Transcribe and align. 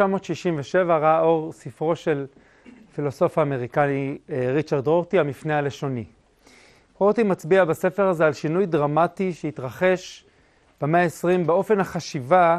ב-1967 0.00 0.78
ראה 0.88 1.20
אור 1.20 1.52
ספרו 1.52 1.96
של 1.96 2.26
פילוסוף 2.94 3.38
האמריקני 3.38 4.18
אה, 4.30 4.52
ריצ'רד 4.52 4.86
רורטי, 4.86 5.18
המפנה 5.18 5.58
הלשוני. 5.58 6.04
רורטי 6.98 7.22
מצביע 7.22 7.64
בספר 7.64 8.08
הזה 8.08 8.26
על 8.26 8.32
שינוי 8.32 8.66
דרמטי 8.66 9.32
שהתרחש 9.32 10.24
במאה 10.80 11.02
ה-20 11.02 11.46
באופן 11.46 11.80
החשיבה 11.80 12.58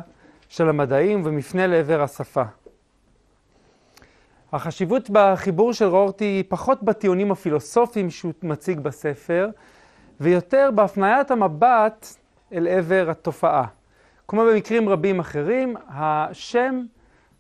של 0.49 0.70
המדעים 0.70 1.21
ומפנה 1.26 1.67
לעבר 1.67 2.02
השפה. 2.02 2.43
החשיבות 4.54 5.09
בחיבור 5.09 5.73
של 5.73 5.85
רורטי 5.85 6.26
היא 6.26 6.43
פחות 6.48 6.84
בטיעונים 6.84 7.31
הפילוסופיים 7.31 8.09
שהוא 8.09 8.34
מציג 8.43 8.79
בספר, 8.79 9.49
ויותר 10.20 10.70
בהפניית 10.76 11.31
המבט 11.31 12.07
אל 12.54 12.67
עבר 12.67 13.07
התופעה. 13.09 13.65
כמו 14.27 14.45
במקרים 14.45 14.90
רבים 14.90 15.20
אחרים, 15.20 15.76
השם 15.90 16.84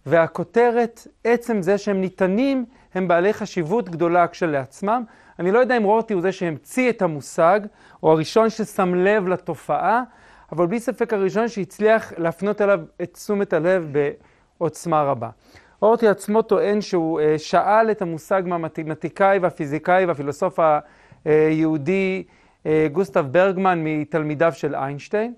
והכותרת, 0.07 1.07
עצם 1.23 1.61
זה 1.61 1.77
שהם 1.77 2.01
ניתנים, 2.01 2.65
הם 2.93 3.07
בעלי 3.07 3.33
חשיבות 3.33 3.89
גדולה 3.89 4.27
כשלעצמם. 4.27 5.03
אני 5.39 5.51
לא 5.51 5.59
יודע 5.59 5.77
אם 5.77 5.83
רורטי 5.83 6.13
הוא 6.13 6.21
זה 6.21 6.31
שהמציא 6.31 6.89
את 6.89 7.01
המושג, 7.01 7.59
או 8.03 8.11
הראשון 8.11 8.49
ששם 8.49 8.95
לב 8.95 9.27
לתופעה, 9.27 10.03
אבל 10.51 10.65
בלי 10.65 10.79
ספק 10.79 11.13
הראשון 11.13 11.47
שהצליח 11.47 12.13
להפנות 12.17 12.61
אליו 12.61 12.79
את 13.01 13.13
תשומת 13.13 13.53
הלב 13.53 13.93
בעוצמה 14.57 15.03
רבה. 15.03 15.29
רורטי 15.81 16.07
עצמו 16.07 16.41
טוען 16.41 16.81
שהוא 16.81 17.19
אה, 17.19 17.39
שאל 17.39 17.91
את 17.91 18.01
המושג 18.01 18.43
מהמתמטיקאי 18.45 19.39
והפיזיקאי 19.39 20.05
והפילוסוף 20.05 20.59
היהודי 21.25 22.23
אה, 22.65 22.87
גוסטב 22.91 23.25
ברגמן 23.31 23.83
מתלמידיו 23.83 24.51
של 24.55 24.75
איינשטיין. 24.75 25.33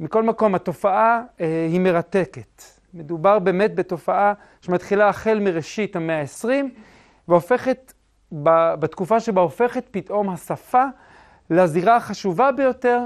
מכל 0.00 0.22
מקום, 0.22 0.54
התופעה 0.54 1.22
אה, 1.40 1.66
היא 1.70 1.80
מרתקת. 1.80 2.79
מדובר 2.94 3.38
באמת 3.38 3.74
בתופעה 3.74 4.32
שמתחילה 4.60 5.08
החל 5.08 5.38
מראשית 5.40 5.96
המאה 5.96 6.20
ה-20, 6.20 6.48
והופכת, 7.28 7.92
בתקופה 8.78 9.20
שבה 9.20 9.40
הופכת 9.40 9.84
פתאום 9.90 10.28
השפה 10.30 10.84
לזירה 11.50 11.96
החשובה 11.96 12.52
ביותר, 12.52 13.04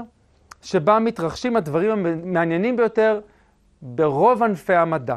שבה 0.61 0.99
מתרחשים 0.99 1.55
הדברים 1.55 1.91
המעניינים 1.91 2.77
ביותר 2.77 3.21
ברוב 3.81 4.43
ענפי 4.43 4.75
המדע. 4.75 5.15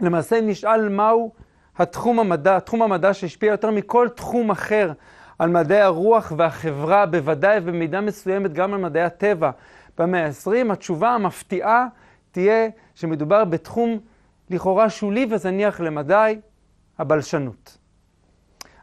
למעשה 0.00 0.40
נשאל 0.40 0.88
מהו 0.88 1.32
התחום 1.78 2.20
המדע, 2.20 2.58
תחום 2.58 2.82
המדע 2.82 3.14
שהשפיע 3.14 3.50
יותר 3.50 3.70
מכל 3.70 4.08
תחום 4.08 4.50
אחר 4.50 4.92
על 5.38 5.50
מדעי 5.50 5.80
הרוח 5.80 6.32
והחברה, 6.36 7.06
בוודאי 7.06 7.58
ובמידה 7.58 8.00
מסוימת 8.00 8.52
גם 8.52 8.74
על 8.74 8.80
מדעי 8.80 9.02
הטבע 9.02 9.50
במאה 9.98 10.26
ה-20, 10.26 10.72
התשובה 10.72 11.10
המפתיעה 11.10 11.86
תהיה 12.30 12.68
שמדובר 12.96 13.44
בתחום 13.44 13.98
לכאורה 14.50 14.90
שולי 14.90 15.26
וזניח 15.30 15.80
למדי, 15.80 16.38
הבלשנות. 16.98 17.78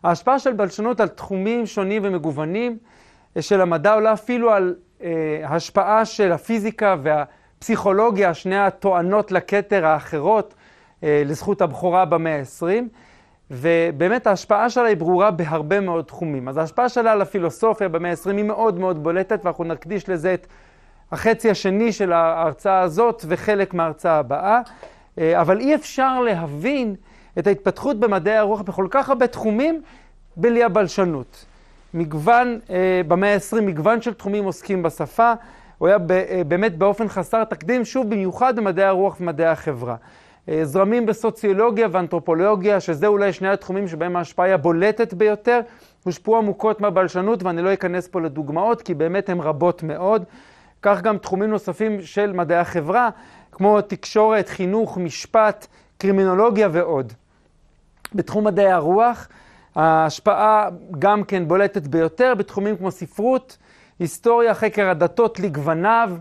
ההשפעה 0.03 0.39
של 0.39 0.53
בלשנות 0.53 1.00
על 1.00 1.08
תחומים 1.08 1.66
שונים 1.66 2.02
ומגוונים 2.06 2.78
של 3.39 3.61
המדע 3.61 3.94
עולה 3.94 4.14
אפילו 4.14 4.52
על 4.52 4.75
אה, 5.03 5.41
השפעה 5.44 6.06
של 6.06 6.31
הפיזיקה 6.31 6.95
והפסיכולוגיה, 7.03 8.34
שני 8.34 8.58
הטוענות 8.58 9.31
לכתר 9.31 9.86
האחרות 9.86 10.53
אה, 11.03 11.23
לזכות 11.25 11.61
הבכורה 11.61 12.06
במאה 12.06 12.39
ה-20. 12.39 12.84
ובאמת 13.51 14.28
ההשפעה 14.28 14.69
שלה 14.69 14.88
היא 14.88 14.97
ברורה 14.97 15.31
בהרבה 15.31 15.80
מאוד 15.80 16.06
תחומים. 16.06 16.47
אז 16.47 16.57
ההשפעה 16.57 16.90
שלה 16.90 17.12
על 17.12 17.22
הפילוסופיה 17.22 17.90
במאה 17.90 18.12
ה-20 18.12 18.30
היא 18.38 18.44
מאוד 18.44 18.80
מאוד 18.80 19.03
בולטת, 19.03 19.45
ואנחנו 19.45 19.63
נקדיש 19.63 20.09
לזה 20.09 20.34
את 20.34 20.47
החצי 21.12 21.50
השני 21.50 21.91
של 21.91 22.14
ההרצאה 22.14 22.81
הזאת 22.81 23.25
וחלק 23.28 23.74
מההרצאה 23.74 24.18
הבאה. 24.18 24.62
אה, 25.19 25.41
אבל 25.41 25.59
אי 25.59 25.75
אפשר 25.75 26.22
להבין 26.22 26.96
את 27.40 27.47
ההתפתחות 27.47 28.00
במדעי 28.00 28.38
הרוח 28.38 28.62
בכל 28.62 28.88
כך 28.90 29.09
הרבה 29.09 29.28
תחומים 29.28 29.81
בלי 30.36 30.63
הבלשנות. 30.63 31.46
מגוון, 31.94 32.59
אה, 32.69 33.02
במאה 33.08 33.34
ה-20 33.34 33.62
מגוון 33.62 34.02
של 34.02 34.13
תחומים 34.13 34.44
עוסקים 34.44 34.84
בשפה, 34.84 35.34
הוא 35.78 35.88
היה 35.88 35.97
אה, 36.09 36.42
באמת 36.47 36.78
באופן 36.78 37.08
חסר 37.08 37.44
תקדים, 37.44 37.86
שוב 37.86 38.09
במיוחד 38.09 38.56
במדעי 38.56 38.86
הרוח 38.86 39.18
ומדעי 39.22 39.47
החברה. 39.47 39.96
זרמים 40.63 41.06
בסוציולוגיה 41.06 41.88
ואנתרופולוגיה, 41.92 42.80
שזה 42.80 43.08
אולי 43.08 43.34
שני 43.34 43.50
התחומים 43.50 43.88
שבהם 43.88 44.16
ההשפעה 44.16 44.46
היא 44.46 44.53
הבולטת 44.53 45.13
ביותר, 45.13 45.59
הושפעו 46.03 46.38
עמוקות 46.38 46.81
מהבלשנות, 46.81 47.44
ואני 47.44 47.62
לא 47.62 47.74
אכנס 47.74 48.08
פה 48.08 48.22
לדוגמאות, 48.22 48.81
כי 48.81 48.94
באמת 48.94 49.30
הן 49.30 49.40
רבות 49.40 49.84
מאוד. 49.84 50.24
כך 50.83 51.01
גם 51.01 51.17
תחומים 51.17 51.49
נוספים 51.49 52.01
של 52.01 52.31
מדעי 52.31 52.57
החברה, 52.57 53.09
כמו 53.51 53.81
תקשורת, 53.81 54.49
חינוך, 54.49 54.97
משפט, 54.97 55.67
קרימינולוגיה 55.97 56.69
ועוד. 56.71 57.13
בתחום 58.16 58.44
מדעי 58.44 58.71
הרוח, 58.71 59.27
ההשפעה 59.75 60.69
גם 60.99 61.23
כן 61.23 61.47
בולטת 61.47 61.88
ביותר 61.88 62.33
בתחומים 62.35 62.77
כמו 62.77 62.91
ספרות, 62.91 63.57
היסטוריה, 63.99 64.53
חקר 64.53 64.89
הדתות 64.89 65.39
לגווניו, 65.39 66.11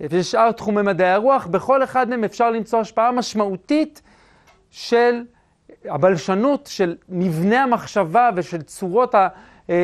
ושאר 0.00 0.52
תחומי 0.52 0.82
מדעי 0.82 1.10
הרוח, 1.10 1.46
בכל 1.46 1.84
אחד 1.84 2.10
מהם 2.10 2.24
אפשר 2.24 2.50
למצוא 2.50 2.80
השפעה 2.80 3.12
משמעותית 3.12 4.02
של 4.70 5.22
הבלשנות, 5.84 6.66
של 6.66 6.96
מבנה 7.08 7.62
המחשבה 7.62 8.30
ושל 8.34 8.62
צורות 8.62 9.14
אה, 9.14 9.28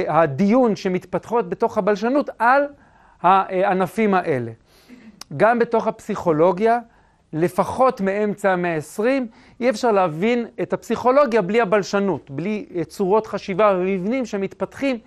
הדיון 0.09 0.77
שמתפתחות 0.77 1.49
בתוך 1.49 1.79
הבלשנות 1.79 2.31
על 2.39 2.63
הענפים 3.23 4.15
האלה. 4.15 4.53
גם 5.37 5.59
בתוך 5.59 5.87
הפסיכולוגיה, 5.87 6.79
לפחות 7.33 8.01
מאמצע 8.01 8.53
המאה 8.53 8.75
ה-20, 8.75 9.05
אי 9.61 9.71
אפשר 9.71 9.93
להבין 9.93 10.47
את 10.63 10.73
הפסיכולוגיה 10.73 11.43
בלי 11.43 11.61
הבלשנות, 11.61 12.31
בלי 12.31 12.67
צורות 12.87 13.27
חשיבה 13.27 13.77
ומבנים 13.79 14.27
שמתפתחים 14.27 14.99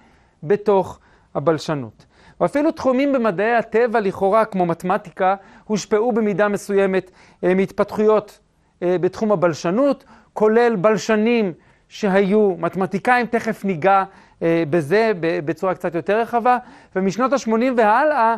בתוך 0.43 0.99
הבלשנות. 1.35 2.05
ואפילו 2.41 2.71
תחומים 2.71 3.13
במדעי 3.13 3.55
הטבע 3.55 3.99
לכאורה, 3.99 4.45
כמו 4.45 4.65
מתמטיקה, 4.65 5.35
הושפעו 5.63 6.11
במידה 6.11 6.47
מסוימת 6.47 7.11
אה, 7.43 7.53
מהתפתחויות 7.53 8.39
אה, 8.83 8.97
בתחום 9.01 9.31
הבלשנות, 9.31 10.03
כולל 10.33 10.75
בלשנים 10.75 11.53
שהיו 11.89 12.55
מתמטיקאים, 12.57 13.25
תכף 13.25 13.65
ניגע 13.65 13.97
אה, 13.99 14.03
בזה 14.41 15.11
בצורה 15.21 15.75
קצת 15.75 15.95
יותר 15.95 16.19
רחבה, 16.19 16.57
ומשנות 16.95 17.33
ה-80 17.33 17.51
והלאה 17.77 18.35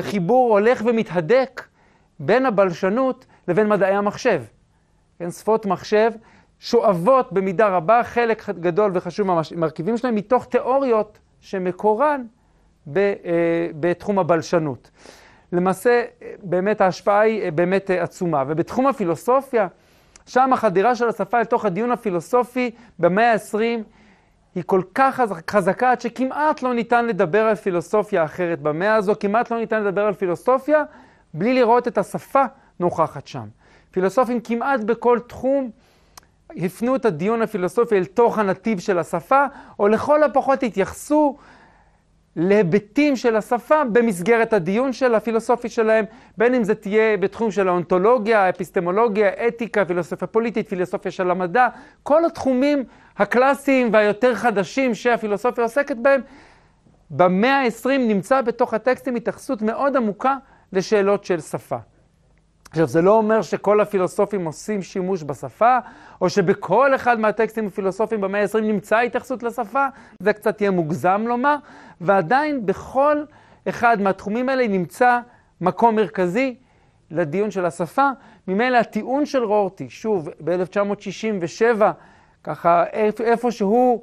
חיבור 0.00 0.52
הולך 0.58 0.82
ומתהדק 0.86 1.62
בין 2.20 2.46
הבלשנות 2.46 3.26
לבין 3.48 3.68
מדעי 3.68 3.94
המחשב. 3.94 4.42
כן, 5.18 5.30
שפות 5.30 5.66
מחשב 5.66 6.10
שואבות 6.60 7.32
במידה 7.32 7.68
רבה 7.68 8.02
חלק 8.04 8.50
גדול 8.50 8.90
וחשוב 8.94 9.26
מהמרכיבים 9.26 9.96
שלהם 9.96 10.14
מתוך 10.14 10.44
תיאוריות 10.44 11.18
שמקורן 11.40 12.22
אה, 12.96 13.02
בתחום 13.80 14.18
הבלשנות. 14.18 14.90
למעשה, 15.52 16.04
באמת 16.42 16.80
ההשפעה 16.80 17.20
היא 17.20 17.42
אה, 17.42 17.50
באמת 17.50 17.90
אה, 17.90 18.02
עצומה. 18.02 18.44
ובתחום 18.48 18.86
הפילוסופיה, 18.86 19.66
שם 20.26 20.52
החדירה 20.52 20.94
של 20.94 21.08
השפה 21.08 21.40
לתוך 21.40 21.64
הדיון 21.64 21.92
הפילוסופי 21.92 22.70
במאה 22.98 23.32
ה-20 23.32 23.82
היא 24.54 24.62
כל 24.66 24.82
כך 24.94 25.20
חזקה 25.50 25.90
עד 25.90 26.00
שכמעט 26.00 26.62
לא 26.62 26.74
ניתן 26.74 27.06
לדבר 27.06 27.42
על 27.42 27.54
פילוסופיה 27.54 28.24
אחרת 28.24 28.60
במאה 28.60 28.94
הזו, 28.94 29.12
כמעט 29.20 29.50
לא 29.50 29.58
ניתן 29.58 29.84
לדבר 29.84 30.06
על 30.06 30.14
פילוסופיה 30.14 30.84
בלי 31.34 31.54
לראות 31.54 31.88
את 31.88 31.98
השפה 31.98 32.42
נוכחת 32.80 33.26
שם. 33.26 33.44
פילוסופים 33.90 34.40
כמעט 34.40 34.80
בכל 34.80 35.18
תחום 35.26 35.70
הפנו 36.56 36.96
את 36.96 37.04
הדיון 37.04 37.42
הפילוסופי 37.42 37.98
אל 37.98 38.04
תוך 38.04 38.38
הנתיב 38.38 38.78
של 38.80 38.98
השפה, 38.98 39.46
או 39.78 39.88
לכל 39.88 40.22
הפחות 40.22 40.62
התייחסו 40.62 41.36
להיבטים 42.36 43.16
של 43.16 43.36
השפה 43.36 43.84
במסגרת 43.84 44.52
הדיון 44.52 44.92
של 44.92 45.14
הפילוסופי 45.14 45.68
שלהם, 45.68 46.04
בין 46.38 46.54
אם 46.54 46.64
זה 46.64 46.74
תהיה 46.74 47.16
בתחום 47.16 47.50
של 47.50 47.68
האונתולוגיה, 47.68 48.44
האפיסטמולוגיה, 48.44 49.28
אתיקה, 49.48 49.84
פילוסופיה 49.84 50.28
פוליטית, 50.28 50.68
פילוסופיה 50.68 51.10
של 51.10 51.30
המדע, 51.30 51.68
כל 52.02 52.24
התחומים 52.24 52.84
הקלאסיים 53.20 53.88
והיותר 53.92 54.34
חדשים 54.34 54.94
שהפילוסופיה 54.94 55.64
עוסקת 55.64 55.96
בהם, 55.96 56.20
במאה 57.10 57.62
ה-20 57.62 57.88
נמצא 57.88 58.40
בתוך 58.40 58.74
הטקסטים 58.74 59.14
התייחסות 59.14 59.62
מאוד 59.62 59.96
עמוקה 59.96 60.36
לשאלות 60.72 61.24
של 61.24 61.40
שפה. 61.40 61.76
עכשיו, 62.70 62.86
זה 62.86 63.02
לא 63.02 63.12
אומר 63.12 63.42
שכל 63.42 63.80
הפילוסופים 63.80 64.44
עושים 64.44 64.82
שימוש 64.82 65.22
בשפה, 65.22 65.78
או 66.20 66.30
שבכל 66.30 66.94
אחד 66.94 67.20
מהטקסטים 67.20 67.66
הפילוסופיים 67.66 68.20
במאה 68.20 68.42
ה-20 68.42 68.60
נמצא 68.60 68.98
התייחסות 68.98 69.42
לשפה, 69.42 69.86
זה 70.20 70.32
קצת 70.32 70.60
יהיה 70.60 70.70
מוגזם 70.70 71.24
לומר, 71.26 71.56
ועדיין 72.00 72.66
בכל 72.66 73.24
אחד 73.68 74.00
מהתחומים 74.00 74.48
האלה 74.48 74.68
נמצא 74.68 75.18
מקום 75.60 75.96
מרכזי 75.96 76.54
לדיון 77.10 77.50
של 77.50 77.66
השפה. 77.66 78.08
ממילא 78.48 78.76
הטיעון 78.76 79.26
של 79.26 79.44
רורטי, 79.44 79.90
שוב, 79.90 80.28
ב-1967, 80.44 81.82
ככה 82.44 82.84
איפשהו 83.20 84.02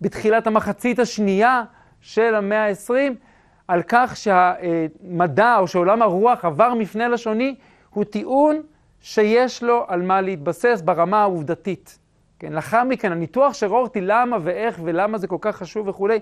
בתחילת 0.00 0.46
המחצית 0.46 0.98
השנייה 0.98 1.62
של 2.00 2.34
המאה 2.34 2.68
ה-20, 2.68 3.12
על 3.68 3.82
כך 3.88 4.16
שהמדע 4.16 5.56
או 5.58 5.66
שעולם 5.66 6.02
הרוח 6.02 6.44
עבר 6.44 6.74
מפנה 6.74 7.08
לשוני, 7.08 7.54
הוא 7.90 8.04
טיעון 8.04 8.62
שיש 9.00 9.62
לו 9.62 9.84
על 9.88 10.02
מה 10.02 10.20
להתבסס 10.20 10.82
ברמה 10.84 11.22
העובדתית. 11.22 11.98
כן, 12.38 12.52
לאחר 12.52 12.84
מכן, 12.84 13.12
הניתוח 13.12 13.54
של 13.54 13.66
רורטי, 13.66 14.00
למה 14.00 14.36
ואיך 14.42 14.80
ולמה 14.84 15.18
זה 15.18 15.26
כל 15.26 15.36
כך 15.40 15.56
חשוב 15.56 15.88
וכולי, 15.88 16.18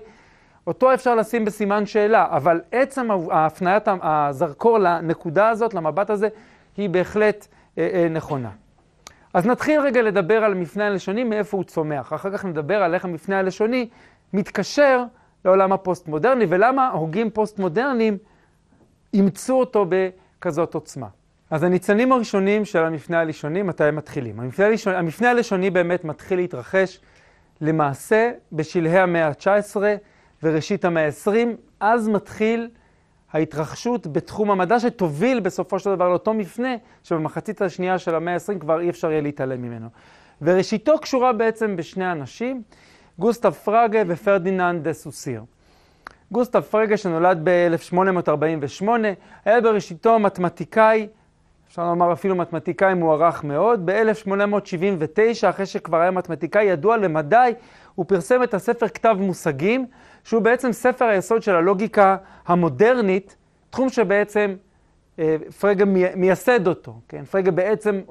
אותו 0.67 0.93
אפשר 0.93 1.15
לשים 1.15 1.45
בסימן 1.45 1.85
שאלה, 1.85 2.27
אבל 2.29 2.61
עצם 2.71 3.07
הפניית 3.31 3.83
הזרקור 4.01 4.77
לנקודה 4.79 5.49
הזאת, 5.49 5.73
למבט 5.73 6.09
הזה, 6.09 6.27
היא 6.77 6.89
בהחלט 6.89 7.47
אה, 7.77 7.89
אה, 7.93 8.09
נכונה. 8.09 8.49
אז 9.37 9.45
נתחיל 9.45 9.81
רגע 9.81 10.01
לדבר 10.01 10.43
על 10.43 10.51
המפנה 10.51 10.87
הלשוני, 10.87 11.23
מאיפה 11.23 11.57
הוא 11.57 11.63
צומח. 11.63 12.13
אחר 12.13 12.31
כך 12.31 12.45
נדבר 12.45 12.83
על 12.83 12.93
איך 12.93 13.05
המפנה 13.05 13.39
הלשוני 13.39 13.89
מתקשר 14.33 15.03
לעולם 15.45 15.73
הפוסט-מודרני, 15.73 16.45
ולמה 16.49 16.89
הוגים 16.89 17.29
פוסט-מודרניים 17.29 18.17
אימצו 19.13 19.59
אותו 19.59 19.85
בכזאת 19.89 20.73
עוצמה. 20.73 21.07
אז 21.49 21.63
הניצנים 21.63 22.11
הראשונים 22.11 22.65
של 22.65 22.83
המפנה 22.83 23.19
הלשוני, 23.19 23.61
מתי 23.61 23.83
הם 23.83 23.95
מתחילים? 23.95 24.39
המפנה 24.39 24.65
הלשוני, 24.65 24.95
המפנה 24.95 25.29
הלשוני 25.29 25.69
באמת 25.69 26.03
מתחיל 26.03 26.39
להתרחש 26.39 26.99
למעשה 27.61 28.31
בשלהי 28.51 28.99
המאה 28.99 29.27
ה-19 29.27 29.77
וראשית 30.43 30.85
המאה 30.85 31.05
ה-20, 31.05 31.31
אז 31.79 32.07
מתחיל 32.07 32.69
ההתרחשות 33.37 34.07
בתחום 34.07 34.51
המדע 34.51 34.79
שתוביל 34.79 35.39
בסופו 35.39 35.79
של 35.79 35.95
דבר 35.95 36.09
לאותו 36.09 36.33
מפנה 36.33 36.75
שבמחצית 37.03 37.61
השנייה 37.61 37.99
של 37.99 38.15
המאה 38.15 38.33
ה-20 38.33 38.59
כבר 38.59 38.79
אי 38.79 38.89
אפשר 38.89 39.11
יהיה 39.11 39.21
להתעלם 39.21 39.61
ממנו. 39.61 39.87
וראשיתו 40.41 40.99
קשורה 40.99 41.33
בעצם 41.33 41.75
בשני 41.75 42.11
אנשים, 42.11 42.61
גוסטב 43.19 43.51
פרגה 43.51 44.03
ופרדיננד 44.07 44.83
דה 44.83 44.93
סוסיר. 44.93 45.43
גוסטב 46.31 46.61
פרגה 46.61 46.97
שנולד 46.97 47.39
ב-1848, 47.43 48.85
היה 49.45 49.61
בראשיתו 49.61 50.19
מתמטיקאי, 50.19 51.07
אפשר 51.67 51.85
לומר 51.85 52.13
אפילו 52.13 52.35
מתמטיקאי 52.35 52.93
מוערך 52.93 53.43
מאוד. 53.43 53.85
ב-1879, 53.85 55.49
אחרי 55.49 55.65
שכבר 55.65 55.97
היה 55.97 56.11
מתמטיקאי 56.11 56.63
ידוע 56.63 56.97
למדי, 56.97 57.53
הוא 57.97 58.05
פרסם 58.05 58.43
את 58.43 58.53
הספר 58.53 58.87
כתב 58.87 59.15
מושגים, 59.19 59.85
שהוא 60.23 60.41
בעצם 60.41 60.71
ספר 60.71 61.05
היסוד 61.05 61.43
של 61.43 61.55
הלוגיקה 61.55 62.17
המודרנית, 62.45 63.35
תחום 63.69 63.89
שבעצם 63.89 64.55
אה, 65.19 65.35
פרגה 65.59 65.85
מייסד 66.15 66.67
אותו, 66.67 66.99
כן? 67.07 67.25
פרגה 67.25 67.51
בעצם 67.51 68.01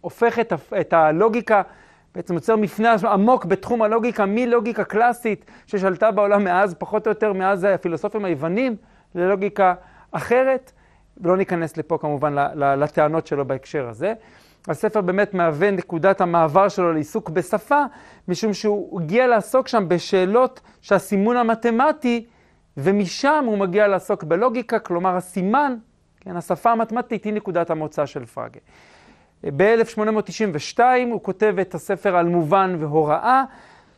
הופך 0.00 0.38
את, 0.38 0.52
את 0.80 0.92
הלוגיקה, 0.92 1.62
בעצם 2.14 2.34
יוצר 2.34 2.56
מפנה 2.56 2.94
עמוק 3.12 3.44
בתחום 3.44 3.82
הלוגיקה, 3.82 4.26
מלוגיקה 4.26 4.84
קלאסית 4.84 5.44
ששלטה 5.66 6.10
בעולם 6.10 6.44
מאז, 6.44 6.74
פחות 6.74 7.06
או 7.06 7.10
יותר 7.10 7.32
מאז 7.32 7.64
הפילוסופים 7.64 8.24
היוונים, 8.24 8.76
ללוגיקה 9.14 9.74
אחרת, 10.10 10.72
ולא 11.20 11.36
ניכנס 11.36 11.76
לפה 11.76 11.98
כמובן 11.98 12.34
לטענות 12.54 13.26
שלו 13.26 13.44
בהקשר 13.44 13.88
הזה. 13.88 14.14
הספר 14.68 15.00
באמת 15.00 15.34
מהווה 15.34 15.70
נקודת 15.70 16.20
המעבר 16.20 16.68
שלו 16.68 16.92
לעיסוק 16.92 17.30
בשפה, 17.30 17.82
משום 18.28 18.52
שהוא 18.52 19.00
הגיע 19.00 19.26
לעסוק 19.26 19.68
שם 19.68 19.84
בשאלות 19.88 20.60
שהסימון 20.80 21.36
המתמטי, 21.36 22.26
ומשם 22.76 23.44
הוא 23.46 23.58
מגיע 23.58 23.88
לעסוק 23.88 24.24
בלוגיקה, 24.24 24.78
כלומר 24.78 25.16
הסימן, 25.16 25.76
כן, 26.20 26.36
השפה 26.36 26.72
המתמטית 26.72 27.24
היא 27.24 27.32
נקודת 27.32 27.70
המוצא 27.70 28.06
של 28.06 28.24
פרגה. 28.24 28.60
ב-1892 29.44 30.80
הוא 31.10 31.22
כותב 31.22 31.54
את 31.60 31.74
הספר 31.74 32.16
על 32.16 32.26
מובן 32.26 32.76
והוראה, 32.78 33.44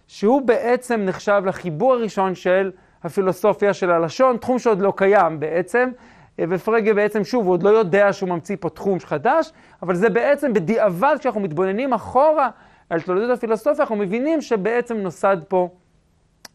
שהוא 0.06 0.42
בעצם 0.42 1.00
נחשב 1.00 1.42
לחיבור 1.46 1.92
הראשון 1.92 2.34
של 2.34 2.70
הפילוסופיה 3.04 3.74
של 3.74 3.90
הלשון, 3.90 4.36
תחום 4.36 4.58
שעוד 4.58 4.80
לא 4.80 4.92
קיים 4.96 5.40
בעצם, 5.40 5.90
ופרגה 6.40 6.94
בעצם, 6.94 7.24
שוב, 7.24 7.44
הוא 7.44 7.52
עוד 7.52 7.62
לא 7.62 7.68
יודע 7.68 8.12
שהוא 8.12 8.28
ממציא 8.28 8.56
פה 8.60 8.70
תחום 8.70 9.00
חדש, 9.00 9.52
אבל 9.82 9.94
זה 9.94 10.10
בעצם 10.10 10.52
בדיעבד, 10.52 11.16
כשאנחנו 11.18 11.40
מתבוננים 11.40 11.92
אחורה 11.92 12.50
על 12.90 13.00
תולדות 13.00 13.30
הפילוסופיה, 13.30 13.80
אנחנו 13.80 13.96
מבינים 13.96 14.40
שבעצם 14.40 14.96
נוסד 14.96 15.36
פה 15.48 15.68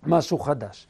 משהו 0.06 0.40
חדש. 0.40 0.88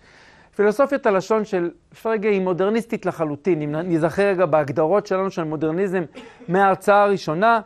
פילוסופיית 0.56 1.06
הלשון 1.06 1.46
של 1.46 1.72
פרגה 2.02 2.30
היא 2.30 2.42
מודרניסטית 2.42 3.06
לחלוטין. 3.06 3.62
אם 3.62 3.76
נזכר 3.76 4.24
רגע 4.24 4.46
בהגדרות 4.46 5.08
שלנו 5.08 5.32
של 5.32 5.44
מודרניזם 5.44 6.04
מההרצאה 6.48 7.04
הראשונה, 7.04 7.60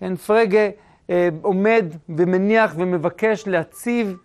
כן, 0.00 0.16
פרגה 0.16 0.68
אה, 1.10 1.28
עומד 1.42 1.84
ומניח 2.08 2.74
ומבקש 2.76 3.48
להציב 3.48 4.16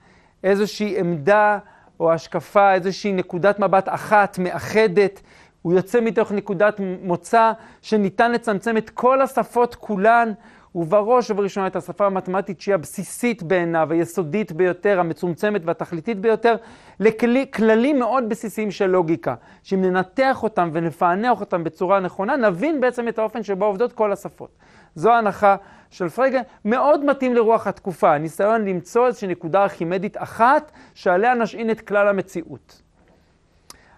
איזושהי 0.43 0.99
עמדה 0.99 1.59
או 1.99 2.11
השקפה, 2.11 2.73
איזושהי 2.73 3.13
נקודת 3.13 3.59
מבט 3.59 3.89
אחת, 3.89 4.39
מאחדת, 4.39 5.21
הוא 5.67 5.73
יוצא 5.73 6.01
מתוך 6.01 6.31
נקודת 6.31 6.81
מוצא 7.03 7.51
שניתן 7.81 8.31
לצמצם 8.31 8.77
את 8.77 8.89
כל 8.89 9.21
השפות 9.21 9.75
כולן, 9.75 10.31
ובראש 10.75 11.31
ובראשונה 11.31 11.67
את 11.67 11.75
השפה 11.75 12.05
המתמטית 12.05 12.61
שהיא 12.61 12.75
הבסיסית 12.75 13.43
בעיניו, 13.43 13.87
היסודית 13.91 14.51
ביותר, 14.51 14.99
המצומצמת 14.99 15.61
והתכליתית 15.65 16.19
ביותר, 16.19 16.55
לכללים 16.99 17.99
מאוד 17.99 18.29
בסיסיים 18.29 18.71
של 18.71 18.87
לוגיקה, 18.87 19.35
שאם 19.63 19.81
ננתח 19.81 20.43
אותם 20.43 20.69
ונפענח 20.73 21.39
אותם 21.39 21.63
בצורה 21.63 21.99
נכונה, 21.99 22.35
נבין 22.35 22.81
בעצם 22.81 23.07
את 23.07 23.19
האופן 23.19 23.43
שבו 23.43 23.65
עובדות 23.65 23.93
כל 23.93 24.11
השפות. 24.11 24.49
זו 24.95 25.11
ההנחה 25.11 25.55
של 25.89 26.09
פרגה, 26.09 26.41
מאוד 26.65 27.05
מתאים 27.05 27.33
לרוח 27.33 27.67
התקופה, 27.67 28.15
הניסיון 28.15 28.65
למצוא 28.65 29.07
איזושהי 29.07 29.27
נקודה 29.27 29.63
ארכימדית 29.63 30.17
אחת, 30.17 30.71
שעליה 30.93 31.33
נשעין 31.33 31.71
את 31.71 31.81
כלל 31.81 32.07
המציאות. 32.07 32.86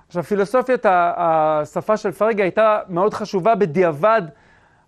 עכשיו, 0.10 0.24
פילוסופיית 0.24 0.86
השפה 0.90 1.98
של 1.98 2.12
פרגה 2.12 2.44
הייתה 2.44 2.80
מאוד 2.88 3.14
חשובה 3.14 3.56
בדיעבד, 3.56 4.22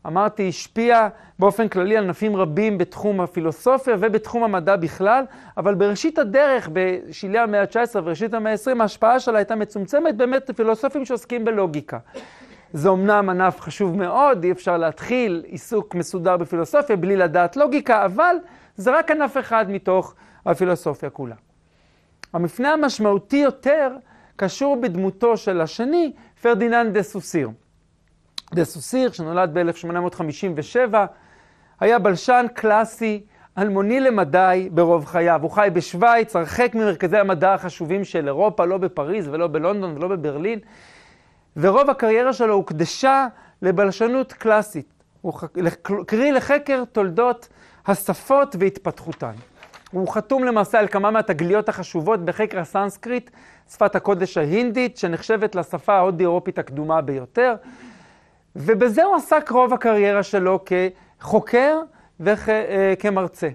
אמרתי, 0.07 0.50
השפיעה 0.50 1.09
באופן 1.39 1.68
כללי 1.68 1.97
על 1.97 2.03
ענפים 2.03 2.35
רבים 2.35 2.77
בתחום 2.77 3.21
הפילוסופיה 3.21 3.95
ובתחום 4.00 4.44
המדע 4.44 4.75
בכלל, 4.75 5.23
אבל 5.57 5.75
בראשית 5.75 6.19
הדרך, 6.19 6.69
בשלהי 6.73 7.39
המאה 7.39 7.62
ה-19 7.62 7.95
וראשית 8.03 8.33
המאה 8.33 8.51
ה-20, 8.51 8.81
ההשפעה 8.81 9.19
שלה 9.19 9.38
הייתה 9.38 9.56
מצומצמת 9.56 10.18
באמת 10.18 10.50
לפילוסופים 10.50 11.06
שעוסקים 11.06 11.45
בלוגיקה. 11.45 11.97
זה 12.73 12.89
אומנם 12.89 13.29
ענף 13.29 13.62
חשוב 13.62 13.97
מאוד, 13.97 14.44
אי 14.44 14.51
אפשר 14.51 14.78
להתחיל 14.78 15.44
עיסוק 15.45 15.95
מסודר 15.95 16.37
בפילוסופיה 16.37 16.95
בלי 16.95 17.16
לדעת 17.16 17.57
לוגיקה, 17.57 18.06
אבל 18.06 18.35
זה 18.75 18.92
רק 18.92 19.11
ענף 19.11 19.37
אחד 19.37 19.66
מתוך 19.69 20.16
הפילוסופיה 20.45 21.09
כולה. 21.09 21.35
המפנה 22.33 22.73
המשמעותי 22.73 23.37
יותר 23.37 23.92
קשור 24.42 24.81
בדמותו 24.81 25.38
של 25.38 25.62
השני, 25.62 26.12
פרדיננד 26.42 26.94
דה 26.94 27.04
סוסיר. 27.04 27.50
דה 28.54 28.66
סוסיר, 28.66 29.12
שנולד 29.12 29.54
ב-1857, 29.54 30.95
היה 31.80 32.00
בלשן 32.00 32.45
קלאסי, 32.54 33.24
אלמוני 33.57 34.00
למדי 34.00 34.69
ברוב 34.71 35.06
חייו. 35.06 35.40
הוא 35.42 35.52
חי 35.52 35.69
בשוויץ, 35.74 36.36
הרחק 36.36 36.71
ממרכזי 36.76 37.18
המדע 37.18 37.54
החשובים 37.54 38.04
של 38.04 38.28
אירופה, 38.28 38.66
לא 38.66 38.78
בפריז 38.78 39.28
ולא 39.28 39.48
בלונדון 39.48 39.98
ולא 39.98 40.07
בברלין, 40.07 40.60
ורוב 41.57 41.90
הקריירה 41.90 42.33
שלו 42.33 42.54
הוקדשה 42.54 43.28
לבלשנות 43.62 44.33
קלאסית, 44.33 45.04
קרי 46.07 46.31
לחקר 46.31 46.83
תולדות 46.92 47.48
השפות 47.88 48.56
והתפתחותן. 48.60 49.33
הוא 49.92 50.07
חתום 50.07 50.44
למעשה 50.44 50.80
על 50.80 50.88
כמה 50.88 51.12
מהתגליות 51.12 51.69
החשובות 51.69 52.26
בחקר 52.26 52.60
הסנסקריט, 52.60 53.30
שפת 53.71 53.95
הקודש 53.95 54.38
ההינדית, 54.38 54.98
שנחשבת 54.98 55.56
לשפה 55.56 55.94
ההודי-אירופית 55.94 56.60
הקדומה 56.60 57.02
ביותר, 57.02 57.56
ובזה 58.56 59.04
הוא 59.04 59.16
עסק 59.16 59.50
רוב 59.50 59.74
הקריירה 59.74 60.24
שלו 60.24 60.60
כחוקר 60.66 61.80
וכמרצה. 62.19 63.50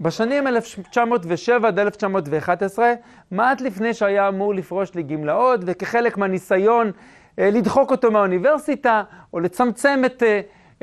בשנים 0.00 0.46
1907 0.46 1.68
עד 1.68 1.78
1911, 1.78 2.92
מעט 3.30 3.60
לפני 3.60 3.94
שהיה 3.94 4.28
אמור 4.28 4.54
לפרוש 4.54 4.96
לגמלאות, 4.96 5.60
וכחלק 5.66 6.18
מהניסיון 6.18 6.90
אה, 7.38 7.50
לדחוק 7.50 7.90
אותו 7.90 8.10
מהאוניברסיטה, 8.10 9.02
או 9.32 9.40
לצמצם 9.40 10.02
את... 10.06 10.22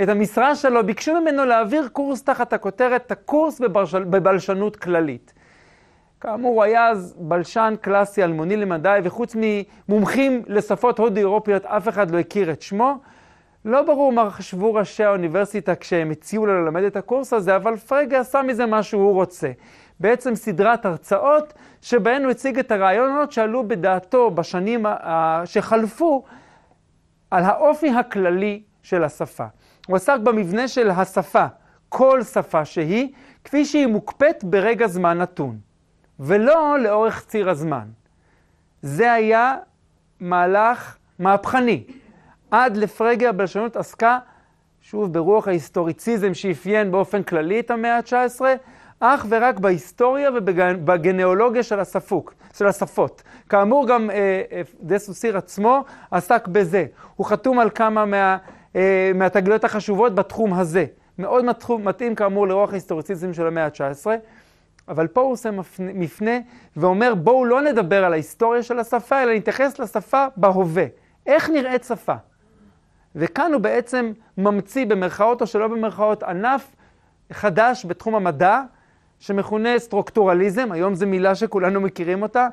את 0.04 0.10
המשרה 0.10 0.56
שלו, 0.56 0.86
ביקשו 0.86 1.22
ממנו 1.22 1.46
להעביר 1.46 1.88
קורס 1.88 2.24
תחת 2.24 2.54
הכותרת, 2.54 3.12
הקורס 3.12 3.60
בבלשל, 3.60 4.04
בבלשנות 4.04 4.76
כללית. 4.76 5.34
כאמור, 6.22 6.54
הוא 6.54 6.64
היה 6.64 6.88
אז 6.88 7.16
בלשן 7.20 7.74
קלאסי 7.82 8.24
אלמוני 8.24 8.58
למדי, 8.58 9.00
וחוץ 9.04 9.36
ממומחים 9.36 10.44
לשפות 10.48 11.00
הודו-אירופיות, 11.00 11.66
אף 11.66 11.88
אחד 11.88 12.12
לא 12.12 12.20
הכיר 12.20 12.52
את 12.52 12.62
שמו. 12.62 12.98
לא 13.66 13.82
ברור 13.82 14.12
מה 14.12 14.30
חשבו 14.32 14.74
ראשי 14.74 15.04
האוניברסיטה 15.04 15.76
כשהם 15.76 16.12
הציעו 16.12 16.46
לו 16.46 16.64
ללמד 16.64 16.84
את 16.84 16.96
הקורס 16.98 17.34
הזה, 17.34 17.56
אבל 17.56 17.78
פרגה 17.78 18.20
עשה 18.20 18.42
מזה 18.42 18.66
מה 18.66 18.84
שהוא 18.84 19.14
רוצה. 19.14 19.52
בעצם 20.00 20.36
סדרת 20.36 20.86
הרצאות 20.86 21.54
שבהן 21.82 22.24
הוא 22.24 22.32
הציג 22.32 22.60
את 22.60 22.72
הרעיונות 22.72 23.32
שעלו 23.32 23.68
בדעתו 23.68 24.32
בשנים 24.32 24.86
שחלפו 25.46 26.24
על 27.32 27.44
האופי 27.44 27.90
הכללי 27.90 28.62
של 28.84 29.04
השפה. 29.04 29.46
הוא 29.90 29.96
עסק 29.96 30.20
במבנה 30.24 30.68
של 30.68 30.90
השפה, 30.90 31.46
כל 31.90 32.24
שפה 32.24 32.66
שהיא, 32.66 33.14
כפי 33.44 33.66
שהיא 33.66 33.88
מוקפאת 33.88 34.44
ברגע 34.44 34.88
זמן 34.88 35.18
נתון, 35.18 35.58
ולא 36.20 36.80
לאורך 36.80 37.26
ציר 37.28 37.50
הזמן. 37.50 37.88
זה 38.82 39.14
היה 39.14 39.56
מהלך 40.20 40.98
מהפכני. 41.20 41.84
עד 42.52 42.78
לפרגה 42.78 43.30
הבלשנות 43.30 43.76
עסקה 43.76 44.20
שוב 44.82 45.14
ברוח 45.14 45.48
ההיסטוריציזם 45.48 46.34
שאפיין 46.34 46.92
באופן 46.92 47.24
כללי 47.24 47.60
את 47.60 47.72
המאה 47.72 47.98
ה-19, 47.98 48.42
אך 49.00 49.26
ורק 49.30 49.60
בהיסטוריה 49.60 50.30
ובגנאולוגיה 50.36 51.64
של, 51.64 51.80
של 52.54 52.68
השפות. 52.68 53.24
כאמור, 53.50 53.88
גם 53.88 54.10
אה, 54.10 54.42
אה, 55.32 55.38
עצמו 55.38 55.84
עסק 56.12 56.48
בזה. 56.48 56.86
הוא 57.16 57.26
חתום 57.26 57.60
על 57.60 57.70
כמה 57.70 58.06
מה, 58.06 58.38
מהתגליות 59.16 59.64
החשובות 59.64 60.16
בתחום 60.16 60.54
הזה. 60.54 60.86
מאוד 61.20 61.46
מתחום, 61.46 61.88
מתאים 61.88 62.16
כאמור 62.16 62.48
לרוח 62.48 62.72
ההיסטוריציזם 62.72 63.34
של 63.34 63.48
המאה 63.48 63.66
ה-19, 63.66 64.08
אבל 64.88 65.08
פה 65.08 65.22
הוא 65.22 65.32
עושה 65.32 65.50
מפנה 65.80 66.38
ואומר 66.78 67.16
בואו 67.16 67.46
לא 67.46 67.62
נדבר 67.62 68.06
על 68.06 68.14
ההיסטוריה 68.14 68.64
של 68.64 68.80
השפה, 68.80 69.24
אלא 69.24 69.34
נתייחס 69.34 69.80
לשפה 69.80 70.26
בהווה. 70.38 70.86
איך 71.26 71.50
נראית 71.50 71.84
שפה? 71.84 72.14
וכאן 73.16 73.54
הוא 73.54 73.62
בעצם 73.62 74.12
ממציא 74.38 74.86
במרכאות 74.86 75.42
או 75.42 75.48
שלא 75.48 75.68
במרכאות 75.68 76.24
ענף 76.24 76.76
חדש 77.32 77.86
בתחום 77.86 78.16
המדע, 78.16 78.62
שמכונה 79.20 79.80
סטרוקטורליזם, 79.80 80.72
היום 80.72 80.96
זו 80.96 81.08
מילה 81.08 81.36
שכולנו 81.36 81.82
מכירים 81.82 82.22
אותה, 82.22 82.48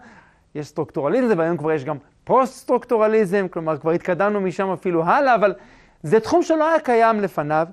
יש 0.55 0.67
סטרוקטורליזם 0.67 1.39
והיום 1.39 1.57
כבר 1.57 1.73
יש 1.73 1.85
גם 1.85 1.97
פוסט-סטרוקטורליזם, 2.25 3.47
כלומר 3.51 3.79
כבר 3.79 3.91
התקדמנו 3.91 4.41
משם 4.41 4.71
אפילו 4.71 5.05
הלאה, 5.05 5.35
אבל 5.35 5.55
זה 6.03 6.21
תחום 6.21 6.43
שלא 6.43 6.69
היה 6.69 6.81
קיים 6.81 7.21
לפניו, 7.21 7.67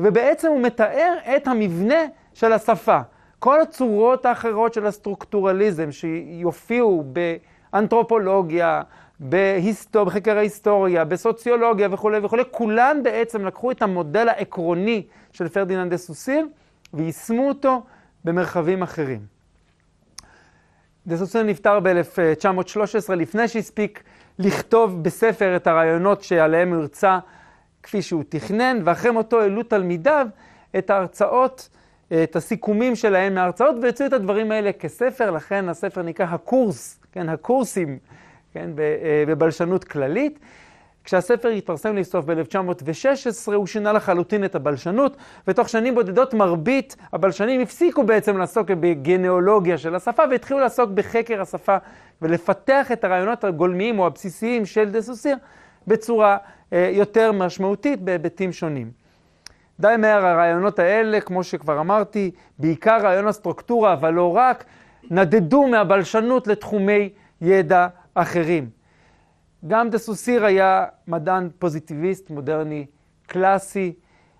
ובעצם 0.00 0.48
הוא 0.48 0.60
מתאר 0.60 1.14
את 1.36 1.48
המבנה 1.48 2.04
של 2.34 2.52
השפה. 2.52 3.00
כל 3.38 3.60
הצורות 3.60 4.26
האחרות 4.26 4.74
של 4.74 4.86
הסטרוקטורליזם 4.86 5.92
שיופיעו 5.92 7.04
באנתרופולוגיה, 7.72 8.82
בהיסטור, 9.20 10.04
בחקר 10.04 10.36
ההיסטוריה, 10.36 11.04
בסוציולוגיה 11.04 11.88
וכולי 11.90 12.18
וכולי, 12.22 12.42
כולן 12.50 13.00
בעצם 13.02 13.46
לקחו 13.46 13.70
את 13.70 13.82
המודל 13.82 14.28
העקרוני 14.28 15.06
של 15.32 15.48
פרדיננד 15.48 15.90
דה 15.90 15.96
סוסיר 15.96 16.46
ויישמו 16.94 17.48
אותו 17.48 17.82
במרחבים 18.24 18.82
אחרים. 18.82 19.20
דה 21.06 21.16
סוסיר 21.16 21.42
נפטר 21.42 21.80
ב-1913 21.80 23.14
לפני 23.14 23.48
שהספיק 23.48 24.02
לכתוב 24.38 25.02
בספר 25.02 25.56
את 25.56 25.66
הרעיונות 25.66 26.22
שעליהם 26.22 26.72
הוא 26.72 26.80
הרצה 26.80 27.18
כפי 27.82 28.02
שהוא 28.02 28.24
תכנן, 28.28 28.80
ואחרי 28.84 29.10
מותו 29.10 29.40
העלו 29.40 29.62
תלמידיו 29.62 30.26
את 30.78 30.90
ההרצאות, 30.90 31.68
את 32.12 32.36
הסיכומים 32.36 32.96
שלהם 32.96 33.34
מההרצאות, 33.34 33.74
והוציאו 33.82 34.08
את 34.08 34.12
הדברים 34.12 34.52
האלה 34.52 34.72
כספר, 34.72 35.30
לכן 35.30 35.68
הספר 35.68 36.02
נקרא 36.02 36.26
הקורס, 36.26 37.00
כן, 37.12 37.28
הקורסים, 37.28 37.98
כן, 38.52 38.70
אה, 38.78 39.24
בבלשנות 39.26 39.84
כללית. 39.84 40.38
כשהספר 41.04 41.48
התפרסם 41.48 41.96
לסוף 41.96 42.24
ב-1916, 42.24 43.52
הוא 43.54 43.66
שינה 43.66 43.92
לחלוטין 43.92 44.44
את 44.44 44.54
הבלשנות, 44.54 45.16
ותוך 45.48 45.68
שנים 45.68 45.94
בודדות 45.94 46.34
מרבית 46.34 46.96
הבלשנים 47.12 47.60
הפסיקו 47.60 48.02
בעצם 48.02 48.38
לעסוק 48.38 48.70
בגנאולוגיה 48.70 49.78
של 49.78 49.94
השפה, 49.94 50.22
והתחילו 50.30 50.60
לעסוק 50.60 50.90
בחקר 50.90 51.40
השפה 51.40 51.76
ולפתח 52.22 52.92
את 52.92 53.04
הרעיונות 53.04 53.44
הגולמיים 53.44 53.98
או 53.98 54.06
הבסיסיים 54.06 54.66
של 54.66 54.90
דה 54.90 55.02
סוסיר 55.02 55.36
בצורה 55.86 56.36
יותר 56.72 57.32
משמעותית 57.32 58.00
בהיבטים 58.00 58.52
שונים. 58.52 58.90
די 59.80 59.94
מהר 59.98 60.26
הרעיונות 60.26 60.78
האלה, 60.78 61.20
כמו 61.20 61.44
שכבר 61.44 61.80
אמרתי, 61.80 62.30
בעיקר 62.58 62.98
רעיון 63.02 63.26
הסטרוקטורה, 63.26 63.92
אבל 63.92 64.10
לא 64.10 64.36
רק, 64.36 64.64
נדדו 65.10 65.66
מהבלשנות 65.66 66.46
לתחומי 66.46 67.10
ידע 67.40 67.86
אחרים. 68.14 68.70
גם 69.66 69.90
דה 69.90 69.98
סוסיר 69.98 70.44
היה 70.44 70.84
מדען 71.08 71.48
פוזיטיביסט, 71.58 72.30
מודרני, 72.30 72.86
קלאסי. 73.26 73.94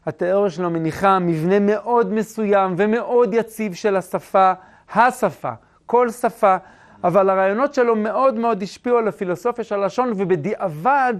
התיאוריה 0.06 0.50
שלו 0.50 0.70
מניחה 0.70 1.18
מבנה 1.18 1.58
מאוד 1.58 2.12
מסוים 2.12 2.75
ומאוד 2.76 3.34
יציב 3.34 3.75
של 3.75 3.96
השפה, 3.96 4.52
השפה, 4.94 5.52
כל 5.87 6.10
שפה, 6.10 6.56
אבל 7.04 7.30
הרעיונות 7.30 7.75
שלו 7.75 7.96
מאוד 7.96 8.34
מאוד 8.34 8.62
השפיעו 8.62 8.99
על 8.99 9.08
הפילוסופיה 9.08 9.64
של 9.64 9.75
הלשון, 9.75 10.12
ובדיעבד 10.16 11.14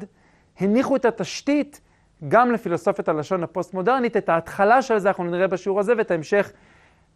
הניחו 0.61 0.97
את 0.97 1.05
התשתית 1.05 1.81
גם 2.29 2.53
לפילוסופיית 2.53 3.09
הלשון 3.09 3.43
הפוסט-מודרנית. 3.43 4.17
את 4.17 4.29
ההתחלה 4.29 4.83
של 4.83 4.99
זה 4.99 5.09
אנחנו 5.09 5.25
נראה 5.25 5.47
בשיעור 5.47 5.81
הזה, 5.81 5.93
ואת 5.99 6.11
ההמשך 6.11 6.53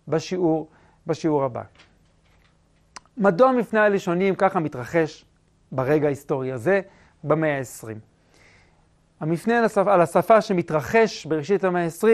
בשיעור, 0.09 0.69
בשיעור 1.07 1.45
הבא. 1.45 1.63
מדוע 3.17 3.53
מפנה 3.53 3.85
הלשונים 3.85 4.35
ככה 4.35 4.61
מתרחש 4.61 5.25
ברגע 5.73 6.07
ההיסטורי 6.07 6.53
הזה, 6.53 6.81
במאה 7.25 7.59
ה-20. 7.59 7.99
המפנה 9.21 9.59
על 9.59 9.65
השפה, 9.65 9.95
על 9.95 10.01
השפה 10.01 10.41
שמתרחש 10.41 11.27
בראשית 11.27 11.65
המאה 11.65 11.85
ה-20 11.85 12.07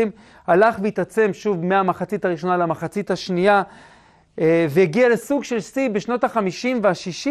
הלך 0.47 0.77
והתעצם 0.83 1.33
שוב 1.33 1.65
מהמחצית 1.65 2.25
הראשונה 2.25 2.57
למחצית 2.57 3.11
השנייה 3.11 3.63
אה, 4.41 4.67
והגיע 4.71 5.09
לסוג 5.09 5.45
של 5.45 5.61
שיא 5.61 5.91
בשנות 5.91 6.25
ה-50 6.25 6.69
וה-60 6.83 7.29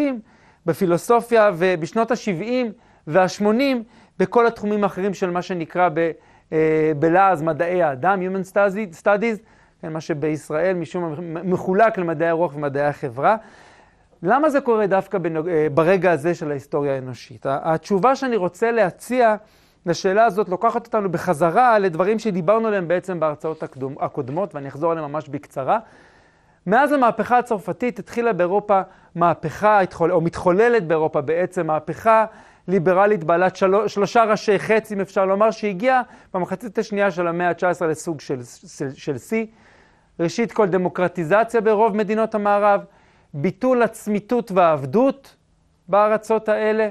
בפילוסופיה 0.66 1.50
ובשנות 1.58 2.10
ה-70 2.10 2.72
וה-80 3.10 3.76
בכל 4.18 4.46
התחומים 4.46 4.84
האחרים 4.84 5.14
של 5.14 5.30
מה 5.30 5.42
שנקרא 5.42 5.88
ב, 5.94 6.10
אה, 6.52 6.92
בלעז 6.98 7.42
מדעי 7.42 7.82
האדם, 7.82 8.20
Human 8.20 8.52
Studies, 9.02 9.38
כן, 9.80 9.92
מה 9.92 10.00
שבישראל 10.00 10.76
משום 10.76 11.14
מחולק 11.44 11.98
למדעי 11.98 12.28
הרוח 12.28 12.56
ומדעי 12.56 12.86
החברה. 12.86 13.36
למה 14.22 14.50
זה 14.50 14.60
קורה 14.60 14.86
דווקא 14.86 15.18
בנוג... 15.18 15.48
אה, 15.48 15.66
ברגע 15.74 16.12
הזה 16.12 16.34
של 16.34 16.50
ההיסטוריה 16.50 16.94
האנושית? 16.94 17.46
התשובה 17.48 18.16
שאני 18.16 18.36
רוצה 18.36 18.70
להציע 18.70 19.36
לשאלה 19.86 20.24
הזאת 20.24 20.48
לוקחת 20.48 20.86
אותנו 20.86 21.12
בחזרה 21.12 21.78
לדברים 21.78 22.18
שדיברנו 22.18 22.68
עליהם 22.68 22.88
בעצם 22.88 23.20
בהרצאות 23.20 23.62
הקדומ... 23.62 23.94
הקודמות, 24.00 24.54
ואני 24.54 24.68
אחזור 24.68 24.92
עליהם 24.92 25.12
ממש 25.12 25.28
בקצרה. 25.28 25.78
מאז 26.66 26.92
המהפכה 26.92 27.38
הצרפתית 27.38 27.98
התחילה 27.98 28.32
באירופה 28.32 28.80
מהפכה, 29.14 29.80
או 30.00 30.20
מתחוללת 30.20 30.86
באירופה 30.86 31.20
בעצם 31.20 31.66
מהפכה 31.66 32.24
ליברלית 32.70 33.24
בעלת 33.24 33.56
של... 33.56 33.88
שלושה 33.88 34.24
ראשי 34.24 34.58
חץ, 34.58 34.92
אם 34.92 35.00
אפשר 35.00 35.24
לומר, 35.26 35.50
שהגיעה 35.50 36.02
במחצית 36.34 36.78
השנייה 36.78 37.10
של 37.10 37.26
המאה 37.26 37.48
ה-19 37.48 37.84
לסוג 37.84 38.20
של 38.94 39.18
שיא. 39.18 39.46
ראשית 40.20 40.52
כל 40.52 40.66
דמוקרטיזציה 40.66 41.60
ברוב 41.60 41.96
מדינות 41.96 42.34
המערב. 42.34 42.80
ביטול 43.34 43.82
הצמיתות 43.82 44.52
והעבדות 44.52 45.36
בארצות 45.88 46.48
האלה, 46.48 46.88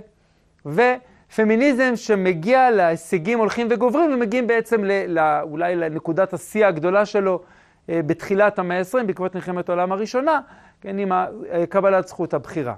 ופמיניזם 0.66 1.96
שמגיע 1.96 2.72
להישגים 2.72 3.40
הולכים 3.40 3.68
וגוברים 3.70 4.14
ומגיעים 4.14 4.48
בעצם 4.48 4.84
ל, 4.84 4.92
לא, 5.08 5.42
אולי 5.42 5.76
לנקודת 5.76 6.34
השיא 6.34 6.66
הגדולה 6.66 7.06
שלו 7.06 7.42
אה, 7.90 8.02
בתחילת 8.06 8.60
המאה 8.60 8.78
ה-20 8.78 9.04
בעקבות 9.04 9.36
מלחמת 9.36 9.70
העולם 9.70 9.92
הראשונה, 9.92 10.42
כן, 10.82 11.00
עם 11.00 11.12
אה, 11.12 11.28
קבלת 11.70 12.08
זכות 12.08 12.34
הבחירה. 12.34 12.74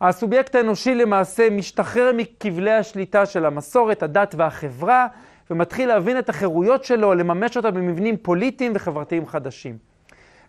הסובייקט 0.00 0.54
האנושי 0.54 0.94
למעשה 0.94 1.50
משתחרר 1.50 2.10
מכבלי 2.14 2.72
השליטה 2.72 3.26
של 3.26 3.46
המסורת, 3.46 4.02
הדת 4.02 4.34
והחברה, 4.38 5.06
ומתחיל 5.50 5.88
להבין 5.88 6.18
את 6.18 6.28
החירויות 6.28 6.84
שלו, 6.84 7.14
לממש 7.14 7.56
אותה 7.56 7.70
במבנים 7.70 8.16
פוליטיים 8.16 8.72
וחברתיים 8.74 9.26
חדשים. 9.26 9.78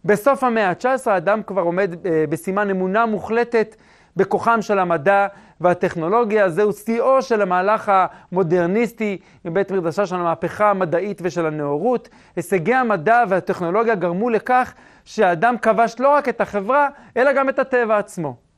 בסוף 0.05 0.43
המאה 0.43 0.69
ה-19 0.69 1.09
האדם 1.09 1.43
כבר 1.43 1.61
עומד 1.61 2.05
אה, 2.05 2.25
בסימן 2.29 2.69
אמונה 2.69 3.05
מוחלטת 3.05 3.75
בכוחם 4.15 4.61
של 4.61 4.79
המדע 4.79 5.27
והטכנולוגיה. 5.61 6.49
זהו 6.49 6.73
שיאו 6.73 7.21
של 7.21 7.41
המהלך 7.41 7.91
המודרניסטי 8.31 9.17
מבית 9.45 9.71
מקדשה 9.71 10.05
של 10.05 10.15
המהפכה 10.15 10.69
המדעית 10.69 11.21
ושל 11.23 11.45
הנאורות. 11.45 12.09
הישגי 12.35 12.73
המדע 12.73 13.23
והטכנולוגיה 13.29 13.95
גרמו 13.95 14.29
לכך 14.29 14.73
שהאדם 15.05 15.57
כבש 15.57 15.95
לא 15.99 16.09
רק 16.09 16.29
את 16.29 16.41
החברה, 16.41 16.89
אלא 17.17 17.33
גם 17.33 17.49
את 17.49 17.59
הטבע 17.59 17.97
עצמו. 17.97 18.48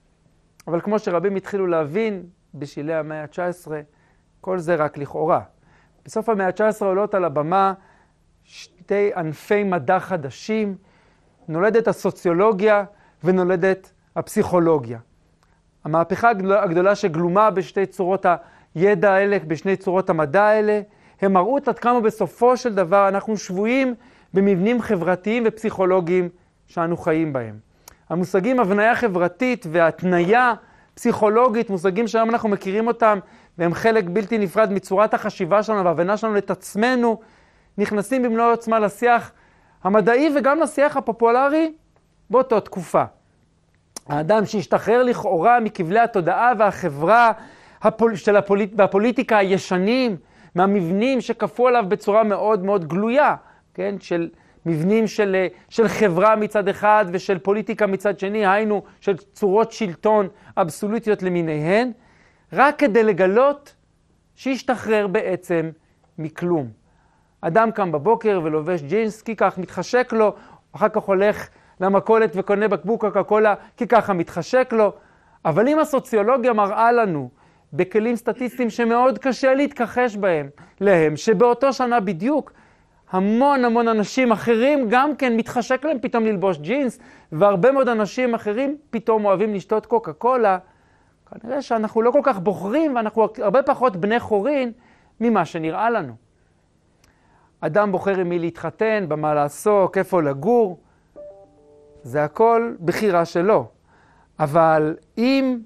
אבל 0.68 0.82
כמו 0.82 1.00
שרבים 1.00 1.36
התחילו 1.36 1.68
להבין 1.68 2.24
בשלהי 2.54 2.96
המאה 2.96 3.22
ה-19, 3.22 3.72
כל 4.42 4.60
זה 4.60 4.76
רק 4.76 4.98
לכאורה. 4.98 5.42
בסוף 6.06 6.30
המאה 6.30 6.48
ה-19 6.48 6.86
עולות 6.86 7.16
על 7.16 7.26
הבמה 7.26 7.74
שתי 8.44 9.12
ענפי 9.16 9.64
מדע 9.64 10.00
חדשים, 10.00 10.76
נולדת 11.48 11.88
הסוציולוגיה 11.88 12.84
ונולדת 13.24 13.92
הפסיכולוגיה. 14.16 15.00
המהפכה 15.84 16.30
הגדולה 16.64 16.96
שגלומה 16.96 17.50
בשתי 17.52 17.86
צורות 17.86 18.26
הידע 18.76 19.12
האלה, 19.12 19.38
בשני 19.48 19.76
צורות 19.76 20.10
המדע 20.10 20.44
האלה, 20.44 20.82
הם 21.22 21.34
מראו 21.34 21.58
עד 21.66 21.80
כמה 21.80 22.02
בסופו 22.02 22.58
של 22.58 22.76
דבר 22.76 23.08
אנחנו 23.08 23.38
שבויים 23.38 23.96
במבנים 24.34 24.82
חברתיים 24.82 25.44
ופסיכולוגיים 25.48 26.30
שאנו 26.68 26.98
חיים 26.98 27.34
בהם. 27.34 27.71
המושגים 28.12 28.60
הבניה 28.60 28.96
חברתית 28.96 29.66
והתניה 29.72 30.54
פסיכולוגית, 30.94 31.70
מושגים 31.70 32.08
שהיום 32.08 32.30
אנחנו 32.30 32.50
מכירים 32.50 32.88
אותם 32.88 33.20
והם 33.58 33.74
חלק 33.74 34.04
בלתי 34.08 34.38
נפרד 34.38 34.72
מצורת 34.72 35.14
החשיבה 35.14 35.64
שלנו 35.64 35.86
וההבנה 35.86 36.18
שלנו 36.18 36.38
את 36.38 36.52
עצמנו, 36.52 37.20
נכנסים 37.78 38.24
במלוא 38.24 38.52
עוצמה 38.52 38.80
לשיח 38.80 39.32
המדעי 39.84 40.30
וגם 40.38 40.60
לשיח 40.60 40.98
הפופולרי 40.98 41.74
באותה 42.30 42.60
תקופה. 42.60 43.04
האדם 44.08 44.46
שהשתחרר 44.46 45.04
לכאורה 45.04 45.60
מכבלי 45.60 46.00
התודעה 46.00 46.52
והחברה 46.60 47.32
הפול... 47.82 48.16
של 48.16 48.36
הפוליט... 48.36 48.74
והפוליטיקה 48.76 49.38
הישנים, 49.38 50.18
מהמבנים 50.56 51.22
שכפו 51.22 51.68
עליו 51.68 51.86
בצורה 51.88 52.24
מאוד 52.24 52.64
מאוד 52.64 52.88
גלויה, 52.88 53.36
כן? 53.74 53.96
של 54.00 54.30
מבנים 54.66 55.08
של, 55.08 55.36
אה, 55.36 55.48
של 55.70 55.88
חברה 55.88 56.36
מצד 56.36 56.68
אחד 56.68 57.06
ושל 57.12 57.40
פוליטיקה 57.40 57.88
מצד 57.88 58.20
שני, 58.20 58.48
היינו 58.48 58.84
של 59.00 59.18
צורות 59.18 59.72
שלטון 59.72 60.28
אבסולוטיות 60.58 61.24
למיניהן, 61.24 61.92
רק 62.54 62.80
כדי 62.80 63.04
לגלות 63.04 63.76
שהשתחרר 64.36 65.08
בעצם 65.08 65.70
מכלום. 66.18 66.68
אדם 67.42 67.72
קם 67.72 67.92
בבוקר 67.92 68.40
ולובש 68.44 68.82
ג'ינס, 68.82 69.22
כי 69.22 69.36
כך 69.36 69.58
מתחשק 69.58 70.14
לו, 70.14 70.34
אחר 70.72 70.90
כך 70.90 71.04
הולך 71.04 71.48
למכולת 71.80 72.32
וקונה 72.36 72.68
בקבוק 72.68 73.02
קוקה 73.02 73.24
קולה, 73.24 73.54
כי 73.78 73.88
ככה 73.88 74.14
מתחשק 74.14 74.74
לו. 74.74 74.94
אבל 75.46 75.68
אם 75.68 75.80
הסוציולוגיה 75.80 76.54
מראה 76.54 76.92
לנו 76.92 77.30
בכלים 77.74 78.16
סטטיסטיים 78.16 78.70
שמאוד 78.70 79.18
קשה 79.20 79.54
להתכחש 79.54 80.16
בהם, 80.16 80.50
להם, 80.82 81.16
שבאותו 81.16 81.74
שנה 81.74 82.00
בדיוק 82.00 82.52
המון 83.12 83.66
המון 83.66 83.88
אנשים 83.88 84.32
אחרים 84.32 84.88
גם 84.90 85.16
כן 85.16 85.38
מתחשק 85.38 85.86
להם 85.86 85.98
פתאום 86.02 86.26
ללבוש 86.26 86.58
ג'ינס, 86.58 87.00
והרבה 87.32 87.72
מאוד 87.72 87.88
אנשים 87.88 88.34
אחרים 88.34 88.78
פתאום 88.90 89.26
אוהבים 89.26 89.54
לשתות 89.54 89.86
קוקה 89.86 90.14
קולה, 90.14 90.58
כנראה 91.32 91.62
שאנחנו 91.62 92.02
לא 92.02 92.12
כל 92.12 92.22
כך 92.24 92.40
בוחרים 92.40 92.96
ואנחנו 92.96 93.28
הרבה 93.38 93.64
פחות 93.64 93.96
בני 93.96 94.20
חורין 94.20 94.72
ממה 95.22 95.46
שנראה 95.46 95.90
לנו. 95.90 96.14
אדם 97.62 97.92
בוחר 97.92 98.20
עם 98.20 98.30
מי 98.30 98.40
להתחתן, 98.40 99.06
במה 99.08 99.34
לעסוק, 99.34 99.98
איפה 99.98 100.22
לגור, 100.22 100.80
זה 102.04 102.24
הכל 102.24 102.74
בחירה 102.86 103.26
שלו. 103.26 103.68
אבל 104.40 104.96
אם 105.18 105.60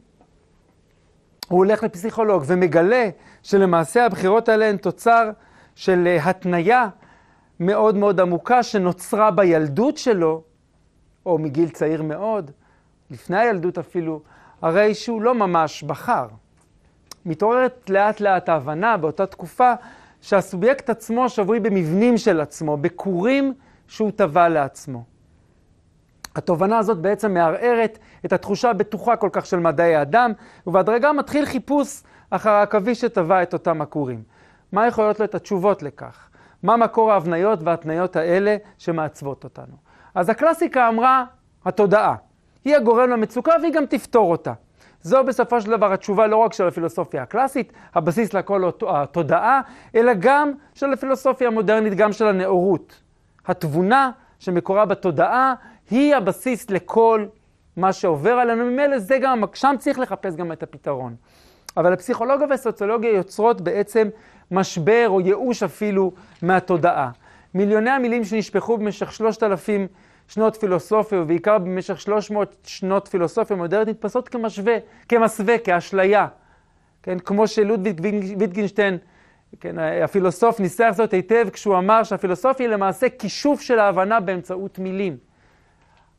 הוא 1.47 1.57
הולך 1.57 1.83
לפסיכולוג 1.83 2.43
ומגלה 2.47 3.09
שלמעשה 3.43 4.05
הבחירות 4.05 4.49
האלה 4.49 4.65
הן 4.65 4.77
תוצר 4.77 5.29
של 5.75 6.07
אה, 6.07 6.29
התניה 6.29 6.87
מאוד 7.59 7.95
מאוד 7.95 8.19
עמוקה 8.19 8.63
שנוצרה 8.63 9.31
בילדות 9.31 9.97
שלו, 9.97 10.43
או 11.25 11.37
מגיל 11.37 11.69
צעיר 11.69 12.03
מאוד, 12.03 12.51
לפני 13.11 13.37
הילדות 13.37 13.77
אפילו, 13.77 14.21
הרי 14.61 14.93
שהוא 14.93 15.21
לא 15.21 15.35
ממש 15.35 15.83
בחר. 15.83 16.27
מתעוררת 17.25 17.89
לאט 17.89 18.19
לאט 18.19 18.49
ההבנה 18.49 18.97
באותה 18.97 19.25
תקופה 19.25 19.73
שהסובייקט 20.21 20.89
עצמו 20.89 21.29
שבוי 21.29 21.59
במבנים 21.59 22.17
של 22.17 22.41
עצמו, 22.41 22.77
בכורים 22.77 23.53
שהוא 23.87 24.11
טבע 24.11 24.49
לעצמו. 24.49 25.03
התובנה 26.35 26.77
הזאת 26.77 26.97
בעצם 26.97 27.33
מערערת 27.33 27.99
את 28.25 28.33
התחושה 28.33 28.69
הבטוחה 28.69 29.15
כל 29.15 29.29
כך 29.31 29.45
של 29.45 29.59
מדעי 29.59 29.95
האדם, 29.95 30.31
ובהדרגה 30.67 31.13
מתחיל 31.13 31.45
חיפוש 31.45 32.03
אחר 32.29 32.49
העכביש 32.49 33.01
שטבע 33.01 33.43
את 33.43 33.53
אותם 33.53 33.81
הכורים. 33.81 34.23
מה 34.71 34.87
יכולות 34.87 35.19
להיות 35.19 35.35
התשובות 35.35 35.83
לכך? 35.83 36.29
מה 36.65 36.77
מקור 36.77 37.11
ההבניות 37.11 37.59
וההתניות 37.63 38.15
האלה 38.15 38.57
שמעצבות 38.77 39.43
אותנו? 39.43 39.75
אז 40.15 40.29
הקלאסיקה 40.29 40.87
אמרה, 40.87 41.25
התודעה. 41.65 42.15
היא 42.65 42.75
הגורם 42.75 43.09
למצוקה 43.09 43.53
והיא 43.61 43.73
גם 43.73 43.85
תפתור 43.85 44.31
אותה. 44.31 44.53
זו 45.01 45.23
בסופו 45.23 45.61
של 45.61 45.71
דבר 45.71 45.93
התשובה 45.93 46.27
לא 46.27 46.37
רק 46.37 46.53
של 46.53 46.67
הפילוסופיה 46.67 47.23
הקלאסית, 47.23 47.73
הבסיס 47.95 48.33
לכל 48.33 48.71
התודעה, 48.87 49.61
אלא 49.95 50.11
גם 50.19 50.51
של 50.73 50.93
הפילוסופיה 50.93 51.47
המודרנית, 51.47 51.93
גם 51.93 52.11
של 52.13 52.27
הנאורות. 52.27 53.01
התבונה 53.45 54.11
שמקורה 54.39 54.85
בתודעה 54.85 55.53
היא 55.89 56.15
הבסיס 56.15 56.69
לכל 56.69 57.25
מה 57.77 57.93
שעובר 57.93 58.33
עלינו, 58.33 58.65
ממילא 58.65 58.99
זה 58.99 59.17
גם, 59.21 59.43
שם 59.53 59.75
צריך 59.79 59.99
לחפש 59.99 60.35
גם 60.35 60.51
את 60.51 60.63
הפתרון. 60.63 61.15
אבל 61.77 61.93
הפסיכולוגיה 61.93 62.47
והסוציולוגיה 62.49 63.11
יוצרות 63.11 63.61
בעצם 63.61 64.07
משבר 64.51 65.05
או 65.07 65.21
ייאוש 65.21 65.63
אפילו 65.63 66.11
מהתודעה. 66.41 67.11
מיליוני 67.53 67.89
המילים 67.89 68.23
שנשפכו 68.23 68.77
במשך 68.77 69.11
שלושת 69.11 69.43
אלפים 69.43 69.87
שנות 70.27 70.55
פילוסופיה, 70.55 71.21
ובעיקר 71.21 71.57
במשך 71.57 72.01
שלוש 72.01 72.31
מאות 72.31 72.55
שנות 72.63 73.07
פילוסופיה 73.07 73.55
מודרנית, 73.55 73.87
נתפסות 73.87 74.29
כמשווה, 74.29 74.77
כמסווה, 75.09 75.57
כאשליה. 75.57 76.27
כן, 77.03 77.19
כמו 77.19 77.47
שלודוויג 77.47 78.01
ויטגינשטיין, 78.39 78.97
כן, 79.59 79.75
הפילוסוף 80.03 80.59
ניסח 80.59 80.91
זאת 80.95 81.13
היטב 81.13 81.49
כשהוא 81.53 81.77
אמר 81.77 82.03
שהפילוסופיה 82.03 82.65
היא 82.65 82.73
למעשה 82.73 83.07
כישוף 83.09 83.61
של 83.61 83.79
ההבנה 83.79 84.19
באמצעות 84.19 84.79
מילים. 84.79 85.17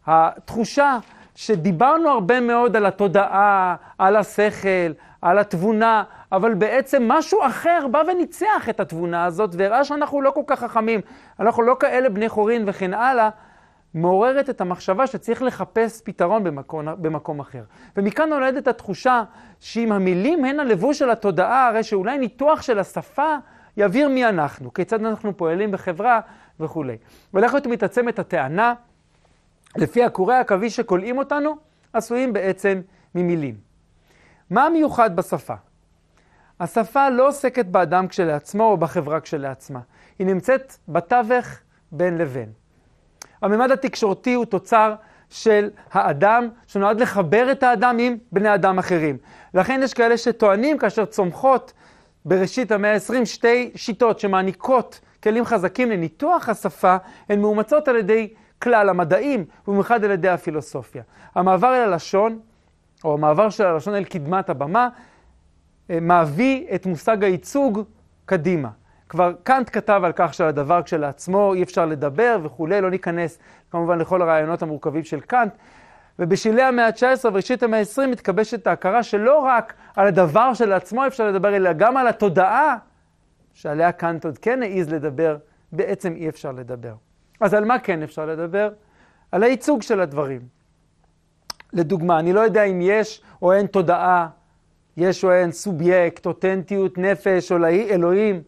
התחושה 0.07 0.99
שדיברנו 1.37 2.09
הרבה 2.09 2.41
מאוד 2.41 2.77
על 2.77 2.87
התודעה, 2.87 3.77
על 3.99 4.17
השכל, 4.17 4.93
על 5.23 5.39
התבונה, 5.39 6.05
אבל 6.33 6.55
בעצם 6.55 7.09
משהו 7.09 7.39
אחר 7.47 7.87
בא 7.91 8.03
וניצח 8.09 8.69
את 8.71 8.81
התבונה 8.81 9.25
הזאת 9.25 9.51
והראה 9.55 9.85
שאנחנו 9.85 10.23
לא 10.23 10.31
כל 10.31 10.43
כך 10.47 10.61
חכמים, 10.61 11.01
אנחנו 11.41 11.63
לא 11.63 11.77
כאלה 11.81 12.09
בני 12.09 12.29
חורין 12.29 12.65
וכן 12.67 12.95
הלאה, 12.95 13.29
מעוררת 13.95 14.51
את 14.51 14.61
המחשבה 14.61 15.07
שצריך 15.07 15.43
לחפש 15.43 16.03
פתרון 16.05 16.45
במקום, 16.45 16.89
במקום 16.99 17.41
אחר. 17.41 17.63
ומכאן 17.97 18.29
נולדת 18.29 18.69
התחושה 18.69 19.23
שאם 19.61 19.93
המילים 19.93 20.45
הן 20.45 20.61
הלבוש 20.61 20.99
של 20.99 21.11
התודעה, 21.11 21.69
הרי 21.69 21.83
שאולי 21.83 22.19
ניתוח 22.19 22.63
של 22.63 22.79
השפה 22.79 23.37
יבהיר 23.77 24.09
מי 24.09 24.27
אנחנו, 24.27 24.75
כיצד 24.75 25.05
אנחנו 25.05 25.37
פועלים 25.37 25.73
בחברה 25.73 26.21
וכולי. 26.61 26.97
ולכת 27.35 27.67
מתעצמת 27.67 28.19
הטענה 28.19 28.75
לפי 29.79 30.05
הקורי 30.05 30.35
העכביש 30.35 30.77
שכולאים 30.77 31.19
אותנו, 31.19 31.57
עשויים 31.93 32.33
בעצם 32.33 32.81
ממילים. 33.15 33.55
מה 34.51 34.67
המיוחד 34.67 35.17
בשפה? 35.17 35.55
השפה 36.61 37.09
לא 37.09 37.29
עוסקת 37.29 37.67
באדם 37.67 38.09
כשלעצמו 38.09 38.65
או 38.65 38.77
בחברה 38.77 39.21
כשלעצמה. 39.21 39.81
היא 40.19 40.27
נמצאת 40.27 40.77
בתווך 40.89 41.47
בין 41.93 42.19
לבין. 42.19 42.53
הממד 43.43 43.71
התקשורתי 43.71 44.35
הוא 44.35 44.45
תוצר 44.45 44.95
של 45.31 45.71
האדם, 45.93 46.49
שנועד 46.67 47.01
לחבר 47.01 47.53
את 47.53 47.63
האדם 47.63 47.99
עם 47.99 48.17
בני 48.33 48.55
אדם 48.55 48.79
אחרים. 48.79 49.19
לכן 49.55 49.81
יש 49.83 49.95
כאלה 49.95 50.19
שטוענים, 50.19 50.79
כאשר 50.79 51.05
צומחות 51.05 51.73
בראשית 52.25 52.73
המאה 52.73 52.95
ה-20 52.95 53.25
שתי 53.25 53.71
שיטות 53.75 54.21
שמעניקות 54.21 55.01
כלים 55.23 55.45
חזקים 55.45 55.91
לניתוח 55.91 56.49
השפה, 56.49 56.97
הן 57.29 57.41
מאומצות 57.41 57.89
על 57.89 57.97
ידי 57.97 58.35
כלל 58.63 58.89
המדעים, 58.89 59.45
ובמיוחד 59.69 60.05
על 60.05 60.11
ידי 60.11 60.29
הפילוסופיה. 60.29 61.03
המעבר 61.35 61.75
אל 61.75 61.93
הלשון, 61.93 62.39
או 63.05 63.15
המעבר 63.15 63.51
של 63.51 63.67
הלשון 63.67 63.95
אל 63.95 64.05
קדמת 64.05 64.51
הבמה, 64.51 64.89
אה, 65.91 66.01
מביא 66.01 66.67
את 66.75 66.87
מושג 66.87 67.25
הייצוג 67.25 67.83
קדימה. 68.25 68.69
כבר 69.09 69.33
קאנט 69.43 69.71
כתב 69.73 70.01
על 70.05 70.13
כך 70.17 70.35
שהדבר 70.35 70.83
כשלעצמו 70.83 71.55
אי 71.55 71.63
אפשר 71.63 71.87
לדבר 71.87 72.39
וכולי, 72.43 72.81
לא 72.81 72.91
ניכנס 72.91 73.39
כמובן 73.71 73.99
לכל 73.99 74.23
הרעיונות 74.23 74.63
המורכבים 74.63 75.05
של 75.05 75.21
קאנט. 75.21 75.53
ובשלהי 76.19 76.63
המאה 76.63 76.87
ה-19 76.87 77.25
וראשית 77.25 77.63
המאה 77.63 77.81
ה-20 77.81 78.07
מתקבשת 78.07 78.67
ההכרה 78.67 79.03
שלא 79.03 79.39
רק 79.39 79.75
על 79.97 80.07
הדבר 80.07 80.55
שלעצמו 80.55 81.07
אפשר 81.07 81.29
לדבר, 81.29 81.57
אלא 81.57 81.73
גם 81.73 81.97
על 81.97 82.09
התודעה 82.09 82.77
שעליה 83.53 83.93
קאנט 83.93 84.25
עוד 84.25 84.39
כן 84.39 84.63
העז 84.63 84.93
לדבר, 84.93 85.37
בעצם 85.73 86.13
אי 86.17 86.29
אפשר 86.29 86.53
לדבר. 86.53 86.95
אז 87.41 87.55
על 87.55 87.65
מה 87.65 87.79
כן 87.79 88.03
אפשר 88.03 88.27
לדבר? 88.27 88.71
על 89.33 89.43
הייצוג 89.43 89.83
של 89.83 90.01
הדברים. 90.01 90.41
לדוגמה, 91.73 92.19
אני 92.19 92.33
לא 92.33 92.41
יודע 92.41 92.63
אם 92.63 92.79
יש 92.83 93.23
או 93.43 93.53
אין 93.53 93.67
תודעה, 93.67 94.29
יש 94.97 95.25
או 95.25 95.33
אין 95.33 95.53
סובייקט, 95.53 96.27
אותנטיות, 96.27 96.99
נפש 96.99 97.53
או 97.53 97.57
אלוהים, 97.67 98.43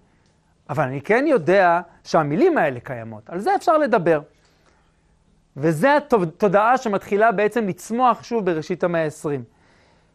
אבל 0.70 0.85
אני 0.85 1.01
כן 1.01 1.24
יודע 1.29 1.81
שהמילים 2.05 2.59
האלה 2.59 2.81
קיימות, 2.81 3.31
על 3.31 3.38
זה 3.38 3.55
אפשר 3.55 3.79
לדבר. 3.79 4.20
וזה 5.57 5.96
התודעה 5.96 6.79
שמתחילה 6.79 7.33
בעצם 7.33 7.68
לצמוח 7.68 8.22
שוב 8.22 8.44
בראשית 8.44 8.85
המאה 8.85 9.05
ה-20. 9.05 9.40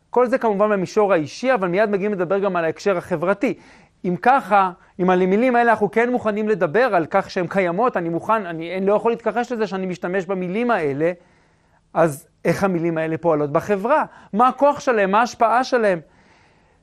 כל 0.10 0.28
זה 0.28 0.38
כמובן 0.38 0.70
במישור 0.70 1.14
האישי, 1.14 1.54
אבל 1.54 1.68
מיד 1.68 1.90
מגיעים 1.90 2.14
לדבר 2.14 2.40
גם 2.40 2.56
על 2.56 2.66
ההקשר 2.66 2.98
החברתי. 2.98 3.60
אם 4.06 4.16
ככה, 4.22 4.72
אם 5.02 5.10
על 5.10 5.22
המילים 5.22 5.56
האלה 5.56 5.72
אנחנו 5.72 5.92
כן 5.92 6.12
מוכנים 6.12 6.50
לדבר 6.50 6.96
על 6.96 7.06
כך 7.10 7.30
שהן 7.30 7.48
קיימות, 7.48 7.98
אני 7.98 8.10
מוכן, 8.10 8.46
אני, 8.46 8.78
אני 8.78 8.86
לא 8.86 8.94
יכול 8.94 9.12
להתכחש 9.12 9.52
לזה 9.52 9.68
שאני 9.68 9.86
משתמש 9.86 10.26
במילים 10.26 10.72
האלה, 10.72 11.12
אז 11.94 12.28
איך 12.46 12.64
המילים 12.64 12.98
האלה 12.98 13.18
פועלות 13.18 13.52
בחברה? 13.52 14.06
מה 14.34 14.48
הכוח 14.48 14.80
שלהם? 14.80 15.12
מה 15.12 15.20
ההשפעה 15.20 15.64
שלהם? 15.64 16.00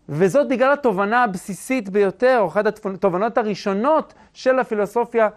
וזאת 0.09 0.49
בגלל 0.49 0.73
התובנה 0.73 1.25
הבסיסית 1.25 1.89
ביותר, 1.89 2.39
או 2.41 2.47
אחת 2.49 2.67
התובנות 2.67 3.39
הראשונות 3.39 4.15
של 4.33 4.59
הפילוסופיה 4.59 5.29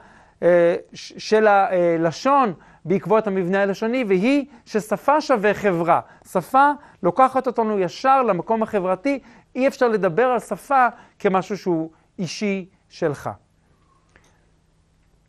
אה, 0.43 0.75
של 0.93 1.47
הלשון 1.47 2.53
בעקבות 2.85 3.27
המבנה 3.27 3.61
הלשוני, 3.61 4.03
והיא 4.07 4.45
ששפה 4.65 5.21
שווה 5.21 5.53
חברה. 5.53 5.99
שפה 6.31 6.71
לוקחת 7.03 7.47
אותנו 7.47 7.79
ישר 7.79 8.23
למקום 8.23 8.63
החברתי, 8.63 9.19
אי 9.55 9.67
אפשר 9.67 9.87
לדבר 9.87 10.25
על 10.25 10.39
שפה 10.39 10.87
כמשהו 11.19 11.57
שהוא 11.57 11.91
אישי 12.19 12.69
שלך. 12.89 13.29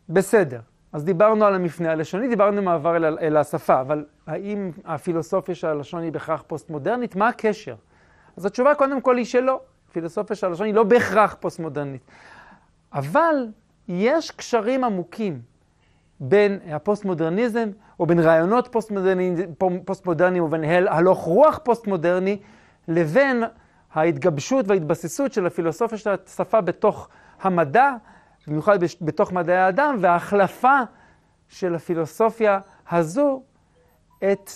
בסדר, 0.09 0.59
אז 0.93 1.03
דיברנו 1.03 1.45
על 1.45 1.55
המפנה 1.55 1.91
הלשוני, 1.91 2.27
דיברנו 2.27 2.61
מעבר 2.61 2.95
אל, 2.95 3.05
אל 3.05 3.37
השפה, 3.37 3.81
אבל 3.81 4.05
האם 4.27 4.71
הפילוסופיה 4.85 5.55
של 5.55 5.67
הלשון 5.67 6.03
היא 6.03 6.11
בהכרח 6.11 6.43
פוסט-מודרנית? 6.47 7.15
מה 7.15 7.27
הקשר? 7.27 7.75
אז 8.37 8.45
התשובה 8.45 8.75
קודם 8.75 9.01
כל 9.01 9.17
היא 9.17 9.25
שלא. 9.25 9.59
פילוסופיה 9.91 10.35
של 10.35 10.47
הלשון 10.47 10.65
היא 10.65 10.73
לא 10.73 10.83
בהכרח 10.83 11.35
פוסט-מודרנית. 11.39 12.01
אבל 12.93 13.47
יש 13.87 14.31
קשרים 14.31 14.83
עמוקים 14.83 15.41
בין 16.19 16.59
הפוסט-מודרניזם, 16.71 17.69
או 17.99 18.05
בין 18.05 18.19
רעיונות 18.19 18.67
פוסט-מודרניים 19.85 20.43
ובין 20.43 20.63
הלוך 20.87 21.19
רוח 21.19 21.59
פוסט-מודרני, 21.63 22.39
לבין 22.87 23.43
ההתגבשות 23.95 24.67
וההתבססות 24.67 25.33
של 25.33 25.45
הפילוסופיה 25.45 25.97
של 25.97 26.09
השפה 26.25 26.61
בתוך 26.61 27.09
המדע, 27.41 27.93
במיוחד 28.47 28.79
בתוך 29.01 29.31
מדעי 29.31 29.57
האדם, 29.57 29.97
וההחלפה 29.99 30.79
של 31.47 31.75
הפילוסופיה 31.75 32.59
הזו 32.91 33.43
את 34.31 34.51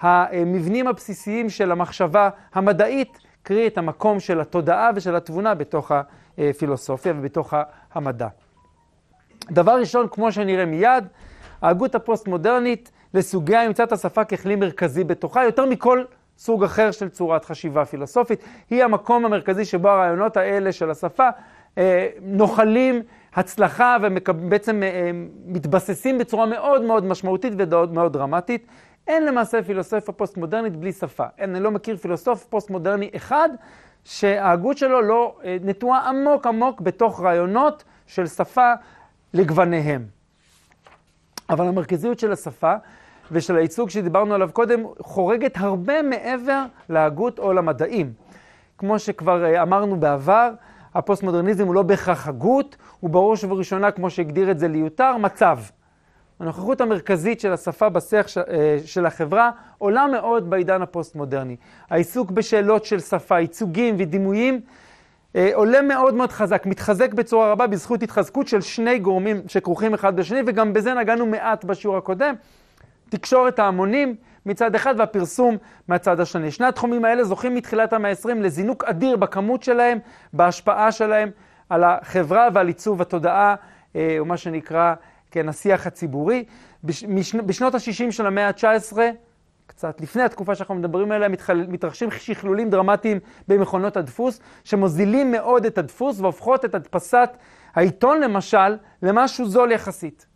המבנים 0.00 0.86
הבסיסיים 0.86 1.50
של 1.50 1.72
המחשבה 1.72 2.30
המדעית, 2.54 3.18
קרי 3.42 3.66
את 3.66 3.78
המקום 3.78 4.20
של 4.20 4.40
התודעה 4.40 4.90
ושל 4.94 5.16
התבונה 5.16 5.54
בתוך 5.54 5.92
הפילוסופיה 6.38 7.12
ובתוך 7.16 7.54
המדע. 7.94 8.28
דבר 9.50 9.72
ראשון, 9.72 10.08
כמו 10.10 10.32
שנראה 10.32 10.64
מיד, 10.64 11.04
ההגות 11.62 11.94
הפוסט-מודרנית 11.94 12.90
לסוגיה 13.14 13.62
אימצה 13.62 13.84
את 13.84 13.92
השפה 13.92 14.24
ככלי 14.24 14.56
מרכזי 14.56 15.04
בתוכה, 15.04 15.44
יותר 15.44 15.66
מכל 15.66 16.04
סוג 16.38 16.64
אחר 16.64 16.90
של 16.90 17.08
צורת 17.08 17.44
חשיבה 17.44 17.84
פילוסופית. 17.84 18.44
היא 18.70 18.84
המקום 18.84 19.24
המרכזי 19.24 19.64
שבו 19.64 19.88
הרעיונות 19.88 20.36
האלה 20.36 20.72
של 20.72 20.90
השפה 20.90 21.28
אה, 21.78 22.08
נוחלים 22.22 23.02
הצלחה 23.34 23.96
ובעצם 24.02 24.82
אה, 24.82 25.10
מתבססים 25.46 26.18
בצורה 26.18 26.46
מאוד 26.46 26.82
מאוד 26.82 27.04
משמעותית 27.04 27.52
ומאוד 27.58 28.12
דרמטית. 28.12 28.66
אין 29.06 29.26
למעשה 29.26 29.62
פילוסופיה 29.62 30.14
פוסט-מודרנית 30.14 30.76
בלי 30.76 30.92
שפה. 30.92 31.24
אני 31.40 31.60
לא 31.60 31.70
מכיר 31.70 31.96
פילוסוף 31.96 32.44
פוסט-מודרני 32.44 33.10
אחד 33.16 33.48
שההגות 34.04 34.78
שלו 34.78 35.02
לא 35.02 35.36
אה, 35.44 35.56
נטועה 35.62 36.08
עמוק 36.08 36.46
עמוק 36.46 36.80
בתוך 36.80 37.20
רעיונות 37.20 37.84
של 38.06 38.26
שפה 38.26 38.72
לגווניהם. 39.34 40.06
אבל 41.50 41.66
המרכזיות 41.66 42.18
של 42.18 42.32
השפה 42.32 42.74
ושל 43.32 43.56
הייצוג 43.56 43.90
שדיברנו 43.90 44.34
עליו 44.34 44.50
קודם 44.52 44.82
חורגת 45.00 45.56
הרבה 45.56 46.02
מעבר 46.02 46.64
להגות 46.88 47.38
או 47.38 47.52
למדעים. 47.52 48.12
כמו 48.78 48.98
שכבר 48.98 49.44
אה, 49.44 49.62
אמרנו 49.62 50.00
בעבר, 50.00 50.50
הפוסט-מודרניזם 50.94 51.66
הוא 51.66 51.74
לא 51.74 51.82
בהכרח 51.82 52.28
הגות, 52.28 52.76
הוא 53.00 53.10
בראש 53.10 53.44
ובראשונה, 53.44 53.90
כמו 53.90 54.10
שהגדיר 54.10 54.50
את 54.50 54.58
זה 54.58 54.68
ליותר, 54.68 55.16
מצב. 55.16 55.58
הנוכחות 56.40 56.80
המרכזית 56.80 57.40
של 57.40 57.52
השפה 57.52 57.88
בשיח 57.88 58.26
אה, 58.38 58.78
של 58.84 59.06
החברה 59.06 59.50
עולה 59.78 60.06
מאוד 60.06 60.50
בעידן 60.50 60.82
הפוסט-מודרני. 60.82 61.56
העיסוק 61.90 62.30
בשאלות 62.30 62.84
של 62.84 63.00
שפה, 63.00 63.40
ייצוגים 63.40 63.94
ודימויים, 63.98 64.60
אה, 65.36 65.50
עולה 65.54 65.82
מאוד 65.82 66.14
מאוד 66.14 66.32
חזק, 66.32 66.66
מתחזק 66.66 67.14
בצורה 67.14 67.52
רבה 67.52 67.66
בזכות 67.66 68.02
התחזקות 68.02 68.48
של 68.48 68.60
שני 68.60 68.98
גורמים 68.98 69.40
שכרוכים 69.46 69.94
אחד 69.94 70.16
בשני, 70.16 70.40
וגם 70.46 70.72
בזה 70.72 70.94
נגענו 70.94 71.26
מעט 71.26 71.64
בשיעור 71.64 71.96
הקודם. 71.96 72.34
תקשורת 73.16 73.58
ההמונים 73.58 74.16
מצד 74.46 74.74
אחד 74.74 74.94
והפרסום 74.98 75.56
מהצד 75.88 76.20
השני. 76.20 76.50
שני 76.50 76.66
התחומים 76.66 77.04
האלה 77.04 77.24
זוכים 77.24 77.54
מתחילת 77.54 77.92
המאה 77.92 78.10
ה-20 78.10 78.34
לזינוק 78.34 78.84
אדיר 78.84 79.16
בכמות 79.16 79.62
שלהם, 79.62 79.98
בהשפעה 80.32 80.92
שלהם 80.92 81.30
על 81.68 81.84
החברה 81.84 82.48
ועל 82.54 82.66
עיצוב 82.66 83.02
התודעה, 83.02 83.54
אה, 83.96 84.16
או 84.18 84.24
מה 84.24 84.36
שנקרא, 84.36 84.94
כן, 85.30 85.48
השיח 85.48 85.86
הציבורי. 85.86 86.44
בשנות 87.46 87.74
ה-60 87.74 88.10
של 88.10 88.26
המאה 88.26 88.48
ה-19, 88.48 88.98
קצת 89.66 90.00
לפני 90.00 90.22
התקופה 90.22 90.54
שאנחנו 90.54 90.74
מדברים 90.74 91.12
עליה. 91.12 91.28
מתרחשים 91.68 92.10
שכלולים 92.10 92.70
דרמטיים 92.70 93.18
במכונות 93.48 93.96
הדפוס, 93.96 94.40
שמוזילים 94.64 95.32
מאוד 95.32 95.66
את 95.66 95.78
הדפוס 95.78 96.20
והופכות 96.20 96.64
את 96.64 96.74
הדפסת 96.74 97.30
העיתון 97.74 98.20
למשל 98.20 98.76
למשהו 99.02 99.46
זול 99.46 99.72
יחסית. 99.72 100.33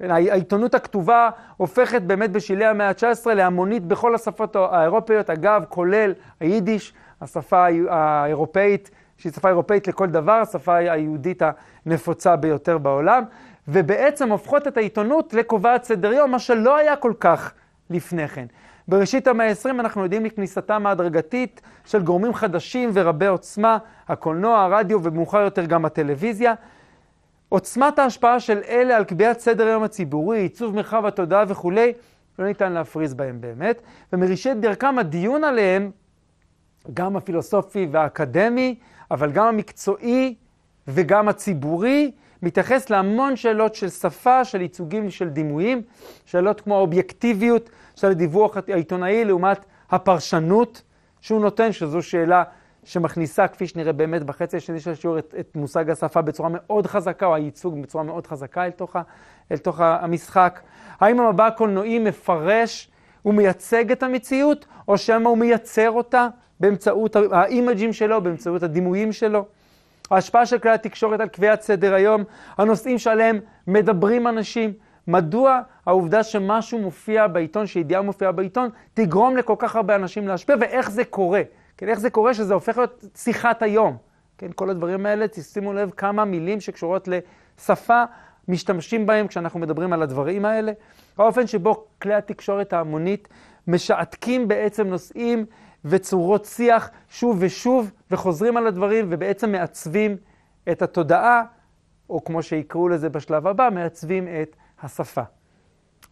כן, 0.00 0.10
העיתונות 0.10 0.74
הכתובה 0.74 1.30
הופכת 1.56 2.02
באמת 2.02 2.32
בשלהי 2.32 2.66
המאה 2.66 2.88
ה-19 2.88 3.34
להמונית 3.34 3.86
בכל 3.86 4.14
השפות 4.14 4.56
האירופיות, 4.56 5.30
אגב, 5.30 5.64
כולל 5.68 6.12
היידיש, 6.40 6.92
השפה 7.20 7.66
האירופאית, 7.88 8.90
שהיא 9.16 9.32
שפה 9.32 9.48
אירופאית 9.48 9.88
לכל 9.88 10.06
דבר, 10.06 10.32
השפה 10.32 10.74
היהודית 10.74 11.42
הנפוצה 11.86 12.36
ביותר 12.36 12.78
בעולם, 12.78 13.22
ובעצם 13.68 14.30
הופכות 14.30 14.66
את 14.66 14.76
העיתונות 14.76 15.34
לקובעת 15.34 15.84
סדר 15.84 16.12
יום, 16.12 16.30
מה 16.30 16.38
שלא 16.38 16.76
היה 16.76 16.96
כל 16.96 17.12
כך 17.20 17.52
לפני 17.90 18.28
כן. 18.28 18.46
בראשית 18.88 19.26
המאה 19.26 19.48
ה-20 19.48 19.70
אנחנו 19.70 20.02
יודעים 20.02 20.24
לכניסתם 20.24 20.86
ההדרגתית 20.86 21.60
של 21.84 22.02
גורמים 22.02 22.34
חדשים 22.34 22.90
ורבי 22.92 23.26
עוצמה, 23.26 23.78
הקולנוע, 24.08 24.60
הרדיו 24.60 25.02
ומאוחר 25.02 25.40
יותר 25.40 25.64
גם 25.64 25.84
הטלוויזיה. 25.84 26.54
עוצמת 27.50 27.98
ההשפעה 27.98 28.40
של 28.40 28.60
אלה 28.68 28.96
על 28.96 29.04
קביעת 29.04 29.40
סדר 29.40 29.66
היום 29.66 29.82
הציבורי, 29.82 30.38
עיצוב 30.38 30.74
מרחב 30.74 31.06
התודעה 31.06 31.44
וכולי, 31.48 31.92
לא 32.38 32.46
ניתן 32.46 32.72
להפריז 32.72 33.14
בהם 33.14 33.40
באמת. 33.40 33.82
ומראשית 34.12 34.60
דרכם 34.60 34.98
הדיון 34.98 35.44
עליהם, 35.44 35.90
גם 36.94 37.16
הפילוסופי 37.16 37.88
והאקדמי, 37.90 38.78
אבל 39.10 39.32
גם 39.32 39.46
המקצועי 39.46 40.34
וגם 40.88 41.28
הציבורי, 41.28 42.10
מתייחס 42.42 42.90
להמון 42.90 43.36
שאלות 43.36 43.74
של 43.74 43.88
שפה, 43.88 44.44
של 44.44 44.60
ייצוגים, 44.60 45.10
של 45.10 45.28
דימויים, 45.28 45.82
שאלות 46.24 46.60
כמו 46.60 46.76
האובייקטיביות 46.76 47.70
של 47.96 48.10
הדיווח 48.10 48.56
העיתונאי 48.68 49.24
לעומת 49.24 49.64
הפרשנות 49.90 50.82
שהוא 51.20 51.40
נותן, 51.40 51.72
שזו 51.72 52.02
שאלה 52.02 52.42
שמכניסה, 52.84 53.48
כפי 53.48 53.66
שנראה 53.66 53.92
באמת 53.92 54.22
בחצי 54.22 54.56
השני 54.56 54.80
של 54.80 54.90
השיעור, 54.90 55.18
את, 55.18 55.34
את 55.40 55.56
מושג 55.56 55.90
השפה 55.90 56.22
בצורה 56.22 56.48
מאוד 56.52 56.86
חזקה, 56.86 57.26
או 57.26 57.34
הייצוג 57.34 57.82
בצורה 57.82 58.04
מאוד 58.04 58.26
חזקה 58.26 58.64
אל 58.64 58.70
תוך, 58.70 58.96
ה, 58.96 59.02
אל 59.52 59.56
תוך 59.56 59.80
המשחק. 59.80 60.60
האם 61.00 61.20
המבע 61.20 61.46
הקולנועי 61.46 61.98
מפרש 61.98 62.90
ומייצג 63.24 63.92
את 63.92 64.02
המציאות, 64.02 64.66
או 64.88 64.98
שמא 64.98 65.28
הוא 65.28 65.38
מייצר 65.38 65.90
אותה 65.90 66.28
באמצעות 66.60 67.16
האימג'ים 67.16 67.92
שלו, 67.92 68.20
באמצעות 68.20 68.62
הדימויים 68.62 69.12
שלו? 69.12 69.44
ההשפעה 70.10 70.46
של 70.46 70.58
כלי 70.58 70.70
התקשורת 70.70 71.20
על 71.20 71.28
קביעת 71.28 71.62
סדר 71.62 71.94
היום, 71.94 72.24
הנושאים 72.58 72.98
שעליהם 72.98 73.40
מדברים 73.66 74.26
אנשים, 74.26 74.72
מדוע 75.06 75.60
העובדה 75.86 76.22
שמשהו 76.22 76.78
מופיע 76.78 77.26
בעיתון, 77.26 77.66
שידיעה 77.66 78.02
מופיעה 78.02 78.32
בעיתון, 78.32 78.68
תגרום 78.94 79.36
לכל 79.36 79.54
כך 79.58 79.76
הרבה 79.76 79.94
אנשים 79.94 80.28
להשפיע, 80.28 80.56
ואיך 80.60 80.90
זה 80.90 81.04
קורה. 81.04 81.42
כן, 81.80 81.88
איך 81.88 81.98
זה 81.98 82.10
קורה 82.10 82.34
שזה 82.34 82.54
הופך 82.54 82.76
להיות 82.76 83.04
שיחת 83.16 83.62
היום. 83.62 83.96
כן, 84.38 84.50
כל 84.54 84.70
הדברים 84.70 85.06
האלה, 85.06 85.28
תשימו 85.28 85.72
לב 85.72 85.90
כמה 85.90 86.24
מילים 86.24 86.60
שקשורות 86.60 87.08
לשפה 87.08 88.04
משתמשים 88.48 89.06
בהם 89.06 89.26
כשאנחנו 89.26 89.60
מדברים 89.60 89.92
על 89.92 90.02
הדברים 90.02 90.44
האלה. 90.44 90.72
האופן 91.18 91.46
שבו 91.46 91.86
כלי 92.02 92.14
התקשורת 92.14 92.72
ההמונית 92.72 93.28
משעתקים 93.66 94.48
בעצם 94.48 94.86
נושאים 94.86 95.46
וצורות 95.84 96.44
שיח 96.44 96.90
שוב 97.08 97.36
ושוב, 97.40 97.90
וחוזרים 98.10 98.56
על 98.56 98.66
הדברים 98.66 99.06
ובעצם 99.10 99.52
מעצבים 99.52 100.16
את 100.72 100.82
התודעה, 100.82 101.42
או 102.10 102.24
כמו 102.24 102.42
שיקראו 102.42 102.88
לזה 102.88 103.08
בשלב 103.08 103.46
הבא, 103.46 103.68
מעצבים 103.72 104.28
את 104.28 104.56
השפה. 104.82 105.22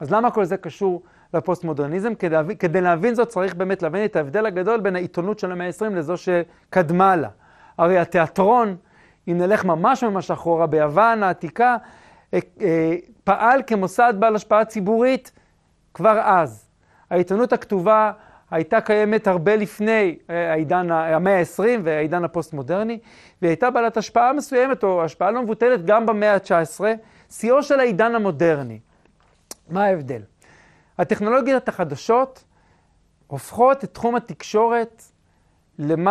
אז 0.00 0.10
למה 0.10 0.30
כל 0.30 0.44
זה 0.44 0.56
קשור 0.56 1.02
לפוסט-מודרניזם? 1.34 2.14
כדי, 2.14 2.56
כדי 2.58 2.80
להבין 2.80 3.14
זאת 3.14 3.28
צריך 3.28 3.54
באמת 3.54 3.82
להבין 3.82 4.04
את 4.04 4.16
ההבדל 4.16 4.46
הגדול 4.46 4.80
בין 4.80 4.96
העיתונות 4.96 5.38
של 5.38 5.52
המאה 5.52 5.66
ה-20 5.66 5.94
לזו 5.94 6.14
שקדמה 6.16 7.16
לה. 7.16 7.28
הרי 7.78 7.98
התיאטרון, 7.98 8.76
אם 9.28 9.38
נלך 9.38 9.64
ממש 9.64 10.04
ממש 10.04 10.30
אחורה, 10.30 10.66
ביוון 10.66 11.22
העתיקה, 11.22 11.76
אה, 12.34 12.38
אה, 12.60 12.94
פעל 13.24 13.62
כמוסד 13.66 14.14
בעל 14.18 14.36
השפעה 14.36 14.64
ציבורית 14.64 15.32
כבר 15.94 16.20
אז. 16.24 16.68
העיתונות 17.10 17.52
הכתובה 17.52 18.12
הייתה 18.50 18.80
קיימת 18.80 19.26
הרבה 19.26 19.56
לפני 19.56 20.18
אה, 20.30 20.52
העידן, 20.52 20.90
המאה 20.90 21.38
ה-20 21.38 21.80
והעידן 21.84 22.24
הפוסט-מודרני, 22.24 22.98
והיא 23.42 23.50
הייתה 23.50 23.70
בעלת 23.70 23.96
השפעה 23.96 24.32
מסוימת, 24.32 24.84
או 24.84 25.04
השפעה 25.04 25.30
לא 25.30 25.42
מבוטלת, 25.42 25.84
גם 25.84 26.06
במאה 26.06 26.34
ה-19, 26.34 26.80
שיאו 27.30 27.62
של 27.62 27.80
העידן 27.80 28.14
המודרני. 28.14 28.78
מה 29.70 29.84
ההבדל? 29.84 30.22
הטכנולוגיות 30.98 31.68
החדשות 31.68 32.44
הופכות 33.26 33.84
את 33.84 33.94
תחום 33.94 34.16
התקשורת 34.16 35.02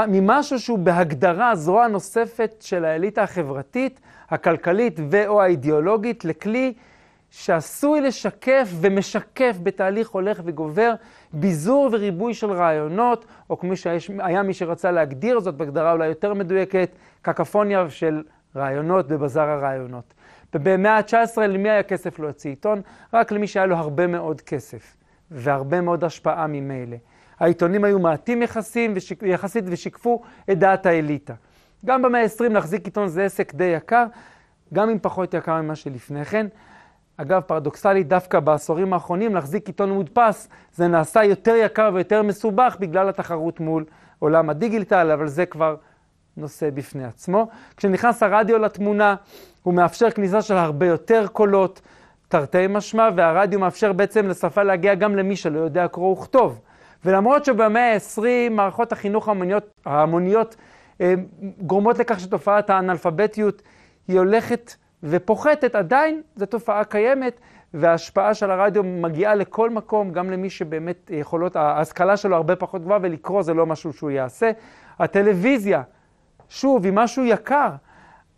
ממשהו 0.07 0.59
שהוא 0.59 0.79
בהגדרה 0.79 1.55
זרוע 1.55 1.87
נוספת 1.87 2.55
של 2.59 2.85
האליטה 2.85 3.23
החברתית, 3.23 3.99
הכלכלית 4.29 4.99
ו/או 5.11 5.41
האידיאולוגית 5.41 6.25
לכלי 6.25 6.73
שעשוי 7.29 8.01
לשקף 8.01 8.69
ומשקף 8.81 9.57
בתהליך 9.63 10.09
הולך 10.09 10.41
וגובר 10.45 10.93
ביזור 11.33 11.89
וריבוי 11.91 12.33
של 12.33 12.51
רעיונות, 12.51 13.25
או 13.49 13.59
כמו 13.59 13.75
שהיה 13.75 14.43
מי 14.43 14.53
שרצה 14.53 14.91
להגדיר 14.91 15.39
זאת 15.39 15.55
בהגדרה 15.55 15.91
אולי 15.91 16.07
יותר 16.07 16.33
מדויקת, 16.33 16.89
קקפוניה 17.21 17.89
של 17.89 18.23
רעיונות 18.55 19.07
בבזר 19.07 19.49
הרעיונות. 19.49 20.13
ובמאה 20.53 20.97
ה-19 20.97 21.41
למי 21.41 21.69
היה 21.69 21.83
כסף 21.83 22.19
להוציא 22.19 22.49
עיתון? 22.49 22.81
רק 23.13 23.31
למי 23.31 23.47
שהיה 23.47 23.65
לו 23.65 23.75
הרבה 23.75 24.07
מאוד 24.07 24.41
כסף 24.41 24.97
והרבה 25.31 25.81
מאוד 25.81 26.03
השפעה 26.03 26.47
ממילא. 26.47 26.97
העיתונים 27.39 27.83
היו 27.83 27.99
מעטים 27.99 28.41
יחסים. 28.41 28.93
יחסית 29.21 29.63
ושיקפו 29.67 30.21
את 30.51 30.59
דעת 30.59 30.85
האליטה. 30.85 31.33
גם 31.85 32.01
במאה 32.01 32.21
ה-20 32.21 32.53
להחזיק 32.53 32.85
עיתון 32.85 33.07
זה 33.07 33.25
עסק 33.25 33.53
די 33.53 33.63
יקר, 33.63 34.05
גם 34.73 34.89
אם 34.89 34.97
פחות 35.01 35.33
יקר 35.33 35.61
ממה 35.61 35.75
שלפני 35.75 36.25
כן. 36.25 36.47
אגב, 37.17 37.41
פרדוקסלית, 37.41 38.07
דווקא 38.07 38.39
בעשורים 38.39 38.93
האחרונים 38.93 39.35
להחזיק 39.35 39.67
עיתון 39.67 39.91
מודפס 39.91 40.49
זה 40.73 40.87
נעשה 40.87 41.23
יותר 41.23 41.55
יקר 41.55 41.89
ויותר 41.93 42.23
מסובך 42.23 42.77
בגלל 42.79 43.09
התחרות 43.09 43.59
מול 43.59 43.85
עולם 44.19 44.49
הדיגיטל, 44.49 45.11
אבל 45.11 45.27
זה 45.27 45.45
כבר 45.45 45.75
נושא 46.37 46.69
בפני 46.69 47.05
עצמו. 47.05 47.47
כשנכנס 47.77 48.23
הרדיו 48.23 48.57
לתמונה, 48.57 49.15
הוא 49.67 49.73
מאפשר 49.73 50.11
כניסה 50.11 50.41
של 50.41 50.53
הרבה 50.53 50.85
יותר 50.85 51.27
קולות, 51.27 51.81
תרתי 52.27 52.67
משמע, 52.69 53.09
והרדיו 53.15 53.59
מאפשר 53.59 53.93
בעצם 53.93 54.27
לשפה 54.27 54.63
להגיע 54.63 54.95
גם 54.95 55.15
למי 55.15 55.35
שלא 55.35 55.59
יודע 55.59 55.87
קרוא 55.87 56.17
וכתוב. 56.17 56.61
ולמרות 57.05 57.45
שבמאה 57.45 57.93
ה-20 57.93 58.49
מערכות 58.51 58.91
החינוך 58.91 59.27
ההמוניות, 59.27 59.63
ההמוניות 59.85 60.55
אה, 61.01 61.13
גורמות 61.61 61.99
לכך 61.99 62.19
שתופעת 62.19 62.69
האנאלפביתיות 62.69 63.61
היא 64.07 64.19
הולכת 64.19 64.73
ופוחתת, 65.03 65.75
עדיין 65.75 66.21
זו 66.35 66.45
תופעה 66.45 66.83
קיימת, 66.83 67.39
וההשפעה 67.73 68.33
של 68.33 68.51
הרדיו 68.51 68.83
מגיעה 68.83 69.35
לכל 69.35 69.69
מקום, 69.69 70.11
גם 70.11 70.31
למי 70.31 70.49
שבאמת 70.49 71.11
יכולות, 71.13 71.55
ההשכלה 71.55 72.17
שלו 72.17 72.35
הרבה 72.35 72.55
פחות 72.55 72.81
גבוהה, 72.81 72.99
ולקרוא 73.01 73.41
זה 73.41 73.53
לא 73.53 73.65
משהו 73.65 73.93
שהוא 73.93 74.11
יעשה. 74.11 74.51
הטלוויזיה, 74.99 75.81
שוב, 76.49 76.85
היא 76.85 76.93
משהו 76.93 77.23
יקר, 77.23 77.69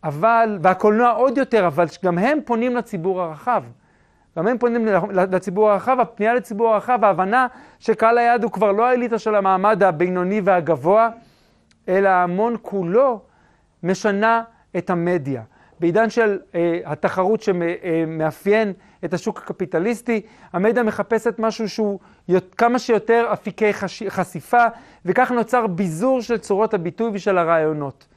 אבל, 0.04 0.60
והקולנוע 0.62 1.12
עוד 1.12 1.38
יותר, 1.38 1.68
אבל 1.68 1.86
גם 2.06 2.18
הם 2.18 2.40
פונים 2.46 2.76
לציבור 2.76 3.22
הרחב. 3.22 3.64
גם 4.38 4.48
הם 4.48 4.58
פונים 4.58 4.88
לציבור 5.12 5.72
הרחב, 5.72 6.00
הפנייה 6.00 6.34
לציבור 6.34 6.74
הרחב, 6.74 7.04
ההבנה 7.04 7.48
שקהל 7.80 8.18
היעד 8.18 8.44
הוא 8.44 8.52
כבר 8.52 8.72
לא 8.72 8.86
האליטה 8.86 9.20
של 9.20 9.36
המעמד 9.36 9.84
הבינוני 9.84 10.42
והגבוה, 10.44 11.10
אלא 11.88 12.08
ההמון 12.08 12.56
כולו 12.62 13.22
משנה 13.84 14.44
את 14.78 14.90
המדיה. 14.90 15.44
בעידן 15.80 16.10
של 16.10 16.40
אה, 16.56 16.80
התחרות 16.86 17.42
שמאפיין 17.42 18.68
אה, 18.68 18.74
את 19.06 19.14
השוק 19.14 19.38
הקפיטליסטי, 19.38 20.22
המדיה 20.54 20.84
מחפשת 20.84 21.36
משהו 21.40 21.70
שהוא 21.70 22.00
כמה 22.58 22.80
שיותר 22.80 23.30
אפיקי 23.34 23.74
חש... 23.74 24.04
חשיפה, 24.04 24.66
וכך 25.06 25.32
נוצר 25.32 25.68
ביזור 25.68 26.22
של 26.22 26.38
צורות 26.38 26.74
הביטוי 26.74 27.12
ושל 27.14 27.38
הרעיונות 27.38 28.08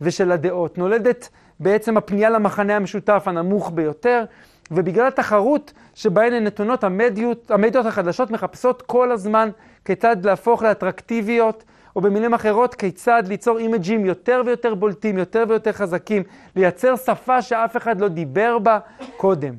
ושל 0.00 0.32
הדעות. 0.32 0.78
נולדת 0.78 1.28
בעצם 1.60 1.96
הפנייה 1.96 2.30
למחנה 2.30 2.76
המשותף 2.76 3.22
הנמוך 3.26 3.70
ביותר, 3.74 4.24
ובגלל 4.70 5.06
התחרות 5.06 5.72
שבהן 5.94 6.32
הן 6.32 6.44
נתונות, 6.44 6.84
המדיות, 6.84 7.50
המדיות 7.50 7.86
החדשות 7.86 8.30
מחפשות 8.30 8.82
כל 8.82 9.12
הזמן 9.12 9.48
כיצד 9.84 10.24
להפוך 10.24 10.62
לאטרקטיביות, 10.62 11.64
או 11.96 12.00
במילים 12.00 12.34
אחרות, 12.34 12.74
כיצד 12.74 13.22
ליצור 13.26 13.58
אימג'ים 13.58 14.06
יותר 14.06 14.42
ויותר 14.46 14.74
בולטים, 14.74 15.18
יותר 15.18 15.44
ויותר 15.48 15.72
חזקים, 15.72 16.22
לייצר 16.56 16.96
שפה 16.96 17.42
שאף 17.42 17.76
אחד 17.76 18.00
לא 18.00 18.08
דיבר 18.08 18.58
בה 18.58 18.78
קודם. 19.16 19.54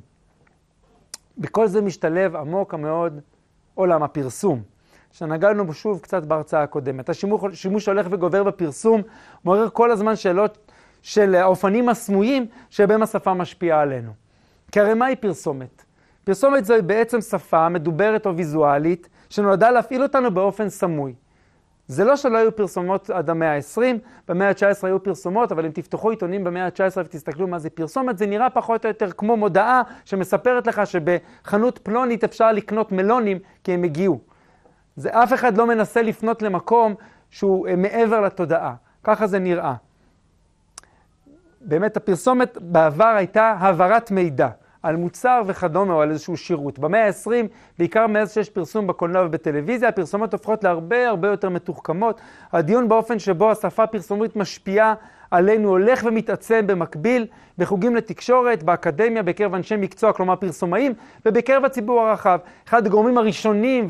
בכל 1.37 1.67
זה 1.67 1.81
משתלב 1.81 2.35
עמוק 2.35 2.73
מאוד 2.73 3.19
עולם 3.75 4.03
הפרסום, 4.03 4.61
שנגענו 5.11 5.65
בו 5.65 5.73
שוב 5.73 5.99
קצת 5.99 6.23
בהרצאה 6.23 6.63
הקודמת. 6.63 7.09
השימוש 7.09 7.87
הולך 7.87 8.07
וגובר 8.09 8.43
בפרסום 8.43 9.01
מעורר 9.43 9.69
כל 9.69 9.91
הזמן 9.91 10.15
שאלות 10.15 10.57
של 11.01 11.35
האופנים 11.35 11.89
הסמויים 11.89 12.45
שבהם 12.69 13.03
השפה 13.03 13.33
משפיעה 13.33 13.81
עלינו. 13.81 14.11
כי 14.71 14.79
הרי 14.79 14.93
מהי 14.93 15.15
פרסומת? 15.15 15.83
פרסומת 16.23 16.65
זוהי 16.65 16.81
בעצם 16.81 17.21
שפה 17.21 17.69
מדוברת 17.69 18.25
או 18.25 18.37
ויזואלית 18.37 19.09
שנועדה 19.29 19.71
להפעיל 19.71 20.03
אותנו 20.03 20.31
באופן 20.31 20.69
סמוי. 20.69 21.13
זה 21.87 22.03
לא 22.03 22.15
שלא 22.15 22.37
היו 22.37 22.55
פרסומות 22.55 23.09
עד 23.09 23.29
המאה 23.29 23.55
ה-20, 23.55 23.81
במאה 24.27 24.49
ה-19 24.49 24.87
היו 24.87 25.03
פרסומות, 25.03 25.51
אבל 25.51 25.65
אם 25.65 25.71
תפתחו 25.71 26.09
עיתונים 26.09 26.43
במאה 26.43 26.65
ה-19 26.65 26.97
ותסתכלו 27.05 27.47
מה 27.47 27.59
זה 27.59 27.69
פרסומת, 27.69 28.17
זה 28.17 28.25
נראה 28.25 28.49
פחות 28.49 28.85
או 28.85 28.89
יותר 28.89 29.11
כמו 29.11 29.37
מודעה 29.37 29.81
שמספרת 30.05 30.67
לך 30.67 30.81
שבחנות 30.85 31.79
פלונית 31.83 32.23
אפשר 32.23 32.51
לקנות 32.51 32.91
מלונים 32.91 33.39
כי 33.63 33.71
הם 33.71 33.83
הגיעו. 33.83 34.30
זה 34.95 35.09
אף 35.11 35.33
אחד 35.33 35.57
לא 35.57 35.67
מנסה 35.67 36.01
לפנות 36.01 36.41
למקום 36.41 36.93
שהוא 37.29 37.67
אה, 37.67 37.75
מעבר 37.75 38.21
לתודעה. 38.21 38.75
ככה 39.03 39.27
זה 39.27 39.39
נראה. 39.39 39.73
באמת 41.61 41.97
הפרסומת 41.97 42.57
בעבר 42.61 43.13
הייתה 43.17 43.55
העברת 43.59 44.11
מידע. 44.11 44.49
על 44.83 44.95
מוצר 44.95 45.41
וכדומה, 45.45 45.93
או 45.93 46.01
על 46.01 46.11
איזשהו 46.11 46.37
שירות. 46.37 46.79
במאה 46.79 47.07
ה-20, 47.07 47.47
בעיקר 47.79 48.07
מאז 48.07 48.33
שיש 48.33 48.49
פרסום 48.49 48.87
בקולנוע 48.87 49.25
ובטלוויזיה, 49.25 49.89
הפרסומות 49.89 50.33
הופכות 50.33 50.63
להרבה 50.63 51.07
הרבה 51.07 51.27
יותר 51.27 51.49
מתוחכמות. 51.49 52.21
הדיון 52.53 52.89
באופן 52.89 53.19
שבו 53.19 53.51
השפה 53.51 53.83
הפרסומית 53.83 54.35
משפיעה 54.35 54.93
עלינו 55.31 55.69
הולך 55.69 56.03
ומתעצם 56.05 56.67
במקביל 56.67 57.27
בחוגים 57.57 57.95
לתקשורת, 57.95 58.63
באקדמיה, 58.63 59.23
בקרב 59.23 59.53
אנשי 59.53 59.75
מקצוע, 59.75 60.13
כלומר 60.13 60.35
פרסומאים, 60.35 60.93
ובקרב 61.25 61.65
הציבור 61.65 62.01
הרחב. 62.01 62.39
אחד 62.67 62.85
הגורמים 62.85 63.17
הראשונים 63.17 63.87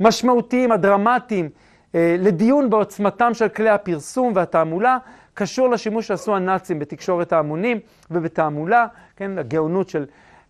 והמשמעותיים, 0.00 0.72
הדרמטיים, 0.72 1.48
אה, 1.94 2.16
לדיון 2.18 2.70
בעוצמתם 2.70 3.34
של 3.34 3.48
כלי 3.48 3.68
הפרסום 3.70 4.32
והתעמולה, 4.34 4.98
קשור 5.34 5.68
לשימוש 5.68 6.06
שעשו 6.06 6.36
הנאצים 6.36 6.78
בתקשורת 6.78 7.32
ההמונים 7.32 7.78
ובתעמולה, 8.10 8.86
כן, 9.16 9.38
הגאונות 9.38 9.88
של 9.88 10.06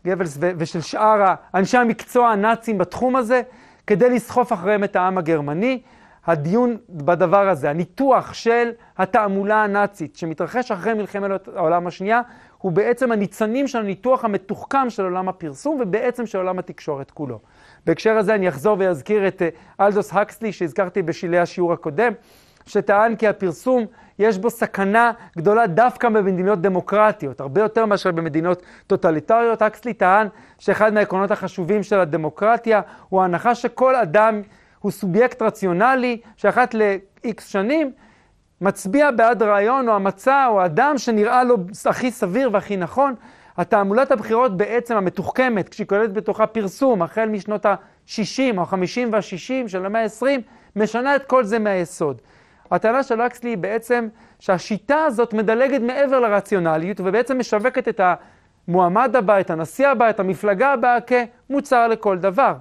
גבלס 0.07 0.39
ושל 0.41 0.81
שאר 0.81 1.35
אנשי 1.55 1.77
המקצוע 1.77 2.29
הנאצים 2.29 2.79
בתחום 2.79 3.17
הזה, 3.17 3.43
כדי 3.87 4.11
לסחוף 4.11 4.53
אחריהם 4.53 4.85
את 4.85 4.97
העם 4.97 5.19
הגרמני. 5.19 5.83
הדיון 6.27 6.77
בדבר 6.91 7.49
הזה, 7.49 7.71
הניתוח 7.71 8.33
של 8.33 8.71
התעמולה 8.99 9.65
הנאצית 9.65 10.17
שמתרחש 10.17 10.71
אחרי 10.71 10.95
מלחמת 10.95 11.49
העולם 11.57 11.87
השנייה, 11.87 12.21
הוא 12.59 12.73
בעצם 12.73 13.13
הניצנים 13.13 13.69
של 13.69 13.79
הניתוח 13.79 14.25
המתוחכם 14.25 14.91
של 14.91 15.05
עולם 15.05 15.29
הפרסום 15.29 15.81
ובעצם 15.81 16.27
של 16.27 16.39
עולם 16.39 16.59
התקשורת 16.59 17.11
כולו. 17.11 17.39
בהקשר 17.87 18.17
הזה 18.17 18.35
אני 18.35 18.49
אחזור 18.49 18.77
ואזכיר 18.79 19.29
את 19.29 19.43
אה, 19.43 19.87
אלדוס 19.87 20.11
הקסלי 20.13 20.53
שהזכרתי 20.53 21.03
בשלהי 21.03 21.39
השיעור 21.39 21.73
הקודם, 21.73 22.13
שטען 22.67 23.17
כי 23.17 23.29
הפרסום 23.29 23.87
יש 24.19 24.39
בו 24.39 24.51
סכנה 24.51 25.13
גדולה 25.37 25.67
דווקא 25.67 26.09
במדינות 26.09 26.61
דמוקרטיות, 26.61 27.41
הרבה 27.41 27.61
יותר 27.61 27.87
מאשר 27.87 28.11
במדינות 28.11 28.63
טוטליטריות. 28.87 29.63
אקסלי 29.63 29.95
טען 29.95 30.29
שאחד 30.59 30.95
מהעקרונות 30.95 31.31
החשובים 31.31 31.83
של 31.83 32.01
הדמוקרטיה 32.01 32.81
הוא 33.09 33.23
ההנחה 33.23 33.55
שכל 33.55 33.95
אדם 33.95 34.43
הוא 34.79 34.93
סובייקט 34.93 35.43
רציונלי, 35.43 36.21
שאחת 36.37 36.75
ל-X 36.75 37.41
שנים 37.41 37.93
מצביע 38.61 39.11
בעד 39.11 39.43
רעיון 39.43 39.89
או 39.89 39.95
המצע 39.95 40.47
או 40.47 40.65
אדם 40.65 40.99
שנראה 40.99 41.45
לו 41.45 41.57
הכי 41.87 42.11
סביר 42.11 42.51
והכי 42.53 42.77
נכון. 42.77 43.15
התעמולת 43.57 44.13
הבחירות 44.13 44.57
בעצם 44.57 44.97
המתוחכמת, 44.97 45.69
כשהיא 45.69 45.87
כוללת 45.87 46.13
בתוכה 46.13 46.47
פרסום, 46.47 47.03
החל 47.03 47.29
משנות 47.29 47.67
ה-60 47.67 48.57
או 48.57 48.63
ה-50 48.63 49.09
וה-60 49.13 49.69
של 49.69 49.87
המאה 49.87 50.03
ה-20, 50.03 50.27
משנה 50.77 51.17
את 51.17 51.25
כל 51.25 51.45
זה 51.45 51.59
מהיסוד. 51.59 52.21
הטענה 52.71 53.03
של 53.03 53.21
אקסלי 53.21 53.51
היא 53.51 53.59
בעצם 53.59 54.09
שהשיטה 54.39 55.05
הזאת 55.05 55.35
מדלגת 55.35 55.81
מעבר 55.81 56.21
לרציונליות 56.21 57.01
ובעצם 57.01 57.39
משווקת 57.39 57.89
את 57.89 58.01
המועמד 58.69 59.17
הבא, 59.17 59.41
את 59.41 59.51
הנשיא 59.51 59.89
הבא, 59.89 60.11
את 60.11 60.21
המפלגה 60.21 60.73
הבאה 60.73 60.99
כמוצר 61.01 61.89
לכל 61.89 62.19
דבר. 62.19 62.55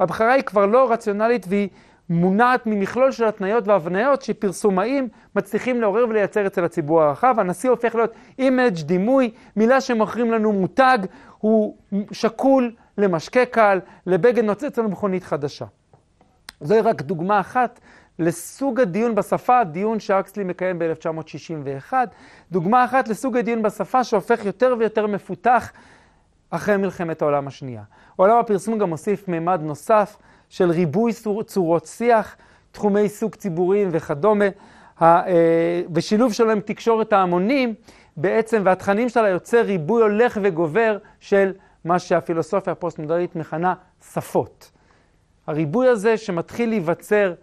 הבחירה 0.00 0.32
היא 0.32 0.42
כבר 0.42 0.66
לא 0.66 0.92
רציונלית 0.92 1.46
והיא 1.48 1.68
מונעת 2.10 2.66
ממכלול 2.66 3.12
של 3.12 3.24
התניות 3.24 3.68
והבניות 3.68 4.22
שפרסומאים 4.22 5.08
מצליחים 5.36 5.80
לעורר 5.80 6.06
ולייצר 6.08 6.46
אצל 6.46 6.64
הציבור 6.64 7.02
הרחב. 7.02 7.34
הנשיא 7.38 7.70
הופך 7.70 7.94
להיות 7.94 8.12
אימג', 8.38 8.82
דימוי, 8.82 9.30
מילה 9.56 9.80
שמוכרים 9.80 10.32
לנו 10.32 10.52
מותג, 10.52 10.98
הוא 11.38 11.76
שקול 12.12 12.72
למשקה 12.98 13.46
קל, 13.46 13.80
לבגד 14.06 14.44
נוצץ 14.44 14.78
למכונית 14.78 15.24
חדשה. 15.24 15.64
זוהי 16.60 16.80
רק 16.80 17.02
דוגמה 17.02 17.40
אחת 17.40 17.80
לסוג 18.18 18.80
הדיון 18.80 19.14
בשפה, 19.14 19.64
דיון 19.64 20.00
שהאקסלי 20.00 20.44
מקיים 20.44 20.78
ב-1961, 20.78 21.92
דוגמה 22.52 22.84
אחת 22.84 23.08
לסוג 23.08 23.36
הדיון 23.36 23.62
בשפה 23.62 24.04
שהופך 24.04 24.44
יותר 24.44 24.74
ויותר 24.78 25.06
מפותח 25.06 25.72
אחרי 26.50 26.76
מלחמת 26.76 27.22
העולם 27.22 27.46
השנייה. 27.46 27.82
עולם 28.16 28.38
הפרסום 28.38 28.78
גם 28.78 28.88
מוסיף 28.88 29.28
מימד 29.28 29.60
נוסף 29.62 30.16
של 30.48 30.70
ריבוי 30.70 31.12
צורות 31.46 31.86
שיח, 31.86 32.36
תחומי 32.72 33.00
עיסוק 33.00 33.36
ציבוריים 33.36 33.88
וכדומה, 33.92 34.44
ושילוב 35.94 36.32
שלו 36.32 36.50
עם 36.50 36.60
תקשורת 36.60 37.12
ההמונים, 37.12 37.74
בעצם, 38.16 38.62
והתכנים 38.64 39.08
שלה 39.08 39.28
יוצר 39.28 39.60
ריבוי 39.60 40.02
הולך 40.02 40.38
וגובר 40.42 40.98
של 41.20 41.52
מה 41.84 41.98
שהפילוסופיה 41.98 42.72
הפוסט-מודרנית 42.72 43.36
מכנה 43.36 43.74
שפות. 44.12 44.70
הריבוי 45.46 45.88
הזה 45.88 46.16
שמתחיל 46.16 46.68
להיווצר 46.68 47.34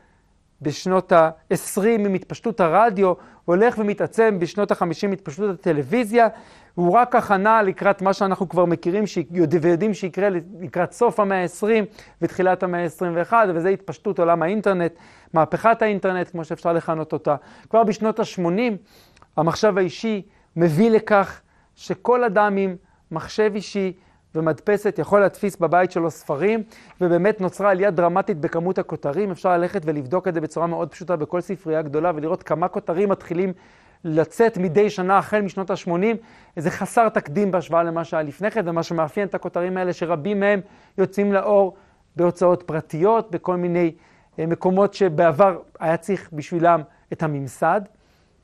בשנות 0.61 1.11
ה-20 1.11 1.81
עם 1.87 2.13
התפשטות 2.13 2.59
הרדיו, 2.59 3.13
הולך 3.45 3.75
ומתעצם 3.77 4.39
בשנות 4.39 4.71
ה-50 4.71 4.83
עם 5.03 5.11
התפשטות 5.11 5.59
הטלוויזיה, 5.59 6.27
הוא 6.75 6.91
רק 6.91 7.15
הכנה 7.15 7.61
לקראת 7.61 8.01
מה 8.01 8.13
שאנחנו 8.13 8.49
כבר 8.49 8.65
מכירים 8.65 9.03
ויודעים 9.61 9.93
שיקרה 9.93 10.29
לקראת 10.59 10.91
סוף 10.91 11.19
המאה 11.19 11.41
ה-20 11.43 11.85
ותחילת 12.21 12.63
המאה 12.63 12.83
ה-21, 12.83 13.33
וזה 13.53 13.69
התפשטות 13.69 14.19
עולם 14.19 14.43
האינטרנט, 14.43 14.93
מהפכת 15.33 15.81
האינטרנט, 15.81 16.31
כמו 16.31 16.45
שאפשר 16.45 16.73
לכנות 16.73 17.13
אותה. 17.13 17.35
כבר 17.69 17.83
בשנות 17.83 18.19
ה-80 18.19 18.75
המחשב 19.37 19.77
האישי 19.77 20.21
מביא 20.55 20.91
לכך 20.91 21.41
שכל 21.75 22.23
אדם 22.23 22.57
עם 22.57 22.75
מחשב 23.11 23.51
אישי 23.55 23.93
ומדפסת 24.35 24.95
יכול 24.99 25.19
להדפיס 25.19 25.55
בבית 25.55 25.91
שלו 25.91 26.11
ספרים, 26.11 26.63
ובאמת 27.01 27.41
נוצרה 27.41 27.71
עלייה 27.71 27.91
דרמטית 27.91 28.37
בכמות 28.37 28.79
הכותרים. 28.79 29.31
אפשר 29.31 29.57
ללכת 29.57 29.81
ולבדוק 29.85 30.27
את 30.27 30.33
זה 30.33 30.41
בצורה 30.41 30.67
מאוד 30.67 30.89
פשוטה 30.89 31.15
בכל 31.15 31.41
ספרייה 31.41 31.81
גדולה 31.81 32.11
ולראות 32.15 32.43
כמה 32.43 32.67
כותרים 32.67 33.09
מתחילים 33.09 33.53
לצאת 34.03 34.57
מדי 34.57 34.89
שנה 34.89 35.17
החל 35.17 35.41
משנות 35.41 35.69
ה-80. 35.69 36.17
זה 36.55 36.71
חסר 36.71 37.09
תקדים 37.09 37.51
בהשוואה 37.51 37.83
למה 37.83 38.03
שהיה 38.03 38.23
לפני 38.23 38.51
כן, 38.51 38.61
ומה 38.65 38.83
שמאפיין 38.83 39.27
את 39.27 39.35
הכותרים 39.35 39.77
האלה, 39.77 39.93
שרבים 39.93 40.39
מהם 40.39 40.59
יוצאים 40.97 41.33
לאור 41.33 41.75
בהוצאות 42.15 42.63
פרטיות, 42.63 43.31
בכל 43.31 43.55
מיני 43.55 43.91
אה, 44.39 44.45
מקומות 44.45 44.93
שבעבר 44.93 45.59
היה 45.79 45.97
צריך 45.97 46.29
בשבילם 46.33 46.81
את 47.13 47.23
הממסד. 47.23 47.81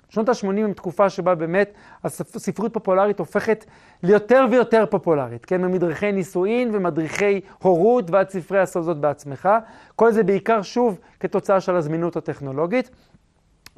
שנות 0.09 0.29
ה-80 0.29 0.47
הם 0.47 0.73
תקופה 0.73 1.09
שבה 1.09 1.35
באמת 1.35 1.73
הספרות 2.03 2.73
פופולרית 2.73 3.19
הופכת 3.19 3.65
ליותר 4.03 4.45
ויותר 4.51 4.85
פופולרית, 4.89 5.45
כן? 5.45 5.61
ממדריכי 5.61 6.11
נישואין 6.11 6.75
ומדריכי 6.75 7.41
הורות 7.61 8.11
ועד 8.11 8.29
ספרי 8.29 8.65
זאת 8.65 8.97
בעצמך. 8.97 9.49
כל 9.95 10.11
זה 10.11 10.23
בעיקר 10.23 10.61
שוב 10.61 10.99
כתוצאה 11.19 11.61
של 11.61 11.75
הזמינות 11.75 12.17
הטכנולוגית. 12.17 12.89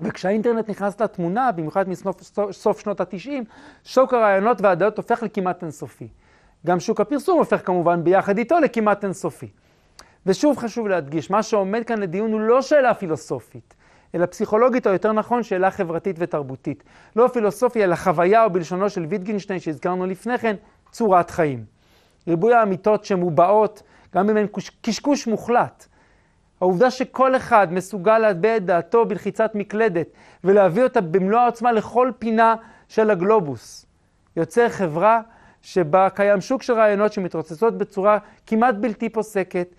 וכשהאינטרנט 0.01 0.69
נכנס 0.69 1.01
לתמונה, 1.01 1.51
במיוחד 1.51 1.89
מסוף 1.89 2.79
שנות 2.79 3.01
ה-90, 3.01 3.29
שוק 3.83 4.13
הרעיונות 4.13 4.61
והדעות 4.61 4.97
הופך 4.97 5.23
לכמעט 5.23 5.63
אינסופי. 5.63 6.07
גם 6.65 6.79
שוק 6.79 7.01
הפרסום 7.01 7.37
הופך 7.37 7.65
כמובן 7.65 8.03
ביחד 8.03 8.37
איתו 8.37 8.59
לכמעט 8.59 9.03
אינסופי. 9.03 9.49
ושוב 10.25 10.57
חשוב 10.57 10.87
להדגיש, 10.87 11.31
מה 11.31 11.43
שעומד 11.43 11.83
כאן 11.85 11.99
לדיון 11.99 12.33
הוא 12.33 12.41
לא 12.41 12.61
שאלה 12.61 12.93
פילוסופית. 12.93 13.73
אלא 14.15 14.25
פסיכולוגית, 14.25 14.87
או 14.87 14.91
יותר 14.91 15.11
נכון, 15.11 15.43
שאלה 15.43 15.71
חברתית 15.71 16.15
ותרבותית. 16.19 16.83
לא 17.15 17.27
פילוסופיה, 17.33 17.83
אלא 17.83 17.95
חוויה, 17.95 18.43
או 18.43 18.49
בלשונו 18.49 18.89
של 18.89 19.05
ויטגינשטיין 19.05 19.59
שהזכרנו 19.59 20.05
לפני 20.05 20.37
כן, 20.37 20.55
צורת 20.91 21.29
חיים. 21.29 21.65
ריבוי 22.27 22.53
האמיתות 22.53 23.05
שמובעות, 23.05 23.83
גם 24.15 24.29
אם 24.29 24.37
הן 24.37 24.47
קשקוש 24.81 25.27
מוחלט. 25.27 25.87
העובדה 26.61 26.91
שכל 26.91 27.35
אחד 27.35 27.73
מסוגל 27.73 28.17
להטביע 28.17 28.57
את 28.57 28.65
דעתו 28.65 29.05
בלחיצת 29.05 29.51
מקלדת 29.55 30.07
ולהביא 30.43 30.83
אותה 30.83 31.01
במלוא 31.01 31.39
העוצמה 31.39 31.71
לכל 31.71 32.11
פינה 32.19 32.55
של 32.87 33.09
הגלובוס, 33.09 33.85
יוצר 34.37 34.69
חברה 34.69 35.21
שבה 35.61 36.09
קיים 36.09 36.41
שוק 36.41 36.63
של 36.63 36.73
רעיונות 36.73 37.13
שמתרוצצות 37.13 37.77
בצורה 37.77 38.17
כמעט 38.47 38.75
בלתי 38.75 39.09
פוסקת, 39.09 39.75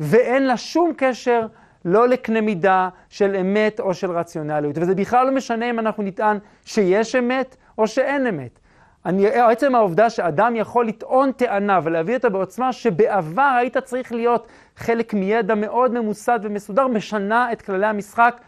ואין 0.00 0.46
לה 0.46 0.56
שום 0.56 0.92
קשר 0.96 1.46
לא 1.84 2.08
לקנה 2.08 2.40
מידה 2.40 2.88
של 3.08 3.36
אמת 3.36 3.80
או 3.80 3.94
של 3.94 4.10
רציונליות. 4.10 4.78
וזה 4.78 4.94
בכלל 4.94 5.26
לא 5.26 5.32
משנה 5.32 5.70
אם 5.70 5.78
אנחנו 5.78 6.02
נטען 6.02 6.38
שיש 6.64 7.14
אמת 7.14 7.56
או 7.78 7.86
שאין 7.86 8.26
אמת. 8.26 8.58
אני, 9.06 9.26
עצם 9.26 9.74
העובדה 9.74 10.10
שאדם 10.10 10.56
יכול 10.56 10.86
לטעון 10.86 11.32
טענה 11.32 11.80
ולהביא 11.82 12.16
אותה 12.16 12.28
בעוצמה 12.28 12.72
שבעבר 12.72 13.54
היית 13.58 13.78
צריך 13.78 14.12
להיות 14.12 14.46
חלק 14.76 15.14
מידע 15.14 15.54
מאוד 15.54 15.92
ממוסד 15.92 16.40
ומסודר, 16.42 16.86
משנה 16.86 17.52
את 17.52 17.62
כללי 17.62 17.86
המשחק 17.86 18.40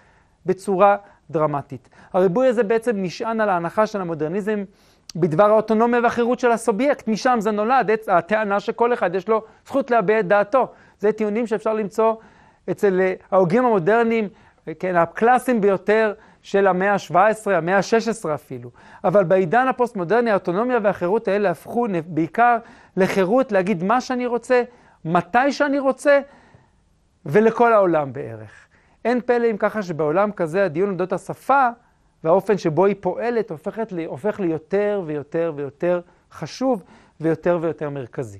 בצורה 0.46 0.96
דרמטית. 1.30 1.88
הריבוי 2.12 2.46
הזה 2.46 2.62
בעצם 2.62 2.92
נשען 2.96 3.40
על 3.40 3.48
ההנחה 3.48 3.86
של 3.86 4.00
המודרניזם 4.00 4.64
בדבר 5.16 5.50
האוטונומיה 5.50 6.00
והחירות 6.02 6.40
של 6.40 6.50
הסובייקט. 6.50 7.08
משם 7.08 7.36
זה 7.40 7.50
נולד, 7.50 7.90
הטענה 8.08 8.60
שכל 8.60 8.92
אחד 8.92 9.14
יש 9.14 9.28
לו 9.28 9.42
זכות 9.66 9.90
להביע 9.90 10.20
את 10.20 10.28
דעתו. 10.28 10.68
זה 10.98 11.12
טיעונים 11.12 11.46
שאפשר 11.46 11.74
למצוא 11.74 12.14
אצל 12.70 13.00
ההוגים 13.30 13.64
המודרניים, 13.64 14.28
כן, 14.78 14.96
הקלאסיים 14.96 15.60
ביותר 15.60 16.14
של 16.44 16.66
המאה 16.66 16.92
ה-17, 16.92 17.50
המאה 17.50 17.76
ה-16 17.76 18.35
אפילו. 18.35 18.70
אבל 19.04 19.24
בעידן 19.24 19.68
הפוסט-מודרני 19.68 20.30
האוטונומיה 20.30 20.78
והחירות 20.83 21.28
האלה 21.28 21.50
הפכו 21.50 21.87
בעיקר 22.07 22.57
לחירות 22.96 23.52
להגיד 23.52 23.85
מה 23.85 24.00
שאני 24.00 24.26
רוצה, 24.26 24.62
מתי 25.04 25.52
שאני 25.52 25.78
רוצה, 25.78 26.20
ולכל 27.26 27.72
העולם 27.72 28.12
בערך. 28.12 28.50
אין 29.04 29.20
פלא 29.20 29.50
אם 29.50 29.57
ככה 29.57 29.83
שבעולם 29.83 30.33
כזה 30.33 30.64
הדיון 30.64 30.96
על 31.00 31.07
השפה 31.12 31.68
והאופן 32.24 32.59
שבו 32.59 32.85
היא 32.85 32.96
פועלת 33.00 33.50
הופכת, 33.50 33.92
הופך 34.07 34.40
ליותר 34.40 35.02
ויותר 35.07 35.52
ויותר 35.57 36.00
חשוב 36.33 36.85
ויותר 37.20 37.59
ויותר 37.61 37.90
מרכזי. 37.90 38.38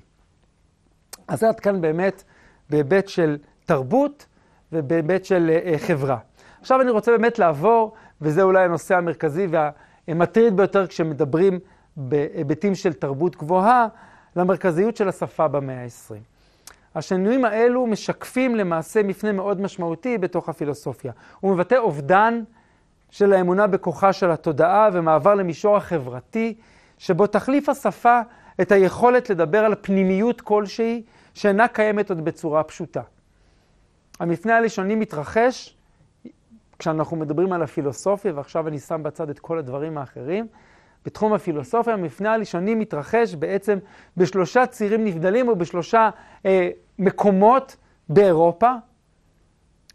אז 1.27 1.43
עד 1.43 1.59
כאן 1.59 1.81
באמת 1.81 2.23
בהיבט 2.69 3.07
של 3.07 3.37
תרבות 3.65 4.25
ובהיבט 4.71 5.25
של 5.25 5.49
uh, 5.49 5.77
חברה. 5.77 6.17
עכשיו 6.65 6.81
אני 6.81 6.91
רוצה 6.91 7.11
באמת 7.11 7.39
לעבור, 7.39 7.93
וזה 8.21 8.43
אולי 8.43 8.63
הנושא 8.63 8.95
המרכזי 8.95 9.47
והמטריד 10.07 10.57
ביותר 10.57 10.87
כשמדברים 10.87 11.59
בהיבטים 11.97 12.75
של 12.75 12.93
תרבות 12.93 13.35
גבוהה, 13.35 13.87
למרכזיות 14.35 14.95
של 14.95 15.09
השפה 15.09 15.47
במאה 15.47 15.83
ה-20. 15.83 16.15
השינויים 16.95 17.45
האלו 17.45 17.87
משקפים 17.87 18.55
למעשה 18.55 19.03
מפנה 19.03 19.31
מאוד 19.31 19.61
משמעותי 19.61 20.17
בתוך 20.17 20.49
הפילוסופיה. 20.49 21.11
הוא 21.39 21.51
מבטא 21.51 21.75
אובדן 21.75 22.43
של 23.09 23.33
האמונה 23.33 23.67
בכוחה 23.67 24.13
של 24.13 24.31
התודעה 24.31 24.89
ומעבר 24.93 25.35
למישור 25.35 25.77
החברתי, 25.77 26.57
שבו 26.97 27.27
תחליף 27.27 27.69
השפה 27.69 28.21
את 28.61 28.71
היכולת 28.71 29.29
לדבר 29.29 29.65
על 29.65 29.75
פנימיות 29.81 30.41
כלשהי 30.41 31.03
שאינה 31.33 31.67
קיימת 31.67 32.09
עוד 32.09 32.25
בצורה 32.25 32.63
פשוטה. 32.63 33.01
המפנה 34.19 34.57
הלשוני 34.57 34.95
מתרחש 34.95 35.74
כשאנחנו 36.79 37.17
מדברים 37.17 37.53
על 37.53 37.63
הפילוסופיה, 37.63 38.33
ועכשיו 38.35 38.67
אני 38.67 38.79
שם 38.79 39.03
בצד 39.03 39.29
את 39.29 39.39
כל 39.39 39.57
הדברים 39.59 39.97
האחרים. 39.97 40.47
בתחום 41.05 41.33
הפילוסופיה, 41.33 41.93
המפנה 41.93 42.33
הלשוני 42.33 42.75
מתרחש 42.75 43.35
בעצם 43.35 43.77
בשלושה 44.17 44.65
צירים 44.65 45.05
נבדלים 45.05 45.47
או 45.47 45.55
בשלושה 45.55 46.09
אה, 46.45 46.69
מקומות 46.99 47.77
באירופה, 48.09 48.71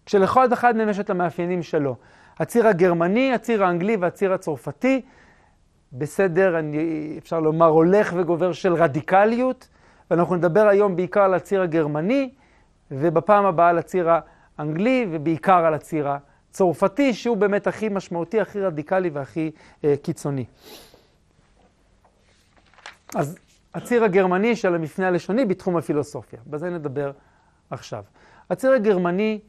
כשלכל 0.06 0.52
אחד 0.52 0.76
מהם 0.76 0.88
יש 0.88 1.00
את 1.00 1.10
המאפיינים 1.10 1.62
שלו. 1.62 1.96
הציר 2.38 2.66
הגרמני, 2.66 3.34
הציר 3.34 3.64
האנגלי 3.64 3.96
והציר 3.96 4.32
הצרפתי, 4.32 5.02
בסדר, 5.92 6.58
אני, 6.58 7.14
אפשר 7.18 7.40
לומר, 7.40 7.66
הולך 7.66 8.12
וגובר 8.16 8.52
של 8.52 8.74
רדיקליות, 8.74 9.68
ואנחנו 10.10 10.36
נדבר 10.36 10.68
היום 10.68 10.96
בעיקר 10.96 11.20
על 11.20 11.34
הציר 11.34 11.62
הגרמני, 11.62 12.30
ובפעם 12.90 13.46
הבאה 13.46 13.68
על 13.68 13.78
הציר 13.78 14.08
האנגלי, 14.58 15.06
ובעיקר 15.10 15.64
על 15.66 15.74
הציר 15.74 16.08
הצרפתי, 16.08 16.29
שהוא 17.12 17.36
באמת 17.36 17.66
הכי 17.66 17.88
משמעותי, 17.88 18.40
הכי 18.40 18.60
רדיקלי 18.60 19.10
והכי 19.10 19.50
אה, 19.84 19.94
קיצוני. 20.02 20.44
אז 23.14 23.38
הציר 23.74 24.04
הגרמני 24.04 24.56
של 24.56 24.74
המפנה 24.74 25.08
הלשוני 25.08 25.44
בתחום 25.44 25.76
הפילוסופיה, 25.76 26.38
בזה 26.46 26.70
נדבר 26.70 27.12
עכשיו. 27.70 28.04
הציר 28.50 28.72
הגרמני 28.72 29.40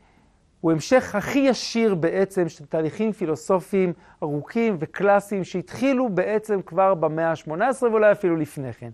הוא 0.61 0.71
המשך 0.71 1.15
הכי 1.15 1.39
ישיר 1.39 1.95
בעצם 1.95 2.49
של 2.49 2.65
תהליכים 2.65 3.11
פילוסופיים 3.11 3.93
ארוכים 4.23 4.77
וקלאסיים 4.79 5.43
שהתחילו 5.43 6.09
בעצם 6.09 6.61
כבר 6.61 6.93
במאה 6.93 7.31
ה-18 7.31 7.83
ואולי 7.83 8.11
אפילו 8.11 8.35
לפני 8.35 8.73
כן. 8.73 8.89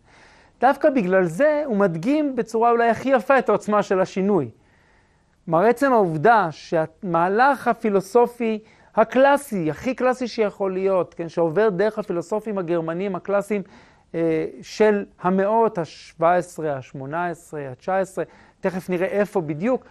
דווקא 0.60 0.90
בגלל 0.90 1.26
זה 1.26 1.64
הוא 1.66 1.78
מדגים 1.78 2.36
בצורה 2.36 2.72
אולי 2.72 2.90
הכי 2.90 3.10
יפה 3.10 3.40
את 3.40 3.50
העוצמה 3.50 3.84
של 3.84 4.00
השינוי. 4.00 4.50
כלומר, 5.50 5.66
עצם 5.66 5.94
העובדה 5.94 6.48
שהמהלך 6.52 7.68
הפילוסופי 7.68 8.60
הקלאסי, 8.96 9.70
הכי 9.72 9.96
קלאסי 9.96 10.28
שיכול 10.28 10.74
להיות, 10.74 11.14
כן, 11.14 11.30
שעובר 11.30 11.70
דרך 11.70 12.00
הפילוסופים 12.00 12.58
הגרמנים 12.58 13.16
הקלאסיים 13.16 13.62
אה, 14.16 14.46
של 14.62 15.06
המאות 15.22 15.78
ה-17, 15.78 16.24
ה-18, 16.24 17.14
ה-19, 17.58 18.18
תכף 18.60 18.90
נראה 18.90 19.08
איפה 19.08 19.42
בדיוק, 19.42 19.86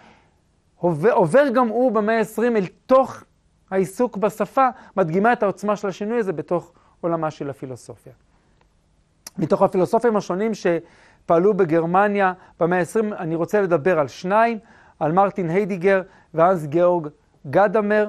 עובר, 0.77 1.13
עובר 1.13 1.49
גם 1.49 1.69
הוא 1.69 1.93
במאה 1.93 2.19
ה-20 2.19 2.43
אל 2.57 2.67
תוך 2.87 3.25
העיסוק 3.71 4.17
בשפה, 4.17 4.69
מדגימה 4.97 5.33
את 5.33 5.43
העוצמה 5.43 5.77
של 5.77 5.89
השינוי 5.89 6.19
הזה 6.19 6.33
בתוך 6.33 6.73
עולמה 7.01 7.31
של 7.31 7.51
הפילוסופיה. 7.51 8.13
מתוך 9.39 9.63
הפילוסופים 9.63 10.17
השונים 10.17 10.53
שפעלו 10.55 11.55
בגרמניה 11.55 12.33
במאה 12.61 12.79
ה-20, 12.79 13.15
אני 13.19 13.35
רוצה 13.35 13.61
לדבר 13.61 13.99
על 13.99 14.09
שניים, 14.09 14.59
על 15.01 15.13
מרטין 15.13 15.51
היידיגר 15.51 16.03
ואנס 16.35 16.65
גיאורג 16.65 17.09
גדמר. 17.51 18.09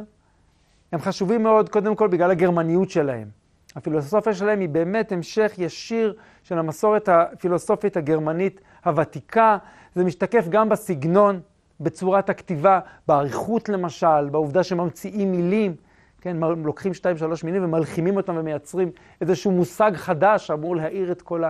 הם 0.92 1.00
חשובים 1.00 1.44
מאוד, 1.44 1.70
קודם 1.70 1.96
כל 1.96 2.08
בגלל 2.08 2.32
הגרמניות 2.32 2.90
שלהם. 2.90 3.28
הפילוסופיה 3.76 4.34
שלהם 4.34 4.60
היא 4.60 4.70
באמת 4.70 5.12
המשך 5.12 5.54
ישיר 5.58 6.16
של 6.44 6.58
המסורת 6.60 7.10
הפילוסופית 7.10 7.98
הגרמנית 7.98 8.62
הוותיקה. 8.86 9.58
זה 9.96 10.04
משתקף 10.04 10.48
גם 10.50 10.70
בסגנון, 10.70 11.40
בצורת 11.80 12.30
הכתיבה, 12.30 12.80
באריכות 13.08 13.70
למשל, 13.70 14.30
בעובדה 14.30 14.64
שממציאים 14.64 15.32
מילים. 15.32 15.76
כן, 16.22 16.38
לוקחים 16.38 16.94
שתיים, 16.94 17.18
שלוש 17.18 17.44
מילים 17.44 17.64
ומלחימים 17.64 18.18
אותם 18.18 18.34
ומייצרים 18.38 18.92
איזשהו 19.22 19.52
מושג 19.52 19.92
חדש 19.96 20.48
שאמור 20.48 20.76
להאיר 20.76 21.12
את 21.12 21.22
כל 21.22 21.44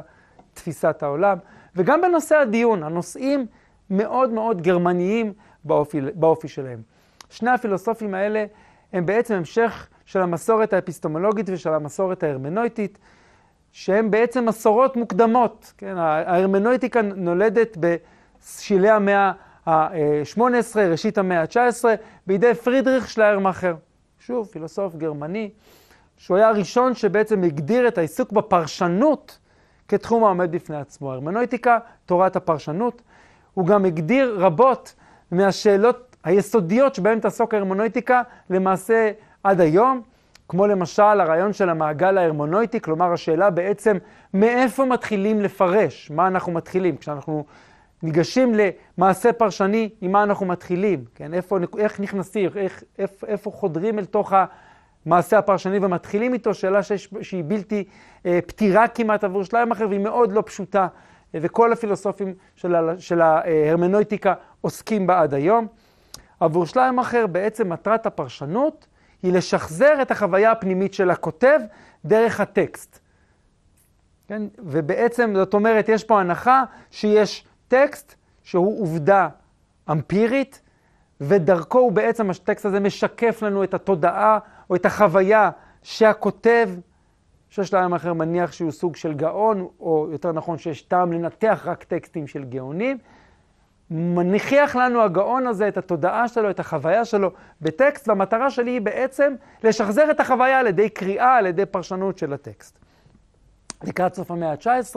תפיסת 0.54 1.04
העולם. 1.04 1.38
וגם 1.76 2.02
בנושא 2.02 2.36
הדיון, 2.36 2.84
הנושאים 2.84 3.46
מאוד 3.90 4.30
מאוד 4.30 4.62
גרמניים 4.62 5.34
באופי, 5.64 6.02
באופי 6.14 6.48
שלהם. 6.48 6.82
שני 7.30 7.52
הפילוסופים 7.52 8.14
האלה 8.14 8.46
הם 8.94 9.06
בעצם 9.06 9.34
המשך 9.34 9.88
של 10.06 10.22
המסורת 10.22 10.74
האפיסטמולוגית 10.74 11.46
ושל 11.50 11.74
המסורת 11.74 12.24
ההרמנויטית, 12.24 12.98
שהן 13.72 14.12
בעצם 14.12 14.46
מסורות 14.46 14.96
מוקדמות. 14.96 15.74
כן? 15.78 15.98
ההרמנויטיקה 15.98 17.02
נולדת 17.02 17.78
בשלהי 17.80 18.90
המאה 18.90 19.32
ה-18, 19.66 20.78
ראשית 20.78 21.18
המאה 21.18 21.42
ה-19, 21.42 21.86
בידי 22.28 22.54
פרידריך 22.54 23.10
שליירמאכר, 23.10 23.76
שוב, 24.20 24.48
פילוסוף 24.48 24.96
גרמני, 24.96 25.50
שהוא 26.18 26.38
היה 26.38 26.50
הראשון 26.50 26.96
שבעצם 26.96 27.44
הגדיר 27.44 27.88
את 27.88 27.98
העיסוק 27.98 28.32
בפרשנות 28.32 29.40
כתחום 29.88 30.24
העומד 30.24 30.52
בפני 30.52 30.78
עצמו. 30.78 31.12
הרמנויטיקה, 31.12 31.80
תורת 32.06 32.36
הפרשנות. 32.36 33.02
הוא 33.58 33.66
גם 33.68 33.86
הגדיר 33.86 34.36
רבות 34.40 34.96
מהשאלות 35.32 36.16
היסודיות 36.24 36.96
שבהן 36.96 37.20
תעסוק 37.20 37.54
ההרמונויטיקה 37.54 38.22
למעשה 38.50 39.12
עד 39.44 39.62
היום, 39.62 40.02
כמו 40.48 40.68
למשל 40.68 41.02
הרעיון 41.02 41.54
של 41.54 41.70
המעגל 41.70 42.18
ההרמונויטי, 42.18 42.82
כלומר 42.82 43.14
השאלה 43.14 43.50
בעצם 43.50 43.98
מאיפה 44.34 44.86
מתחילים 44.86 45.42
לפרש, 45.42 46.12
מה 46.12 46.28
אנחנו 46.28 46.52
מתחילים. 46.52 46.98
כשאנחנו 46.98 47.46
ניגשים 48.04 48.56
למעשה 48.98 49.34
פרשני, 49.34 49.90
עם 50.02 50.12
מה 50.12 50.24
אנחנו 50.24 50.46
מתחילים, 50.46 51.06
כן? 51.16 51.34
איפה, 51.34 51.58
איך 51.78 52.00
נכנסים, 52.00 52.50
איך, 52.56 52.84
איפה, 53.00 53.28
איפה 53.28 53.52
חודרים 53.52 54.00
אל 54.00 54.06
תוך 54.06 54.34
המעשה 55.06 55.38
הפרשני 55.38 55.78
ומתחילים 55.82 56.34
איתו, 56.34 56.54
שאלה 56.54 56.84
שיש, 56.84 57.14
שהיא 57.22 57.44
בלתי 57.48 57.84
אה, 58.26 58.40
פתירה 58.48 58.88
כמעט 58.88 59.24
עבור 59.24 59.44
שלהם 59.44 59.72
אחר 59.72 59.88
והיא 59.90 60.00
מאוד 60.00 60.32
לא 60.32 60.44
פשוטה, 60.46 60.88
וכל 61.34 61.74
הפילוסופים 61.74 62.34
של, 62.56 62.76
ה, 62.76 62.82
של 63.00 63.22
ההרמנויטיקה 63.22 64.34
עוסקים 64.62 65.08
בה 65.08 65.22
עד 65.22 65.34
היום. 65.34 65.68
עבור 66.40 66.66
שלהם 66.66 67.00
אחר 67.00 67.28
בעצם 67.28 67.70
מטרת 67.70 68.06
הפרשנות 68.06 68.88
היא 69.24 69.34
לשחזר 69.34 70.02
את 70.02 70.12
החוויה 70.12 70.52
הפנימית 70.52 70.94
של 70.94 71.12
הכותב 71.12 71.60
דרך 72.06 72.40
הטקסט. 72.40 73.00
כן? 74.28 74.42
ובעצם, 74.60 75.34
זאת 75.36 75.54
אומרת, 75.54 75.90
יש 75.90 76.04
פה 76.04 76.20
הנחה 76.20 76.64
שיש 76.92 77.46
טקסט 77.68 78.16
שהוא 78.44 78.82
עובדה 78.82 79.28
אמפירית, 79.92 80.62
ודרכו 81.22 81.80
הוא 81.80 81.92
בעצם, 81.92 82.30
הטקסט 82.30 82.66
הזה 82.66 82.80
משקף 82.80 83.42
לנו 83.42 83.64
את 83.64 83.74
התודעה 83.74 84.40
או 84.70 84.76
את 84.76 84.86
החוויה 84.86 85.50
שהכותב, 85.84 86.70
שיש 87.58 87.74
להם 87.74 87.94
אחר 87.94 88.14
מניח 88.14 88.52
שהוא 88.52 88.72
סוג 88.72 88.96
של 88.96 89.14
גאון, 89.14 89.68
או 89.80 90.08
יותר 90.12 90.32
נכון 90.32 90.58
שיש 90.58 90.82
טעם 90.82 91.14
לנתח 91.14 91.62
רק 91.66 91.84
טקסטים 91.84 92.28
של 92.28 92.44
גאונים. 92.44 92.98
מניח 93.90 94.76
לנו 94.76 95.02
הגאון 95.02 95.48
הזה 95.48 95.68
את 95.68 95.78
התודעה 95.78 96.28
שלו, 96.28 96.50
את 96.50 96.60
החוויה 96.60 97.06
שלו 97.06 97.32
בטקסט, 97.62 98.08
והמטרה 98.08 98.50
שלי 98.50 98.72
היא 98.72 98.82
בעצם 98.82 99.36
לשחזר 99.64 100.12
את 100.12 100.20
החוויה 100.20 100.60
על 100.60 100.68
ידי 100.68 100.90
קריאה, 100.90 101.36
על 101.38 101.46
ידי 101.46 101.66
פרשנות 101.66 102.18
של 102.18 102.34
הטקסט. 102.34 102.80
לקראת 103.84 104.14
סוף 104.14 104.32
המאה 104.32 104.52
ה-19 104.52 104.96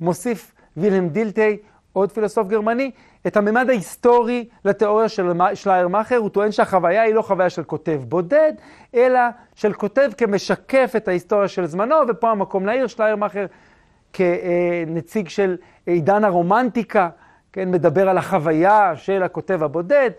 מוסיף 0.00 0.54
וילהם 0.76 1.08
דילטי, 1.08 1.56
עוד 1.98 2.12
פילוסוף 2.12 2.48
גרמני, 2.48 2.90
את 3.26 3.36
הממד 3.36 3.70
ההיסטורי 3.70 4.48
לתיאוריה 4.64 5.08
של 5.08 5.32
שליירמאכר. 5.54 6.16
הוא 6.16 6.30
טוען 6.30 6.52
שהחוויה 6.52 7.02
היא 7.02 7.14
לא 7.14 7.22
חוויה 7.22 7.50
של 7.50 7.64
כותב 7.64 8.00
בודד, 8.08 8.52
אלא 8.94 9.20
של 9.54 9.72
כותב 9.72 10.10
כמשקף 10.18 10.92
את 10.96 11.08
ההיסטוריה 11.08 11.48
של 11.48 11.66
זמנו, 11.66 11.96
ופה 12.08 12.30
המקום 12.30 12.66
להעיר 12.66 12.86
שליירמאכר 12.86 13.46
כנציג 14.12 15.28
של 15.28 15.56
עידן 15.86 16.24
הרומנטיקה. 16.24 17.08
כן, 17.52 17.70
מדבר 17.70 18.08
על 18.08 18.18
החוויה 18.18 18.92
של 18.96 19.22
הכותב 19.22 19.62
הבודד. 19.62 20.10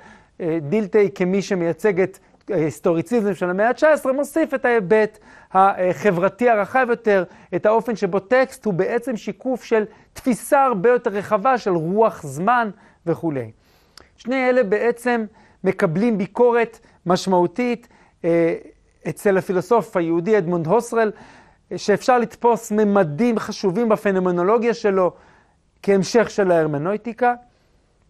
אה, 0.41 0.57
דילטי 0.61 1.09
כמי 1.15 1.41
שמייצג 1.41 2.01
את 2.01 2.19
ההיסטוריציזם 2.51 3.33
של 3.33 3.49
המאה 3.49 3.67
ה-19, 3.67 4.11
מוסיף 4.11 4.53
את 4.53 4.65
ההיבט 4.65 5.19
החברתי 5.51 6.49
הרחב 6.49 6.87
יותר, 6.89 7.23
את 7.55 7.65
האופן 7.65 7.95
שבו 7.95 8.19
טקסט 8.19 8.65
הוא 8.65 8.73
בעצם 8.73 9.17
שיקוף 9.17 9.63
של 9.63 9.83
תפיסה 10.13 10.63
הרבה 10.63 10.89
יותר 10.89 11.09
רחבה 11.09 11.57
של 11.57 11.71
רוח 11.71 12.23
זמן 12.23 12.69
וכולי. 13.05 13.51
שני 14.17 14.49
אלה 14.49 14.63
בעצם 14.63 15.25
מקבלים 15.63 16.17
ביקורת 16.17 16.79
משמעותית 17.05 17.87
אה, 18.25 18.55
אצל 19.09 19.37
הפילוסוף 19.37 19.97
היהודי 19.97 20.37
אדמונד 20.37 20.67
הוסרל, 20.67 21.11
שאפשר 21.75 22.19
לתפוס 22.19 22.71
ממדים 22.71 23.39
חשובים 23.39 23.89
בפנומנולוגיה 23.89 24.73
שלו, 24.73 25.11
כהמשך 25.83 26.29
של 26.29 26.51
ההרמנויטיקה. 26.51 27.33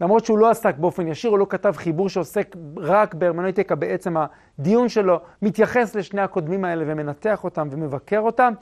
למרות 0.00 0.24
שהוא 0.24 0.38
לא 0.38 0.50
עסק 0.50 0.76
באופן 0.76 1.08
ישיר, 1.08 1.30
הוא 1.30 1.38
לא 1.38 1.46
כתב 1.48 1.72
חיבור 1.76 2.08
שעוסק 2.08 2.56
רק 2.76 3.14
בהרמנויטיקה, 3.14 3.74
בעצם 3.74 4.14
הדיון 4.58 4.88
שלו 4.88 5.20
מתייחס 5.42 5.94
לשני 5.94 6.20
הקודמים 6.20 6.64
האלה 6.64 6.84
ומנתח 6.86 7.44
אותם 7.44 7.68
ומבקר 7.70 8.20
אותם, 8.20 8.52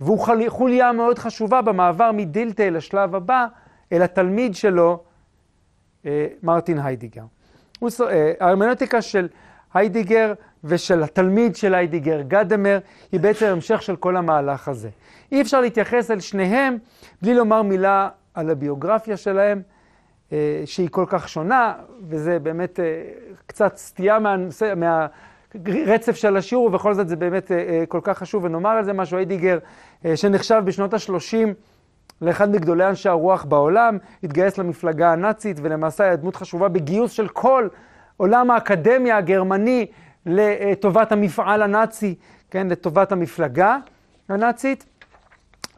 והוא 0.00 0.18
חוליה 0.48 0.92
מאוד 0.92 1.18
חשובה 1.18 1.62
במעבר 1.62 2.10
מדילתיי 2.12 2.70
לשלב 2.70 3.14
הבא, 3.14 3.46
אל 3.92 4.02
התלמיד 4.02 4.54
שלו, 4.54 5.02
אה, 6.06 6.26
מרטין 6.42 6.78
היידיגר. 6.78 7.24
אה, 7.82 8.32
ההרמנוטיקה 8.40 9.02
של 9.02 9.28
היידיגר 9.74 10.32
ושל 10.64 11.02
התלמיד 11.02 11.56
של 11.56 11.74
היידיגר, 11.74 12.20
גדמר, 12.28 12.78
היא 13.12 13.20
בעצם 13.20 13.46
המשך 13.46 13.82
של 13.82 13.96
כל 13.96 14.16
המהלך 14.16 14.68
הזה. 14.68 14.88
אי 15.32 15.42
אפשר 15.42 15.60
להתייחס 15.60 16.10
אל 16.10 16.20
שניהם 16.20 16.78
בלי 17.22 17.34
לומר 17.34 17.62
מילה 17.62 18.08
על 18.34 18.50
הביוגרפיה 18.50 19.16
שלהם, 19.16 19.62
שהיא 20.64 20.88
כל 20.90 21.04
כך 21.08 21.28
שונה, 21.28 21.72
וזה 22.08 22.38
באמת 22.38 22.80
אה, 22.80 22.84
קצת 23.46 23.76
סטייה 23.76 24.18
מהרצף 24.18 26.08
מה, 26.08 26.14
של 26.14 26.36
השיעור, 26.36 26.66
ובכל 26.66 26.94
זאת 26.94 27.08
זה 27.08 27.16
באמת 27.16 27.52
אה, 27.52 27.84
כל 27.88 28.00
כך 28.02 28.18
חשוב, 28.18 28.44
ונאמר 28.44 28.70
על 28.70 28.84
זה 28.84 28.92
משהו, 28.92 29.16
היידיגר, 29.16 29.58
שנחשב 30.14 30.62
בשנות 30.64 30.94
ה-30 30.94 31.48
לאחד 32.20 32.50
מגדולי 32.50 32.88
אנשי 32.88 33.08
הרוח 33.08 33.44
בעולם, 33.44 33.98
התגייס 34.22 34.58
למפלגה 34.58 35.12
הנאצית, 35.12 35.56
ולמעשה 35.62 36.04
היה 36.04 36.16
דמות 36.16 36.36
חשובה 36.36 36.68
בגיוס 36.68 37.12
של 37.12 37.28
כל 37.28 37.68
עולם 38.16 38.50
האקדמיה 38.50 39.16
הגרמני 39.16 39.86
לטובת 40.26 41.12
המפעל 41.12 41.62
הנאצי, 41.62 42.14
כן, 42.50 42.66
לטובת 42.68 43.12
המפלגה 43.12 43.76
הנאצית. 44.28 44.84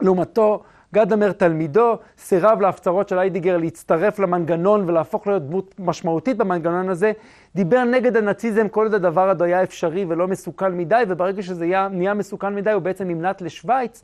לעומתו, 0.01 0.63
גדמר 0.95 1.31
תלמידו 1.31 1.97
סירב 2.17 2.61
להפצרות 2.61 3.09
של 3.09 3.19
היידיגר 3.19 3.57
להצטרף 3.57 4.19
למנגנון 4.19 4.83
ולהפוך 4.89 5.27
להיות 5.27 5.47
דמות 5.47 5.75
משמעותית 5.79 6.37
במנגנון 6.37 6.89
הזה, 6.89 7.11
דיבר 7.55 7.83
נגד 7.83 8.17
הנאציזם 8.17 8.67
כל 8.67 8.83
עוד 8.83 8.93
הדבר 8.93 9.29
הזה 9.29 9.43
היה 9.43 9.63
אפשרי 9.63 10.05
ולא 10.07 10.27
מסוכן 10.27 10.77
מדי, 10.77 11.03
וברגע 11.07 11.41
שזה 11.41 11.63
היה, 11.63 11.87
נהיה 11.91 12.13
מסוכן 12.13 12.55
מדי 12.55 12.71
הוא 12.71 12.81
בעצם 12.81 13.07
נמלט 13.07 13.41
לשוויץ 13.41 14.03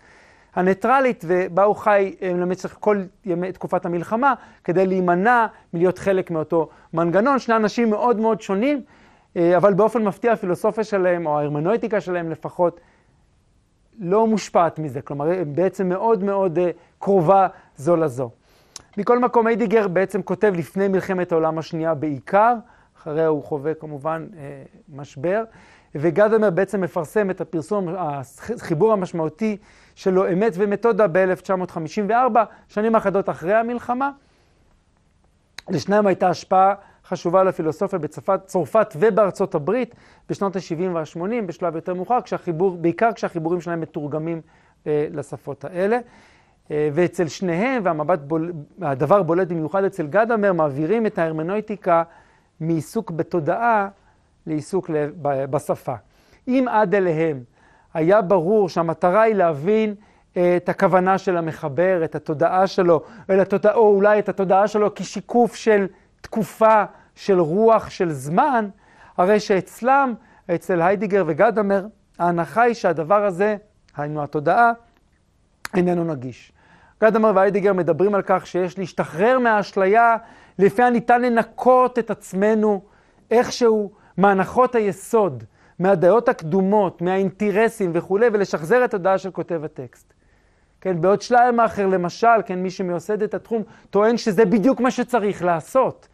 הניטרלית, 0.55 1.23
ובה 1.27 1.63
הוא 1.63 1.75
חי 1.75 2.15
אה, 2.21 2.29
למשך 2.33 2.75
כל 2.79 3.01
ימי 3.25 3.51
תקופת 3.51 3.85
המלחמה, 3.85 4.33
כדי 4.63 4.87
להימנע 4.87 5.45
מלהיות 5.73 5.97
חלק 5.97 6.31
מאותו 6.31 6.69
מנגנון. 6.93 7.39
שני 7.39 7.55
אנשים 7.55 7.89
מאוד 7.89 8.19
מאוד 8.19 8.41
שונים, 8.41 8.81
אה, 9.37 9.57
אבל 9.57 9.73
באופן 9.73 10.03
מפתיע 10.03 10.31
הפילוסופיה 10.31 10.83
שלהם, 10.83 11.25
או 11.25 11.39
ההרמנויטיקה 11.39 12.01
שלהם 12.01 12.31
לפחות, 12.31 12.79
לא 13.99 14.27
מושפעת 14.27 14.79
מזה, 14.79 15.01
כלומר, 15.01 15.27
בעצם 15.47 15.89
מאוד 15.89 16.23
מאוד 16.23 16.57
uh, 16.57 16.61
קרובה 16.99 17.47
זו 17.77 17.95
לזו. 17.95 18.29
מכל 18.97 19.19
מקום, 19.19 19.47
היידיגר 19.47 19.87
בעצם 19.87 20.21
כותב 20.21 20.53
לפני 20.57 20.87
מלחמת 20.87 21.31
העולם 21.31 21.57
השנייה 21.57 21.93
בעיקר, 21.93 22.53
אחריה 22.97 23.27
הוא 23.27 23.43
חווה 23.43 23.73
כמובן 23.73 24.27
uh, 24.31 24.35
משבר, 24.95 25.43
וגדמר 25.95 26.49
בעצם 26.49 26.81
מפרסם 26.81 27.29
את 27.29 27.41
הפרסום, 27.41 27.87
החיבור 27.97 28.93
המשמעותי 28.93 29.57
שלו, 29.95 30.31
אמת 30.33 30.53
ומתודה, 30.55 31.07
ב-1954, 31.07 32.11
שנים 32.67 32.95
אחדות 32.95 33.29
אחרי 33.29 33.53
המלחמה. 33.53 34.11
לשניהם 35.69 36.07
הייתה 36.07 36.29
השפעה 36.29 36.73
חשובה 37.05 37.43
לפילוסופיה 37.43 37.99
בצרפת 37.99 38.95
ובארצות 38.99 39.55
הברית 39.55 39.95
בשנות 40.29 40.55
ה-70 40.55 40.89
וה-80, 40.93 41.45
בשלב 41.45 41.75
יותר 41.75 41.93
מאוחר, 41.93 42.21
כשהחיבור, 42.21 42.77
בעיקר 42.77 43.13
כשהחיבורים 43.13 43.61
שלהם 43.61 43.81
מתורגמים 43.81 44.41
אה, 44.87 45.07
לשפות 45.11 45.65
האלה. 45.65 45.99
אה, 46.71 46.89
ואצל 46.93 47.27
שניהם, 47.27 47.81
והמבט 47.85 48.19
בול, 48.19 48.51
הדבר 48.81 49.23
בולט 49.23 49.47
במיוחד 49.47 49.83
אצל 49.83 50.07
גדמר, 50.07 50.53
מעבירים 50.53 51.05
את 51.05 51.19
ההרמנויטיקה 51.19 52.03
מעיסוק 52.59 53.11
בתודעה 53.11 53.87
לעיסוק 54.47 54.89
בשפה. 55.21 55.95
אם 56.47 56.65
עד 56.69 56.95
אליהם 56.95 57.43
היה 57.93 58.21
ברור 58.21 58.69
שהמטרה 58.69 59.21
היא 59.21 59.35
להבין 59.35 59.95
את 60.31 60.69
הכוונה 60.69 61.17
של 61.17 61.37
המחבר, 61.37 62.01
את 62.03 62.15
התודעה 62.15 62.67
שלו, 62.67 63.01
או 63.73 63.95
אולי 63.95 64.19
את 64.19 64.29
התודעה 64.29 64.67
שלו 64.67 64.95
כשיקוף 64.95 65.55
של 65.55 65.85
תקופה 66.22 66.84
של 67.15 67.39
רוח 67.39 67.89
של 67.89 68.11
זמן, 68.11 68.69
הרי 69.17 69.39
שאצלם, 69.39 70.13
אצל 70.55 70.82
היידיגר 70.82 71.24
וגדמר, 71.28 71.86
ההנחה 72.19 72.61
היא 72.61 72.74
שהדבר 72.74 73.26
הזה, 73.26 73.55
היינו 73.97 74.24
התודעה, 74.24 74.72
איננו 75.76 76.03
נגיש. 76.03 76.51
גדמר 77.03 77.32
והיידיגר 77.36 77.74
מדברים 77.74 78.15
על 78.15 78.22
כך 78.26 78.47
שיש 78.47 78.80
להשתחרר 78.80 79.39
מהאשליה 79.39 80.17
לפיה 80.59 80.89
ניתן 80.89 81.22
לנקות 81.22 81.99
את 81.99 82.11
עצמנו 82.11 82.82
איכשהו 83.32 83.91
מהנחות 84.17 84.76
היסוד, 84.76 85.43
מהדעות 85.80 86.30
הקדומות, 86.30 87.01
מהאינטרסים 87.01 87.91
וכולי, 87.93 88.28
ולשחזר 88.34 88.86
את 88.86 88.93
הדעה 88.93 89.17
של 89.17 89.32
כותב 89.32 89.61
הטקסט. 89.63 90.13
כן, 90.82 91.01
בעוד 91.01 91.22
שליימאכר 91.22 91.88
למשל, 91.88 92.41
כן, 92.45 92.59
מי 92.59 92.69
שמייסד 92.69 93.22
את 93.22 93.34
התחום, 93.34 93.63
טוען 93.89 94.17
שזה 94.17 94.45
בדיוק 94.45 94.80
מה 94.80 94.91
שצריך 94.91 95.43
לעשות. 95.43 96.07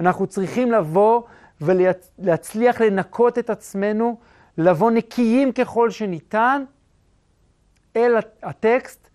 אנחנו 0.00 0.26
צריכים 0.26 0.72
לבוא 0.72 1.22
ולהצליח 1.60 2.80
לנקות 2.80 3.38
את 3.38 3.50
עצמנו, 3.50 4.16
לבוא 4.58 4.90
נקיים 4.90 5.52
ככל 5.52 5.90
שניתן 5.90 6.64
אל 7.96 8.16
הטקסט, 8.42 9.08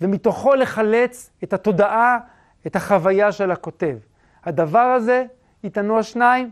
ומתוכו 0.00 0.54
לחלץ 0.54 1.30
את 1.44 1.52
התודעה, 1.52 2.18
את 2.66 2.76
החוויה 2.76 3.32
של 3.32 3.50
הכותב. 3.50 3.96
הדבר 4.44 4.78
הזה, 4.78 5.24
יטענו 5.64 5.98
השניים, 5.98 6.50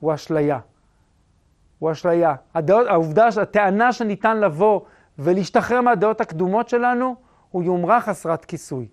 הוא 0.00 0.14
אשליה. 0.14 0.58
הוא 1.78 1.92
אשליה. 1.92 2.34
הדעות, 2.54 2.86
העובדה, 2.86 3.28
הטענה 3.42 3.92
שניתן 3.92 4.40
לבוא 4.40 4.80
ולהשתחרר 5.18 5.80
מהדעות 5.80 6.20
הקדומות 6.20 6.68
שלנו, 6.68 7.16
הוא 7.50 7.62
יומרה 7.62 8.00
חסרת 8.00 8.44
כיסוי. 8.44 8.88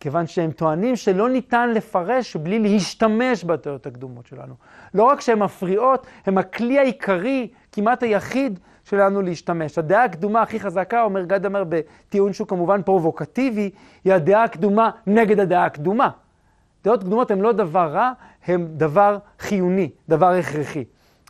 כיוון 0.00 0.26
שהם 0.26 0.50
טוענים 0.50 0.96
שלא 0.96 1.28
ניתן 1.28 1.70
לפרש 1.70 2.36
בלי 2.36 2.58
להשתמש 2.58 3.44
בדעות 3.44 3.86
הקדומות 3.86 4.26
שלנו. 4.26 4.54
לא 4.94 5.04
רק 5.04 5.20
שהן 5.20 5.38
מפריעות, 5.38 6.06
הן 6.26 6.38
הכלי 6.38 6.78
העיקרי, 6.78 7.48
כמעט 7.72 8.02
היחיד, 8.02 8.58
שלנו 8.84 9.22
להשתמש. 9.22 9.78
הדעה 9.78 10.04
הקדומה 10.04 10.42
הכי 10.42 10.60
חזקה, 10.60 11.02
אומר 11.02 11.24
גדמר 11.24 11.64
בטיעון 11.68 12.32
שהוא 12.32 12.48
כמובן 12.48 12.82
פרובוקטיבי, 12.82 13.70
היא 14.04 14.12
הדעה 14.12 14.44
הקדומה 14.44 14.90
נגד 15.06 15.40
הדעה 15.40 15.64
הקדומה. 15.64 16.10
דעות 16.84 17.00
קדומות 17.00 17.30
הן 17.30 17.40
לא 17.40 17.52
דבר 17.52 17.92
רע, 17.92 18.12
הן 18.46 18.66
דבר 18.76 19.18
חיוני, 19.38 19.90
דבר 20.08 20.32
הכרחי. 20.32 20.84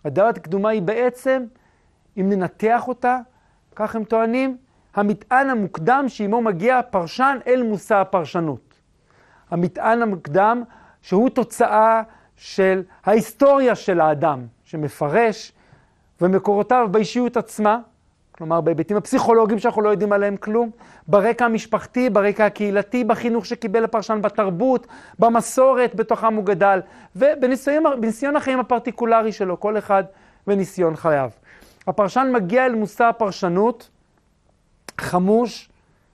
הדעה 0.05 0.29
הקדומה 0.29 0.69
היא 0.69 0.83
בעצם, 0.83 1.43
אם 2.21 2.29
ננתח 2.29 2.89
אותה, 2.89 3.19
כך 3.77 3.97
הם 3.97 4.05
טוענים, 4.05 4.57
המטען 4.95 5.51
המוקדם 5.51 6.05
שעימו 6.09 6.43
מגיע 6.43 6.79
הפרשן 6.79 7.39
אל 7.47 7.63
מושא 7.63 7.95
הפרשנות. 7.95 8.75
המטען 9.51 10.03
המוקדם 10.03 10.63
שהוא 11.03 11.29
תוצאה 11.29 12.03
של 12.37 12.83
ההיסטוריה 13.05 13.75
של 13.75 14.01
האדם, 14.01 14.47
שמפרש, 14.65 15.53
ומקורותיו 16.21 16.89
באישיות 16.91 17.37
עצמה, 17.37 17.79
כלומר 18.33 18.61
בהיבטים 18.61 18.97
הפסיכולוגיים 18.97 19.59
שאנחנו 19.59 19.83
לא 19.83 19.89
יודעים 19.89 20.13
עליהם 20.13 20.37
כלום, 20.37 20.71
ברקע 21.09 21.45
המשפחתי, 21.45 22.11
ברקע 22.11 22.47
הקהילתי, 22.47 23.05
בחינוך 23.05 23.47
שקיבל 23.47 23.85
הפרשן, 23.85 24.23
בתרבות, 24.23 24.87
במסורת 25.19 25.95
בתוכם 25.95 26.35
הוא 26.35 26.45
גדל, 26.45 26.81
ובניסיון 27.17 28.37
החיים 28.37 28.61
הפרטיקולרי 28.61 29.33
שלו, 29.33 29.61
כל 29.61 29.79
אחד 29.79 30.05
וניסיון 30.47 30.97
חייו. 30.97 31.31
הפרשן 31.87 32.31
מגיע 32.33 32.67
אל 32.67 32.75
מושא 32.75 33.05
הפרשנות 33.05 33.91
חמוש 35.01 35.69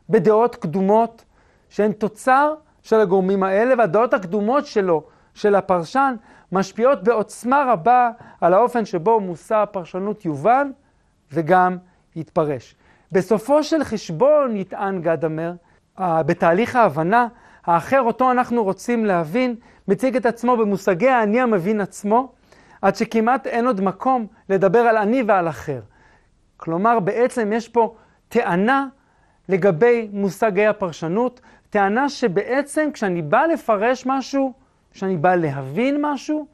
בדעות 0.09 0.57
קדומות 0.57 1.25
שהן 1.69 1.93
תוצר 1.93 2.55
של 2.83 3.01
הגורמים 3.01 3.43
האלה, 3.43 3.75
והדעות 3.79 4.15
הקדומות 4.15 4.67
שלו, 4.67 5.03
של 5.35 5.55
הפרשן, 5.55 6.15
משפיעות 6.53 7.05
בעוצמה 7.05 7.65
רבה 7.73 8.11
על 8.41 8.55
האופן 8.55 8.85
שבו 8.85 9.21
מושא 9.21 9.57
הפרשנות 9.57 10.25
יובן 10.25 10.71
וגם 11.33 11.77
יתפרש. 12.17 12.75
בסופו 13.13 13.63
של 13.63 13.85
חשבון, 13.85 14.57
יטען 14.57 15.03
גדמר, 15.03 15.53
בתהליך 15.99 16.77
ההבנה, 16.77 17.29
האחר 17.65 18.01
אותו 18.01 18.31
אנחנו 18.31 18.65
רוצים 18.65 19.05
להבין, 19.05 19.55
מציג 19.89 20.17
את 20.17 20.27
עצמו 20.27 20.57
במושגי 20.57 21.09
האני 21.09 21.41
המבין 21.41 21.81
עצמו, 21.81 22.33
עד 22.83 22.97
שכמעט 22.97 23.47
אין 23.47 23.67
עוד 23.67 23.81
מקום 23.81 24.27
לדבר 24.49 24.79
על 24.79 24.97
אני 24.97 25.23
ועל 25.27 25.49
אחר. 25.49 25.81
כלומר, 26.57 27.01
בעצם 27.01 27.53
יש 27.53 27.69
פה 27.69 27.95
טענה 28.29 28.87
לגבי 29.49 30.09
מושגי 30.13 30.67
הפרשנות, 30.67 31.41
טענה 31.71 32.09
שבעצם 32.09 32.91
כשאני 32.93 33.23
בא 33.23 33.43
לפרש 33.43 34.07
משהו, 34.07 34.53
כשאני 34.91 35.17
בא 35.17 35.35
להבין 35.35 35.99
משהו, 36.01 36.47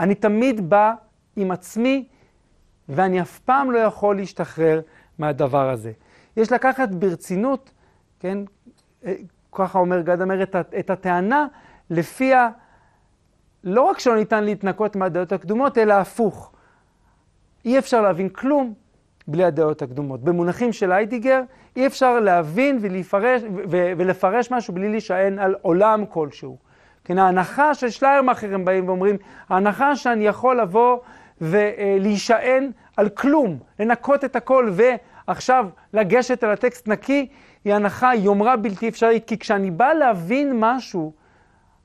אני 0.00 0.14
תמיד 0.14 0.70
בא 0.70 0.92
עם 1.36 1.50
עצמי, 1.50 2.08
ואני 2.88 3.20
אף 3.22 3.38
פעם 3.38 3.70
לא 3.70 3.78
יכול 3.78 4.16
להשתחרר 4.16 4.80
מהדבר 5.18 5.70
הזה. 5.70 5.92
יש 6.36 6.52
לקחת 6.52 6.88
ברצינות, 6.88 7.70
כן, 8.20 8.38
ככה 9.52 9.78
אומר 9.78 10.00
גד 10.00 10.20
אמר, 10.20 10.42
את, 10.42 10.56
את 10.78 10.90
הטענה 10.90 11.46
לפיה 11.90 12.50
לא 13.64 13.82
רק 13.82 13.98
שלא 13.98 14.16
ניתן 14.16 14.44
להתנקות 14.44 14.96
מהדעות 14.96 15.32
הקדומות, 15.32 15.78
אלא 15.78 15.94
הפוך. 15.94 16.52
אי 17.64 17.78
אפשר 17.78 18.02
להבין 18.02 18.28
כלום 18.28 18.74
בלי 19.28 19.44
הדעות 19.44 19.82
הקדומות. 19.82 20.22
במונחים 20.22 20.72
של 20.72 20.92
היידיגר, 20.92 21.42
אי 21.76 21.86
אפשר 21.86 22.20
להבין 22.20 22.78
ולפרש, 22.80 23.42
ולפרש 23.68 24.50
משהו 24.50 24.74
בלי 24.74 24.88
להישען 24.88 25.38
על 25.38 25.54
עולם 25.62 26.04
כלשהו. 26.08 26.56
כן, 27.04 27.18
ההנחה 27.18 27.74
של 27.74 27.90
שליירמאכר 27.90 28.54
הם 28.54 28.64
באים 28.64 28.88
ואומרים, 28.88 29.16
ההנחה 29.48 29.96
שאני 29.96 30.26
יכול 30.26 30.60
לבוא 30.60 30.98
ולהישען 31.40 32.70
על 32.96 33.08
כלום, 33.08 33.58
לנקות 33.80 34.24
את 34.24 34.36
הכל 34.36 34.70
ועכשיו 34.72 35.66
לגשת 35.92 36.44
אל 36.44 36.50
הטקסט 36.50 36.88
נקי, 36.88 37.28
היא 37.64 37.74
הנחה, 37.74 38.14
יומרה 38.14 38.56
בלתי 38.56 38.88
אפשרית, 38.88 39.24
כי 39.24 39.38
כשאני 39.38 39.70
בא 39.70 39.92
להבין 39.92 40.52
משהו, 40.60 41.12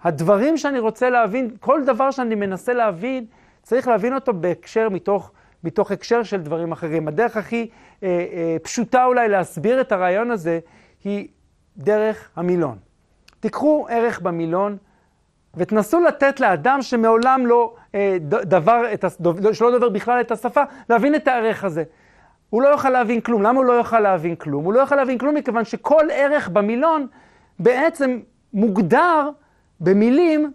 הדברים 0.04 0.58
שאני 0.58 0.80
רוצה 0.80 1.10
להבין, 1.10 1.50
כל 1.60 1.84
דבר 1.86 2.12
שאני 2.12 2.36
מנסה 2.36 2.74
להבין, 2.74 3.26
צריך 3.64 3.88
להבין 3.88 4.14
אותו 4.14 4.34
בהקשר 4.34 4.90
מתוך, 4.90 5.32
מתוך 5.64 5.92
הקשר 5.92 6.24
של 6.24 6.42
דברים 6.42 6.72
אחרים. 6.72 7.08
הדרך 7.08 7.38
הכי 7.38 7.70
אה, 8.04 8.08
אה, 8.08 8.58
פשוטה 8.64 9.06
אולי 9.06 9.30
להסביר 9.30 9.82
את 9.82 9.92
הרעיון 9.92 10.32
הזה 10.32 10.60
היא 11.04 11.28
דרך 11.78 12.30
המילון. 12.36 12.78
תיקחו 13.40 13.88
ערך 13.90 14.22
במילון 14.22 14.78
ותנסו 15.56 16.00
לתת 16.00 16.40
לאדם 16.40 16.82
שמעולם 16.82 17.46
לא 17.46 17.76
אה, 17.96 18.18
דבר, 18.22 18.94
את, 18.94 19.06
שלא 19.54 19.72
דובר 19.72 19.90
בכלל 19.90 20.22
את 20.22 20.32
השפה, 20.32 20.62
להבין 20.90 21.16
את 21.16 21.28
הערך 21.28 21.64
הזה. 21.64 21.84
הוא 22.50 22.62
לא 22.62 22.68
יוכל 22.68 22.90
להבין 22.90 23.22
כלום. 23.22 23.42
למה 23.42 23.60
הוא 23.60 23.66
לא 23.66 23.74
יוכל 23.74 24.00
להבין 24.00 24.36
כלום? 24.36 24.66
הוא 24.66 24.74
לא 24.74 24.80
יוכל 24.80 24.96
להבין 24.96 25.18
כלום 25.18 25.36
מכיוון 25.36 25.66
שכל 25.66 26.06
ערך 26.12 26.50
במילון 26.50 27.08
בעצם 27.60 28.20
מוגדר 28.54 29.30
במילים 29.80 30.52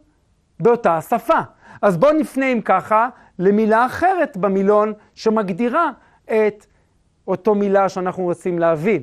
באותה 0.61 0.97
השפה. 0.97 1.41
אז 1.83 1.97
בואו 1.97 2.13
נפנה 2.13 2.47
אם 2.47 2.61
ככה 2.61 3.09
למילה 3.39 3.87
אחרת 3.87 4.37
במילון 4.37 4.93
שמגדירה 5.15 5.91
את 6.25 6.67
אותו 7.29 7.55
מילה 7.55 7.89
שאנחנו 7.89 8.23
רוצים 8.23 8.59
להבין. 8.59 9.03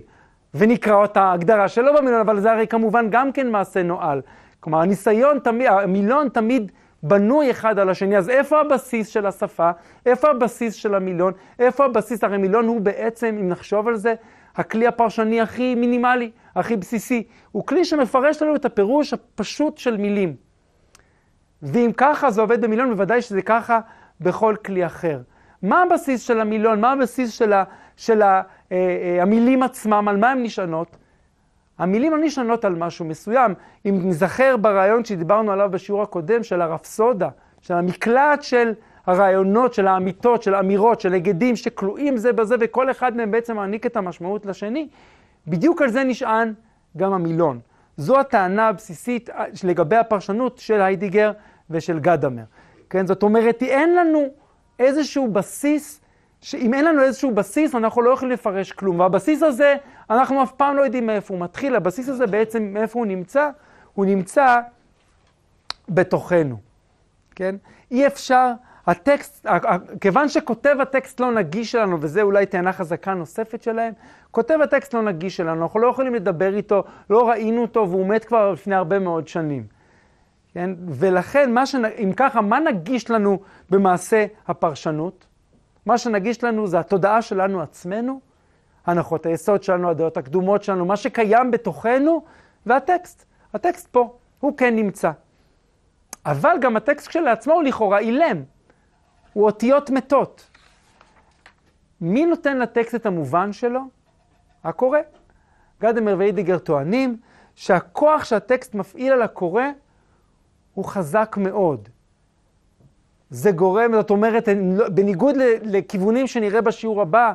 ונקרא 0.54 0.96
אותה 0.96 1.32
הגדרה 1.32 1.68
שלא 1.68 2.02
במילון, 2.02 2.20
אבל 2.20 2.40
זה 2.40 2.52
הרי 2.52 2.68
כמובן 2.68 3.08
גם 3.10 3.32
כן 3.32 3.52
מעשה 3.52 3.84
נואל. 3.84 4.22
כלומר, 4.60 4.80
הניסיון 4.80 5.40
תמיד, 5.40 5.68
המילון 5.68 6.30
תמיד 6.30 6.72
בנוי 7.04 7.52
אחד 7.52 7.80
על 7.80 7.90
השני, 7.90 8.18
אז 8.18 8.30
איפה 8.30 8.62
הבסיס 8.62 9.08
של 9.08 9.26
השפה? 9.26 9.72
איפה 10.06 10.30
הבסיס 10.30 10.74
של 10.74 10.96
המילון? 10.96 11.34
איפה 11.60 11.86
הבסיס? 11.86 12.24
הרי 12.24 12.38
מילון 12.38 12.68
הוא 12.68 12.82
בעצם, 12.82 13.38
אם 13.40 13.50
נחשוב 13.50 13.88
על 13.88 13.96
זה, 13.96 14.14
הכלי 14.56 14.88
הפרשני 14.88 15.42
הכי 15.42 15.76
מינימלי, 15.76 16.32
הכי 16.56 16.76
בסיסי. 16.76 17.24
הוא 17.52 17.66
כלי 17.66 17.86
שמפרש 17.86 18.42
לנו 18.42 18.56
את 18.56 18.66
הפירוש 18.66 19.14
הפשוט 19.14 19.78
של 19.78 19.98
מילים. 19.98 20.36
ואם 21.62 21.92
ככה 21.98 22.32
זה 22.32 22.42
עובד 22.42 22.62
במילון, 22.62 22.90
בוודאי 22.90 23.22
שזה 23.22 23.42
ככה 23.42 23.80
בכל 24.22 24.56
כלי 24.66 24.86
אחר. 24.86 25.20
מה 25.62 25.82
הבסיס 25.82 26.22
של 26.22 26.40
המילון? 26.40 26.82
מה 26.82 26.92
הבסיס 26.92 27.32
של, 27.32 27.54
ה, 27.54 27.64
של 27.98 28.22
ה, 28.22 28.42
אה, 28.72 28.78
אה, 28.78 29.22
המילים 29.22 29.64
עצמם? 29.64 30.08
על 30.08 30.18
מה 30.18 30.32
הן 30.32 30.44
נשענות? 30.44 30.98
המילים 31.78 32.12
לא 32.12 32.18
נשענות 32.18 32.66
על 32.66 32.76
משהו 32.76 33.06
מסוים. 33.06 33.54
אם 33.86 34.00
נזכר 34.04 34.58
ברעיון 34.58 35.06
שדיברנו 35.06 35.52
עליו 35.52 35.70
בשיעור 35.72 36.02
הקודם, 36.02 36.44
של 36.44 36.62
הרפסודה, 36.62 37.30
של 37.62 37.74
המקלט 37.74 38.42
של 38.42 38.74
הרעיונות, 39.06 39.74
של 39.74 39.88
האמיתות, 39.88 40.44
של 40.44 40.54
האמירות, 40.54 41.02
של 41.02 41.14
היגדים 41.14 41.56
שכלואים 41.56 42.18
זה 42.18 42.34
בזה, 42.34 42.56
וכל 42.60 42.92
אחד 42.92 43.18
מהם 43.18 43.32
בעצם 43.32 43.56
מעניק 43.56 43.86
את 43.86 43.98
המשמעות 43.98 44.46
לשני, 44.46 44.88
בדיוק 45.48 45.82
על 45.82 45.90
זה 45.90 46.04
נשען 46.04 46.54
גם 46.98 47.14
המילון. 47.14 47.60
זו 47.98 48.20
הטענה 48.20 48.68
הבסיסית 48.68 49.30
אה, 49.30 49.46
לגבי 49.64 49.96
הפרשנות 49.96 50.58
של 50.58 50.82
היידיגר 50.82 51.32
ושל 51.70 52.00
גדמר. 52.00 52.44
כן, 52.92 53.08
זאת 53.08 53.24
אומרת, 53.24 53.62
אין 53.62 53.96
לנו 53.96 54.28
איזשהו 54.80 55.28
בסיס, 55.28 56.02
שאם 56.42 56.74
אין 56.74 56.86
לנו 56.86 57.04
איזשהו 57.04 57.32
בסיס, 57.32 57.76
אנחנו 57.76 58.02
לא 58.02 58.12
יכולים 58.12 58.32
לפרש 58.32 58.72
כלום. 58.72 59.00
והבסיס 59.00 59.44
הזה, 59.44 59.76
אנחנו 60.10 60.44
אף 60.44 60.52
פעם 60.52 60.76
לא 60.78 60.82
יודעים 60.82 61.08
מאיפה 61.08 61.34
הוא 61.34 61.42
מתחיל. 61.42 61.76
הבסיס 61.76 62.10
הזה 62.10 62.28
בעצם, 62.28 62.64
מאיפה 62.64 63.00
הוא 63.00 63.06
נמצא? 63.06 63.50
הוא 63.94 64.06
נמצא 64.06 64.60
בתוכנו, 65.90 66.58
כן? 67.36 67.56
אי 67.92 68.08
אפשר, 68.08 68.52
הטקסט, 68.88 69.48
כיוון 70.02 70.30
שכותב 70.30 70.76
הטקסט 70.82 71.20
לא 71.20 71.32
נגיש 71.32 71.72
שלנו, 71.72 71.98
וזה 72.02 72.22
אולי 72.22 72.46
טענה 72.46 72.74
חזקה 72.74 73.14
נוספת 73.14 73.64
שלהם, 73.64 73.94
כותב 74.32 74.60
הטקסט 74.64 74.94
לא 74.94 75.02
נגיש 75.02 75.38
שלנו, 75.38 75.64
אנחנו 75.64 75.80
לא 75.80 75.88
יכולים 75.88 76.16
לדבר 76.16 76.56
איתו, 76.56 76.84
לא 77.10 77.30
ראינו 77.30 77.62
אותו, 77.62 77.90
והוא 77.90 78.08
מת 78.08 78.26
כבר 78.26 78.52
לפני 78.52 78.76
הרבה 78.76 79.00
מאוד 79.00 79.28
שנים. 79.28 79.81
כן? 80.54 80.70
ולכן, 80.88 81.54
מה 81.54 81.66
שנ... 81.66 81.86
אם 81.86 82.14
ככה, 82.18 82.42
מה 82.42 82.60
נגיש 82.60 83.10
לנו 83.10 83.40
במעשה 83.70 84.26
הפרשנות? 84.48 85.28
מה 85.86 85.98
שנגיש 85.98 86.44
לנו 86.44 86.68
זה 86.68 86.80
התודעה 86.80 87.22
שלנו 87.22 87.62
עצמנו, 87.62 88.22
הנחות 88.86 89.26
היסוד 89.26 89.64
שלנו, 89.64 89.90
הדעות 89.90 90.18
הקדומות 90.18 90.64
שלנו, 90.64 90.86
מה 90.86 90.98
שקיים 90.98 91.52
בתוכנו, 91.52 92.26
והטקסט. 92.66 93.26
הטקסט 93.54 93.88
פה, 93.88 94.18
הוא 94.40 94.58
כן 94.58 94.76
נמצא. 94.76 95.12
אבל 96.26 96.56
גם 96.62 96.78
הטקסט 96.78 97.08
כשלעצמו 97.08 97.54
הוא 97.54 97.64
לכאורה 97.64 98.00
אילם. 98.00 98.44
הוא 99.34 99.46
אותיות 99.46 99.90
מתות. 99.90 100.50
מי 102.02 102.26
נותן 102.26 102.58
לטקסט 102.58 102.96
את 102.96 103.06
המובן 103.06 103.54
שלו? 103.54 103.80
הקורא. 104.64 105.00
גדמר 105.82 106.16
ואידיגר 106.20 106.58
טוענים 106.58 107.18
שהכוח 107.56 108.24
שהטקסט 108.24 108.76
מפעיל 108.76 109.14
על 109.14 109.22
הקורא 109.22 109.64
הוא 110.74 110.86
חזק 110.86 111.36
מאוד. 111.40 111.90
זה 113.30 113.52
גורם, 113.52 113.92
זאת 113.94 114.10
אומרת, 114.10 114.48
לא, 114.62 114.90
בניגוד 114.90 115.36
לכיוונים 115.62 116.28
שנראה 116.28 116.62
בשיעור 116.62 117.02
הבא, 117.02 117.34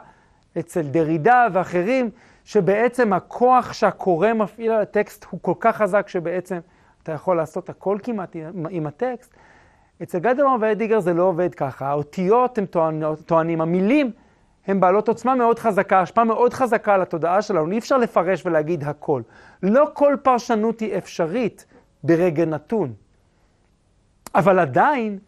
אצל 0.59 0.82
דרידה 0.82 1.47
ואחרים, 1.53 2.11
שבעצם 2.45 3.12
הכוח 3.12 3.72
שהקורא 3.72 4.32
מפעיל 4.32 4.70
על 4.70 4.82
הטקסט 4.82 5.26
הוא 5.30 5.41
כל 5.43 5.55
כך 5.61 5.76
חזק 5.76 6.09
שבעצם 6.09 6.59
אתה 7.03 7.12
יכול 7.12 7.37
לעשות 7.37 7.68
הכל 7.68 7.99
כמעט 8.03 8.37
עם, 8.70 8.87
הטקסט. 8.87 9.34
אצל 10.03 10.18
גדלמן 10.18 10.57
ואדיגר 10.61 11.01
זה 11.01 11.14
לא 11.14 11.22
עובד 11.22 11.55
ככה. 11.55 11.87
האותיות 11.87 12.59
הם 12.59 12.66
טוענים, 13.26 13.61
המילים 13.61 14.11
הן 14.66 14.80
בעלות 14.80 15.09
עוצמה 15.09 15.34
מאוד 15.34 15.59
חזקה, 15.59 16.01
השפעה 16.01 16.24
מאוד 16.24 16.55
חזקה 16.55 16.95
על 16.95 17.03
התודעה 17.03 17.43
שלנו. 17.43 17.70
אי 17.72 17.78
אפשר 17.78 17.99
לפרש 17.99 18.47
ולהגיד 18.47 18.84
הכל. 18.84 19.22
לא 19.62 19.89
כל 19.93 20.16
פרשנות 20.22 20.80
היא 20.80 20.99
אפשרית 20.99 21.66
ברגע 22.03 22.45
נתון. 22.45 22.93
אבל 24.37 24.59
עדיין, 24.59 25.18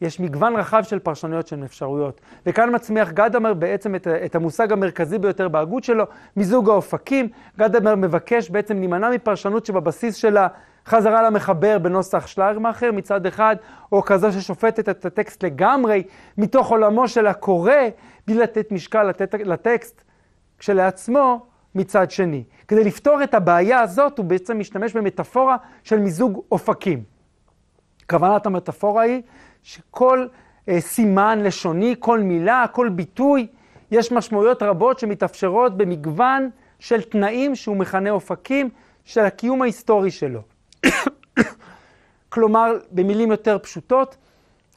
יש 0.00 0.20
מגוון 0.20 0.56
רחב 0.56 0.82
של 0.82 0.98
פרשנויות 0.98 1.46
של 1.46 1.64
אפשרויות. 1.64 2.20
וכאן 2.46 2.74
מצמיח 2.74 3.10
גדמר 3.10 3.54
בעצם 3.54 3.94
את, 3.94 4.06
את 4.06 4.34
המושג 4.34 4.72
המרכזי 4.72 5.18
ביותר 5.18 5.48
בהגות 5.48 5.84
שלו, 5.84 6.04
מיזוג 6.36 6.68
האופקים. 6.68 7.28
גדמר 7.58 7.94
מבקש 7.94 8.50
בעצם 8.50 8.78
להימנע 8.78 9.10
מפרשנות 9.10 9.66
שבבסיס 9.66 10.14
שלה 10.14 10.48
חזרה 10.86 11.22
למחבר 11.22 11.78
בנוסח 11.78 12.26
שליירמאכר 12.26 12.92
מצד 12.92 13.26
אחד, 13.26 13.56
או 13.92 14.02
כזו 14.02 14.32
ששופטת 14.32 14.88
את 14.88 15.04
הטקסט 15.04 15.44
לגמרי 15.44 16.02
מתוך 16.38 16.70
עולמו 16.70 17.08
של 17.08 17.26
הקורא, 17.26 17.72
בלי 18.26 18.38
לתת 18.38 18.72
משקל 18.72 19.02
לתת, 19.02 19.34
לטקסט 19.34 20.02
כשלעצמו 20.58 21.46
מצד 21.74 22.10
שני. 22.10 22.44
כדי 22.68 22.84
לפתור 22.84 23.22
את 23.22 23.34
הבעיה 23.34 23.80
הזאת 23.80 24.18
הוא 24.18 24.26
בעצם 24.26 24.58
משתמש 24.58 24.96
במטאפורה 24.96 25.56
של 25.82 25.98
מיזוג 25.98 26.42
אופקים. 26.52 27.17
כוונת 28.10 28.46
המטאפורה 28.46 29.02
היא 29.02 29.22
שכל 29.62 30.26
אה, 30.68 30.80
סימן 30.80 31.38
לשוני, 31.42 31.94
כל 31.98 32.20
מילה, 32.20 32.64
כל 32.72 32.88
ביטוי, 32.88 33.46
יש 33.90 34.12
משמעויות 34.12 34.62
רבות 34.62 34.98
שמתאפשרות 34.98 35.76
במגוון 35.76 36.50
של 36.78 37.02
תנאים 37.02 37.54
שהוא 37.54 37.76
מכנה 37.76 38.10
אופקים 38.10 38.70
של 39.04 39.20
הקיום 39.20 39.62
ההיסטורי 39.62 40.10
שלו. 40.10 40.40
כלומר, 42.28 42.72
במילים 42.90 43.30
יותר 43.30 43.58
פשוטות, 43.58 44.16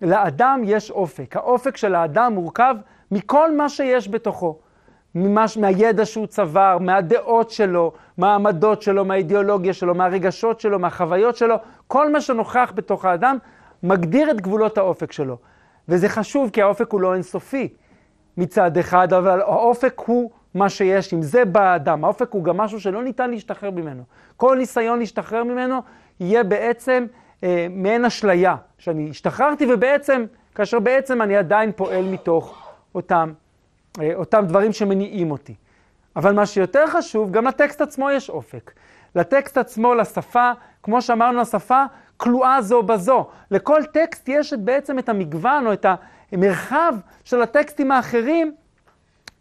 לאדם 0.02 0.62
יש 0.66 0.92
אופק. 0.92 1.36
האופק 1.36 1.78
של 1.78 1.96
האדם 1.96 2.34
מורכב 2.34 2.76
מכל 3.12 3.56
מה 3.56 3.70
שיש 3.70 4.10
בתוכו. 4.10 4.60
ממש, 5.16 5.58
מהידע 5.58 6.06
שהוא 6.06 6.28
צבר, 6.28 6.78
מהדעות 6.82 7.50
שלו, 7.50 7.92
מהעמדות 8.18 8.82
שלו, 8.82 9.06
מהאידיאולוגיה 9.06 9.74
שלו, 9.74 9.96
מהרגשות 9.96 10.60
שלו, 10.60 10.80
מהחוויות 10.80 11.36
שלו, 11.36 11.56
כל 11.88 12.12
מה 12.12 12.22
שנוכח 12.22 12.72
בתוך 12.76 13.06
האדם 13.06 13.38
מגדיר 13.84 14.32
את 14.32 14.42
גבולות 14.42 14.78
האופק 14.78 15.12
שלו. 15.12 15.38
וזה 15.90 16.10
חשוב 16.10 16.50
כי 16.50 16.62
האופק 16.62 16.92
הוא 16.92 17.02
לא 17.02 17.14
אינסופי 17.14 17.68
מצד 18.38 18.78
אחד, 18.78 19.14
אבל 19.14 19.42
האופק 19.42 20.02
הוא 20.06 20.32
מה 20.54 20.70
שיש, 20.70 21.14
עם 21.14 21.22
זה 21.22 21.46
בא 21.46 21.62
האדם. 21.62 22.04
האופק 22.04 22.32
הוא 22.32 22.44
גם 22.44 22.58
משהו 22.58 22.80
שלא 22.80 23.04
ניתן 23.04 23.32
להשתחרר 23.32 23.72
ממנו. 23.72 24.04
כל 24.38 24.58
ניסיון 24.58 25.00
להשתחרר 25.00 25.44
ממנו 25.44 25.80
יהיה 26.20 26.44
בעצם 26.44 27.06
אה, 27.44 27.68
מעין 27.70 28.06
אשליה, 28.06 28.56
שאני 28.78 29.10
השתחררתי 29.10 29.74
ובעצם, 29.74 30.26
כאשר 30.56 30.80
בעצם 30.80 31.22
אני 31.22 31.38
עדיין 31.38 31.72
פועל 31.76 32.06
מתוך 32.06 32.74
אותם, 32.96 33.34
אותם 34.16 34.46
דברים 34.48 34.74
שמניעים 34.74 35.32
אותי. 35.32 35.56
אבל 36.16 36.34
מה 36.34 36.46
שיותר 36.46 36.88
חשוב, 36.88 37.32
גם 37.32 37.48
לטקסט 37.48 37.82
עצמו 37.82 38.12
יש 38.12 38.30
אופק. 38.30 38.72
לטקסט 39.16 39.58
עצמו, 39.58 39.96
לשפה, 39.96 40.52
כמו 40.84 41.02
שאמרנו, 41.02 41.42
השפה 41.42 41.84
כלואה 42.18 42.62
זו 42.62 42.84
בזו. 42.84 43.28
לכל 43.52 43.84
טקסט 43.94 44.30
יש 44.30 44.54
בעצם 44.54 45.00
את 45.00 45.10
המגוון 45.10 45.68
או 45.68 45.74
את 45.74 45.86
המרחב 46.32 46.94
של 47.24 47.42
הטקסטים 47.42 47.92
האחרים 47.92 48.56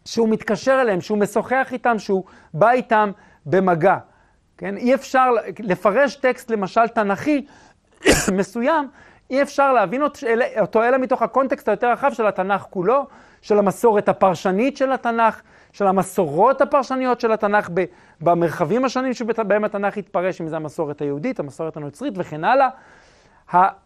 שהוא 0.05 0.29
מתקשר 0.29 0.81
אליהם, 0.81 1.01
שהוא 1.01 1.17
משוחח 1.17 1.69
איתם, 1.71 1.99
שהוא 1.99 2.23
בא 2.53 2.71
איתם 2.71 3.11
במגע. 3.45 3.97
כן? 4.57 4.77
אי 4.77 4.93
אפשר 4.93 5.31
לפרש 5.59 6.15
טקסט, 6.15 6.51
למשל 6.51 6.87
תנכי 6.87 7.45
מסוים, 8.37 8.87
אי 9.29 9.41
אפשר 9.41 9.73
להבין 9.73 10.01
אותו 10.59 10.83
אלא 10.83 10.97
מתוך 10.97 11.21
הקונטקסט 11.21 11.69
היותר 11.69 11.91
רחב 11.91 12.13
של 12.13 12.27
התנ"ך 12.27 12.61
כולו, 12.69 13.07
של 13.41 13.59
המסורת 13.59 14.09
הפרשנית 14.09 14.77
של 14.77 14.91
התנ"ך, 14.91 15.41
של 15.73 15.87
המסורות 15.87 16.61
הפרשניות 16.61 17.19
של 17.19 17.31
התנ"ך 17.31 17.69
במרחבים 18.21 18.85
השונים 18.85 19.13
שבהם 19.13 19.63
התנ"ך 19.63 19.97
התפרש, 19.97 20.41
אם 20.41 20.47
זה 20.47 20.55
המסורת 20.55 21.01
היהודית, 21.01 21.39
המסורת 21.39 21.77
הנוצרית 21.77 22.13
וכן 22.17 22.43
הלאה. 22.43 22.69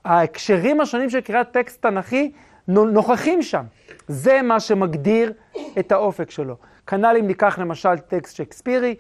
ההקשרים 0.06 0.82
השונים 0.82 1.10
של 1.10 1.22
קריאת 1.22 1.52
טקסט 1.52 1.82
תנ"כי 1.82 2.32
נוכחים 2.68 3.42
שם. 3.42 3.64
זה 4.08 4.42
מה 4.42 4.60
שמגדיר 4.60 5.34
את 5.80 5.92
האופק 5.92 6.32
שלו. 6.32 6.56
כנ"ל 6.88 7.16
אם 7.20 7.28
ניקח 7.28 7.60
למשל 7.60 7.98
טקסט 7.98 8.36
שקספירי, 8.36 8.96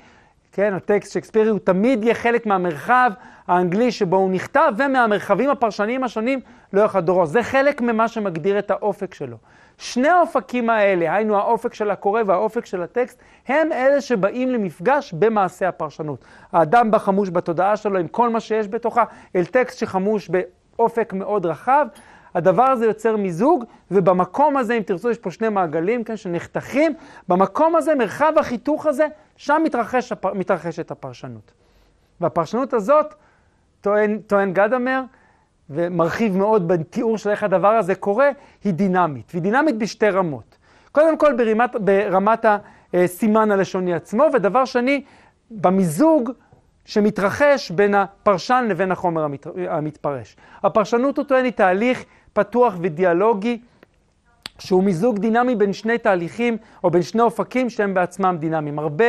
כן, 0.51 0.74
הטקסט 0.74 1.14
שקספירי 1.14 1.49
הוא 1.49 1.60
תמיד 1.60 2.03
יהיה 2.03 2.14
חלק 2.14 2.45
מהמרחב 2.45 3.12
האנגלי 3.47 3.91
שבו 3.91 4.18
הוא 4.18 4.32
נכתב, 4.32 4.74
ומהמרחבים 4.78 5.49
הפרשניים 5.49 6.03
השונים 6.03 6.39
לאורך 6.74 6.95
הדורות. 6.95 7.30
זה 7.30 7.43
חלק 7.43 7.82
ממה 7.82 8.08
שמגדיר 8.08 8.60
את 8.60 8.72
האופק 8.72 9.14
שלו. 9.14 9.38
שני 9.78 10.07
האופקים 10.07 10.69
האלה, 10.69 11.15
היינו 11.15 11.38
האופק 11.38 11.73
של 11.73 11.91
הקורא 11.91 12.21
והאופק 12.26 12.65
של 12.65 12.84
הטקסט, 12.84 13.19
הם 13.47 13.71
אלה 13.71 14.01
שבאים 14.01 14.49
למפגש 14.49 15.13
במעשה 15.13 15.67
הפרשנות. 15.67 16.26
האדם 16.51 16.91
בא 16.91 16.97
חמוש 16.97 17.30
בתודעה 17.30 17.78
שלו 17.78 17.99
עם 17.99 18.07
כל 18.07 18.30
מה 18.30 18.39
שיש 18.39 18.67
בתוכה, 18.67 19.03
אל 19.36 19.45
טקסט 19.45 19.78
שחמוש 19.78 20.30
באופק 20.30 21.13
מאוד 21.13 21.45
רחב. 21.45 21.88
הדבר 22.36 22.63
הזה 22.63 22.86
יוצר 22.86 23.17
מיזוג, 23.17 23.63
ובמקום 23.91 24.57
הזה, 24.57 24.73
אם 24.73 24.82
תרצו, 24.82 25.09
יש 25.09 25.17
פה 25.17 25.32
שני 25.32 25.49
מעגלים, 25.49 26.03
כן, 26.03 26.17
שנחתכים. 26.17 26.93
במקום 27.28 27.76
הזה, 27.76 27.95
מרחב 27.95 28.34
החיתוך 28.39 28.86
הזה, 28.86 29.07
שם 29.36 29.61
מתרחש, 29.63 30.13
מתרחשת 30.34 30.91
הפרשנות. 30.91 31.51
והפרשנות 32.21 32.73
הזאת, 32.73 33.13
טוען, 33.82 34.19
טוען 34.28 34.53
גדמר, 34.53 35.01
ומרחיב 35.70 36.38
מאוד 36.38 36.68
בתיאור 36.68 37.18
של 37.18 37.30
איך 37.30 37.43
הדבר 37.43 37.68
הזה 37.68 37.95
קורה, 37.95 38.30
היא 38.63 38.74
דינמית. 38.74 39.32
והיא 39.34 39.41
דינמית 39.41 39.78
בשתי 39.78 40.09
רמות. 40.09 40.57
קודם 40.91 41.18
כל 41.18 41.34
ברמת, 41.34 41.76
ברמת 41.76 42.45
הסימן 42.93 43.51
הלשוני 43.51 43.93
עצמו, 43.93 44.24
ודבר 44.34 44.66
שני, 44.66 45.03
במיזוג 45.51 46.32
שמתרחש 46.86 47.72
בין 47.72 47.95
הפרשן 47.95 48.66
לבין 48.70 48.91
החומר 48.91 49.24
המת, 49.24 49.47
המתפרש. 49.70 50.36
הפרשנות, 50.63 51.18
הוא 51.18 51.26
טוען, 51.26 51.45
היא 51.45 51.53
תהליך 51.53 52.05
פתוח 52.34 52.74
ודיאלוגי, 52.82 53.61
שהוא 54.59 54.84
מיזוג 54.84 55.20
דינמי 55.20 55.55
בין 55.55 55.74
שני 55.74 55.97
תהליכים, 55.97 56.57
או 56.84 56.91
בין 56.91 57.01
שני 57.01 57.22
אופקים 57.22 57.70
שהם 57.70 57.93
בעצמם 57.93 58.38
דינמיים. 58.39 58.80
הרבה, 58.80 59.05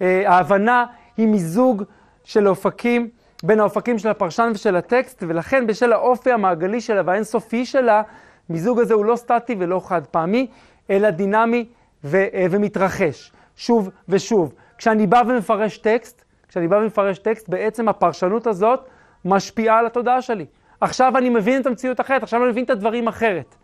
אה, 0.00 0.30
ההבנה 0.30 0.84
היא 1.16 1.26
מיזוג 1.26 1.82
של 2.24 2.48
אופקים. 2.48 3.08
בין 3.42 3.60
האופקים 3.60 3.98
של 3.98 4.08
הפרשן 4.08 4.52
ושל 4.54 4.76
הטקסט, 4.76 5.24
ולכן 5.28 5.66
בשל 5.66 5.92
האופי 5.92 6.32
המעגלי 6.32 6.80
שלה 6.80 7.02
והאינסופי 7.04 7.66
שלה, 7.66 8.02
מיזוג 8.48 8.80
הזה 8.80 8.94
הוא 8.94 9.04
לא 9.04 9.16
סטטי 9.16 9.56
ולא 9.58 9.80
חד 9.84 10.06
פעמי, 10.06 10.46
אלא 10.90 11.10
דינמי 11.10 11.66
ו- 12.04 12.26
אה, 12.34 12.46
ומתרחש, 12.50 13.32
שוב 13.56 13.90
ושוב. 14.08 14.54
כשאני 14.78 15.06
בא 15.06 15.22
ומפרש 15.28 15.78
טקסט, 15.78 16.24
כשאני 16.48 16.68
בא 16.68 16.76
ומפרש 16.76 17.18
טקסט, 17.18 17.48
בעצם 17.48 17.88
הפרשנות 17.88 18.46
הזאת 18.46 18.80
משפיעה 19.24 19.78
על 19.78 19.86
התודעה 19.86 20.22
שלי. 20.22 20.46
עכשיו 20.80 21.18
אני 21.18 21.28
מבין 21.28 21.60
את 21.60 21.66
המציאות 21.66 22.00
אחרת, 22.00 22.22
עכשיו 22.22 22.42
אני 22.42 22.50
מבין 22.50 22.64
את 22.64 22.70
הדברים 22.70 23.08
אחרת. 23.08 23.54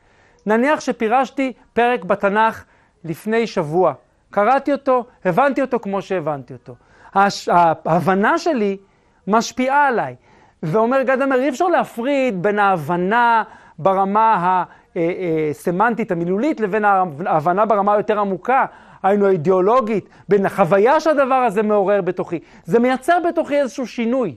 נניח 0.46 0.80
שפירשתי 0.80 1.52
פרק 1.72 2.04
בתנ"ך 2.04 2.64
לפני 3.04 3.46
שבוע, 3.46 3.92
קראתי 4.30 4.72
אותו, 4.72 5.04
הבנתי 5.24 5.62
אותו 5.62 5.80
כמו 5.80 6.02
שהבנתי 6.02 6.52
אותו. 6.52 6.74
ההבנה 7.14 8.38
שלי 8.38 8.76
משפיעה 9.26 9.88
עליי. 9.88 10.14
ואומר 10.62 11.02
גדמר, 11.02 11.40
אי 11.40 11.48
אפשר 11.48 11.68
להפריד 11.68 12.42
בין 12.42 12.58
ההבנה 12.58 13.42
ברמה 13.78 14.64
הסמנטית, 14.96 16.12
המילולית, 16.12 16.60
לבין 16.60 16.84
ההבנה 17.26 17.66
ברמה 17.66 17.94
היותר 17.94 18.20
עמוקה, 18.20 18.64
היינו 19.02 19.26
האידיאולוגית, 19.26 20.08
בין 20.28 20.46
החוויה 20.46 21.00
שהדבר 21.00 21.34
הזה 21.34 21.62
מעורר 21.62 22.00
בתוכי. 22.00 22.38
זה 22.64 22.78
מייצר 22.78 23.18
בתוכי 23.28 23.60
איזשהו 23.60 23.86
שינוי. 23.86 24.34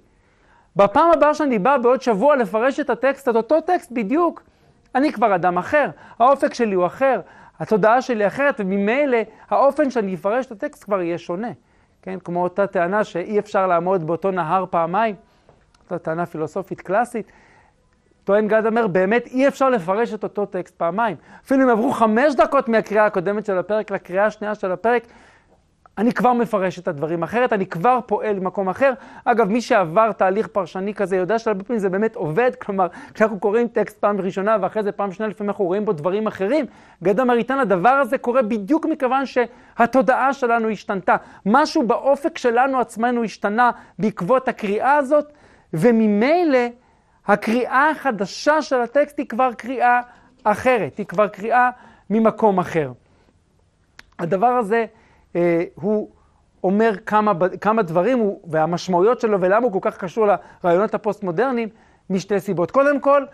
בפעם 0.76 1.12
הבאה 1.12 1.34
שאני 1.34 1.60
בא 1.60 1.78
בעוד 1.78 2.02
שבוע 2.02 2.36
לפרש 2.36 2.80
את 2.80 2.90
הטקסט, 2.90 3.30
את 3.30 3.36
אותו 3.36 3.62
טקסט 3.62 3.92
בדיוק, 3.92 4.44
אני 4.96 5.14
כבר 5.14 5.36
אדם 5.36 5.58
אחר, 5.58 5.90
האופק 6.20 6.54
שלי 6.54 6.76
הוא 6.76 6.86
אחר, 6.86 7.20
התודעה 7.60 8.02
שלי 8.02 8.28
אחרת, 8.28 8.56
וממילא 8.60 9.18
האופן 9.50 9.90
שאני 9.90 10.16
אפרש 10.16 10.46
את 10.46 10.52
הטקסט 10.52 10.84
כבר 10.84 11.02
יהיה 11.02 11.18
שונה. 11.18 11.52
כן, 12.02 12.20
כמו 12.20 12.44
אותה 12.44 12.68
טענה 12.68 13.04
שאי 13.04 13.40
אפשר 13.40 13.68
לעמוד 13.68 14.08
באותו 14.08 14.32
נהר 14.32 14.66
פעמיים, 14.70 15.16
אותה 15.84 16.00
טענה 16.00 16.26
פילוסופית 16.26 16.82
קלאסית. 16.82 17.32
טוען 18.24 18.48
גדמר, 18.48 18.88
באמת 18.88 19.28
אי 19.28 19.48
אפשר 19.48 19.70
לפרש 19.70 20.14
את 20.14 20.24
אותו 20.24 20.46
טקסט 20.46 20.76
פעמיים. 20.76 21.16
אפילו 21.46 21.64
אם 21.64 21.70
עברו 21.70 21.92
חמש 21.92 22.36
דקות 22.36 22.70
מהקריאה 22.70 23.06
הקודמת 23.06 23.46
של 23.46 23.58
הפרק 23.58 23.92
לקריאה 23.92 24.26
השנייה 24.26 24.56
של 24.56 24.72
הפרק, 24.72 25.04
אני 25.98 26.14
כבר 26.14 26.34
מפרש 26.34 26.80
את 26.80 26.88
הדברים 26.88 27.24
אחרת, 27.24 27.54
אני 27.54 27.66
כבר 27.66 28.00
פועל 28.06 28.40
במקום 28.40 28.70
אחר. 28.70 28.94
אגב, 29.26 29.50
מי 29.50 29.62
שעבר 29.62 30.12
תהליך 30.12 30.48
פרשני 30.48 30.94
כזה 30.94 31.18
יודע 31.18 31.40
שהרבה 31.40 31.64
פעמים 31.64 31.80
זה 31.80 31.90
באמת 31.90 32.16
עובד, 32.16 32.52
כלומר, 32.56 32.88
כשאנחנו 33.14 33.40
קוראים 33.40 33.68
טקסט 33.68 33.98
פעם 33.98 34.22
ראשונה 34.22 34.58
ואחרי 34.62 34.84
זה 34.84 34.92
פעם 34.92 35.12
שנייה, 35.12 35.30
לפעמים 35.30 35.50
אנחנו 35.50 35.66
רואים 35.66 35.86
בו 35.86 35.94
דברים 35.94 36.28
אחרים. 36.28 36.66
גדע 37.04 37.24
מריטן, 37.24 37.60
הדבר 37.60 37.90
הזה 37.90 38.18
קורה 38.18 38.42
בדיוק 38.42 38.86
מכיוון 38.86 39.24
שהתודעה 39.26 40.34
שלנו 40.34 40.70
השתנתה. 40.70 41.16
משהו 41.46 41.88
באופק 41.88 42.38
שלנו 42.38 42.80
עצמנו 42.80 43.24
השתנה 43.24 43.72
בעקבות 44.00 44.48
הקריאה 44.48 44.96
הזאת, 44.96 45.34
וממילא 45.74 46.60
הקריאה 47.28 47.90
החדשה 47.90 48.62
של 48.62 48.82
הטקסט 48.82 49.18
היא 49.18 49.28
כבר 49.28 49.54
קריאה 49.54 50.02
אחרת, 50.44 50.98
היא 50.98 51.06
כבר 51.06 51.28
קריאה 51.28 51.70
ממקום 52.10 52.60
אחר. 52.60 52.92
הדבר 54.20 54.48
הזה... 54.48 54.86
אה, 55.36 55.64
הוא 55.76 56.10
אומר 56.64 56.92
כמה, 57.06 57.32
כמה 57.62 57.82
דברים, 57.82 58.20
הוא, 58.20 58.42
והמשמעויות 58.48 59.20
שלו 59.20 59.42
ולמה 59.42 59.66
הוא 59.66 59.72
כל 59.72 59.80
כך 59.82 59.98
קשור 59.98 60.28
לרעיונות 60.64 60.94
הפוסט-מודרניים, 60.94 61.70
משתי 62.10 62.40
סיבות. 62.40 62.72
קודם 62.72 63.00
כל, 63.00 63.26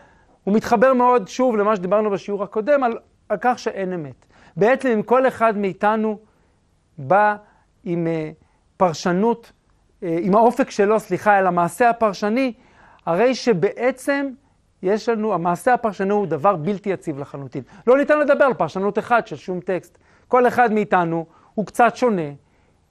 הוא 0.43 0.56
מתחבר 0.56 0.93
מאוד, 0.93 1.28
שוב, 1.28 1.56
למה 1.56 1.76
שדיברנו 1.76 2.10
בשיעור 2.10 2.43
הקודם, 2.43 2.84
על, 2.84 2.98
על 3.30 3.38
כך 3.41 3.60
שאין 3.60 3.93
אמת. 3.93 4.26
בעצם 4.58 4.89
אם 4.89 5.02
כל 5.02 5.28
אחד 5.28 5.58
מאיתנו 5.58 6.18
בא 6.98 7.36
עם 7.84 8.08
uh, 8.08 8.43
פרשנות, 8.78 9.52
uh, 10.02 10.06
עם 10.20 10.36
האופק 10.36 10.70
שלו, 10.70 11.00
סליחה, 11.00 11.39
אל 11.39 11.48
המעשה 11.48 11.89
הפרשני, 11.89 12.54
הרי 13.06 13.36
שבעצם 13.36 14.30
יש 14.84 15.10
לנו, 15.10 15.34
המעשה 15.34 15.74
הפרשני 15.74 16.14
הוא 16.14 16.28
דבר 16.28 16.56
בלתי 16.56 16.89
יציב 16.89 17.20
לחלוטין. 17.20 17.64
לא 17.88 17.98
ניתן 17.98 18.20
לדבר 18.20 18.46
על 18.46 18.54
פרשנות 18.54 19.00
אחת 19.00 19.28
של 19.28 19.36
שום 19.36 19.60
טקסט. 19.60 19.98
כל 20.28 20.48
אחד 20.48 20.74
מאיתנו 20.74 21.26
הוא 21.56 21.66
קצת 21.66 21.95
שונה, 21.95 22.32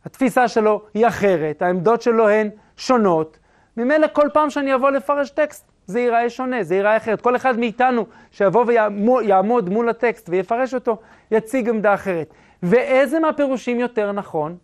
התפיסה 0.04 0.48
שלו 0.48 0.82
היא 0.94 1.06
אחרת, 1.06 1.62
העמדות 1.62 2.02
שלו 2.02 2.28
הן 2.28 2.50
שונות. 2.76 3.38
ממילא 3.76 4.06
כל 4.12 4.28
פעם 4.32 4.50
שאני 4.50 4.74
אבוא 4.74 4.90
לפרש 4.90 5.30
טקסט, 5.30 5.72
זה 5.86 6.00
ייראה 6.00 6.30
שונה, 6.30 6.62
זה 6.62 6.74
ייראה 6.74 6.96
אחרת. 6.96 7.20
כל 7.20 7.36
אחד 7.36 7.58
מאיתנו 7.58 8.06
שיבוא 8.30 8.64
ויעמוד 8.66 9.68
מול 9.68 9.88
הטקסט 9.88 10.28
ויפרש 10.28 10.74
אותו, 10.74 10.98
יציג 11.30 11.68
עמדה 11.68 11.94
אחרת. 11.94 12.34
ואיזה 12.62 13.20
מהפירושים 13.20 13.80
יותר 13.80 14.12
נכון? 14.12 14.56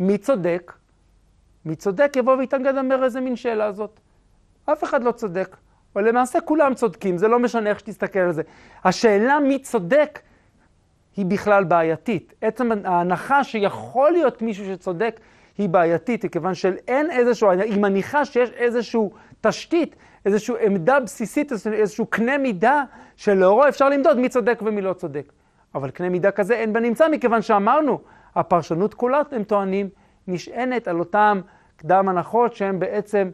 מי 0.00 0.18
צודק? 0.18 0.72
מי 1.64 1.76
צודק 1.76 2.12
יבוא 2.16 2.36
וייתן 2.36 2.62
גדמר 2.62 3.04
איזה 3.04 3.20
מין 3.20 3.36
שאלה 3.36 3.72
זאת. 3.72 4.00
אף 4.64 4.84
אחד 4.84 5.02
לא 5.02 5.12
צודק. 5.12 5.56
אבל 5.94 6.08
למעשה 6.08 6.40
כולם 6.40 6.74
צודקים, 6.74 7.18
זה 7.18 7.28
לא 7.28 7.38
משנה 7.38 7.70
איך 7.70 7.78
שתסתכל 7.78 8.18
על 8.18 8.32
זה. 8.32 8.42
השאלה 8.84 9.40
מי 9.40 9.58
צודק 9.58 10.18
היא 11.16 11.26
בכלל 11.26 11.64
בעייתית. 11.64 12.34
עצם 12.40 12.70
ההנחה 12.84 13.44
שיכול 13.44 14.10
להיות 14.10 14.42
מישהו 14.42 14.64
שצודק 14.64 15.20
היא 15.58 15.68
בעייתית, 15.68 16.24
מכיוון 16.24 16.54
שאין 16.54 17.10
איזשהו, 17.10 17.50
היא 17.50 17.80
מניחה 17.80 18.24
שיש 18.24 18.50
איזשהו 18.50 19.10
תשתית, 19.40 19.96
איזושהי 20.26 20.54
עמדה 20.60 21.00
בסיסית, 21.00 21.52
איזשהו 21.72 22.06
קנה 22.06 22.38
מידה 22.38 22.84
שלאורו 23.16 23.68
אפשר 23.68 23.88
למדוד 23.88 24.18
מי 24.18 24.28
צודק 24.28 24.58
ומי 24.64 24.80
לא 24.80 24.92
צודק. 24.92 25.32
אבל 25.74 25.90
קנה 25.90 26.08
מידה 26.08 26.30
כזה 26.30 26.54
אין 26.54 26.72
בנמצא, 26.72 27.08
מכיוון 27.08 27.42
שאמרנו, 27.42 28.00
הפרשנות 28.34 28.94
כולה, 28.94 29.22
הם 29.32 29.44
טוענים, 29.44 29.88
נשענת 30.26 30.88
על 30.88 30.98
אותם 30.98 31.40
קדם 31.76 32.08
הנחות 32.08 32.54
שהן 32.54 32.78
בעצם 32.78 33.30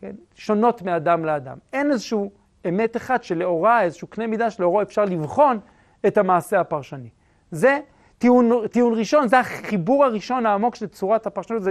כן, 0.00 0.12
שונות 0.34 0.82
מאדם 0.82 1.24
לאדם. 1.24 1.58
אין 1.72 1.90
איזשהו 1.90 2.30
אמת 2.68 2.96
אחד 2.96 3.22
שלאורה, 3.22 3.82
איזשהו 3.82 4.08
קנה 4.08 4.26
מידה 4.26 4.50
שלאורו 4.50 4.82
אפשר 4.82 5.04
לבחון 5.04 5.58
את 6.06 6.18
המעשה 6.18 6.60
הפרשני. 6.60 7.08
זה 7.50 7.78
טיעון, 8.18 8.66
טיעון 8.66 8.94
ראשון, 8.98 9.28
זה 9.28 9.40
החיבור 9.40 10.04
הראשון 10.04 10.46
העמוק 10.46 10.74
של 10.74 10.86
צורת 10.86 11.26
הפרשנות, 11.26 11.62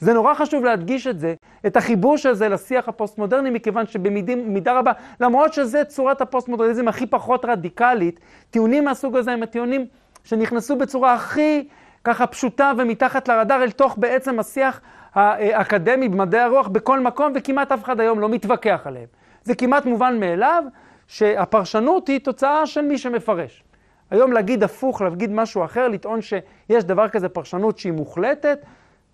וזה 0.00 0.12
נורא 0.12 0.34
חשוב 0.34 0.64
להדגיש 0.64 1.06
את 1.06 1.20
זה, 1.20 1.34
את 1.66 1.76
החיבור 1.76 2.16
של 2.16 2.34
זה 2.34 2.48
לשיח 2.48 2.88
הפוסט-מודרני, 2.88 3.50
מכיוון 3.50 3.86
שבמידה 3.86 4.78
רבה, 4.78 4.92
למרות 5.20 5.52
שזה 5.52 5.84
צורת 5.84 6.20
הפוסט-מודרניזם 6.20 6.88
הכי 6.88 7.06
פחות 7.06 7.44
רדיקלית, 7.44 8.20
טיעונים 8.50 8.84
מהסוג 8.84 9.16
הזה 9.16 9.32
הם 9.32 9.42
הטיעונים 9.42 9.86
שנכנסו 10.24 10.76
בצורה 10.76 11.14
הכי 11.14 11.68
ככה 12.04 12.26
פשוטה 12.26 12.72
ומתחת 12.78 13.28
לרדאר 13.28 13.62
אל 13.62 13.70
תוך 13.70 13.94
בעצם 13.98 14.38
השיח 14.38 14.80
האקדמי 15.14 16.08
במדעי 16.08 16.40
הרוח 16.40 16.68
בכל 16.68 17.00
מקום, 17.00 17.32
וכמעט 17.34 17.72
אף 17.72 17.84
אחד 17.84 18.00
היום 18.00 18.20
לא 18.20 18.28
מתווכח 18.28 18.80
עליהם. 18.84 19.06
זה 19.42 19.54
כמעט 19.54 19.86
מובן 19.86 20.20
מאליו 20.20 20.64
שהפרשנות 21.06 22.08
היא 22.08 22.20
תוצאה 22.20 22.66
של 22.66 22.82
מי 22.82 22.98
שמפרש. 22.98 23.64
היום 24.10 24.32
להגיד 24.32 24.62
הפוך, 24.62 25.00
להגיד 25.00 25.32
משהו 25.32 25.64
אחר, 25.64 25.88
לטעון 25.88 26.22
שיש 26.22 26.84
דבר 26.84 27.08
כזה 27.08 27.28
פרשנות 27.28 27.78
שהיא 27.78 27.92
מוחלטת, 27.92 28.58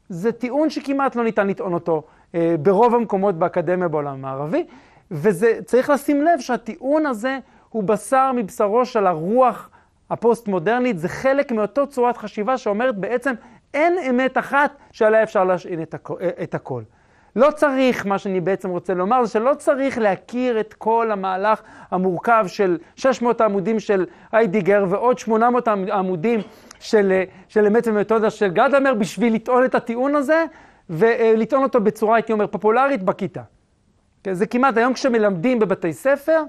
זה 0.08 0.32
טיעון 0.32 0.70
שכמעט 0.70 1.16
לא 1.16 1.24
ניתן 1.24 1.46
לטעון 1.46 1.74
אותו 1.74 2.02
אה, 2.34 2.54
ברוב 2.62 2.94
המקומות 2.94 3.38
באקדמיה 3.38 3.88
בעולם 3.88 4.12
המערבי, 4.12 4.66
וצריך 5.10 5.90
לשים 5.90 6.22
לב 6.22 6.40
שהטיעון 6.40 7.06
הזה 7.06 7.38
הוא 7.68 7.84
בשר 7.84 8.32
מבשרו 8.34 8.86
של 8.86 9.06
הרוח 9.06 9.70
הפוסט-מודרנית, 10.10 10.98
זה 10.98 11.08
חלק 11.08 11.52
מאותו 11.52 11.86
צורת 11.86 12.16
חשיבה 12.16 12.58
שאומרת 12.58 12.96
בעצם 12.96 13.34
אין 13.74 13.98
אמת 14.10 14.38
אחת 14.38 14.76
שעליה 14.92 15.22
אפשר 15.22 15.44
להשעין 15.44 15.82
את 16.42 16.54
הכל. 16.54 16.82
לא 17.36 17.50
צריך, 17.50 18.06
מה 18.06 18.18
שאני 18.18 18.40
בעצם 18.40 18.70
רוצה 18.70 18.94
לומר, 18.94 19.24
זה 19.24 19.32
שלא 19.32 19.54
צריך 19.58 19.98
להכיר 19.98 20.60
את 20.60 20.74
כל 20.74 21.10
המהלך 21.12 21.62
המורכב 21.90 22.44
של 22.48 22.78
600 22.96 23.40
העמודים 23.40 23.80
של 23.80 24.06
היידיגר 24.32 24.84
ועוד 24.88 25.18
800 25.18 25.68
עמודים 25.68 26.40
של, 26.80 27.22
של 27.48 27.66
אמת 27.66 27.88
ומתודה 27.88 28.30
של 28.30 28.48
גדלמר 28.48 28.94
בשביל 28.94 29.34
לטעון 29.34 29.64
את 29.64 29.74
הטיעון 29.74 30.14
הזה 30.14 30.44
ולטעון 30.90 31.62
אותו 31.62 31.80
בצורה, 31.80 32.16
הייתי 32.16 32.32
אומר, 32.32 32.46
פופולרית 32.46 33.02
בכיתה. 33.02 33.42
זה 34.32 34.46
כמעט, 34.46 34.76
היום 34.76 34.94
כשמלמדים 34.94 35.58
בבתי 35.58 35.92
ספר, 35.92 36.42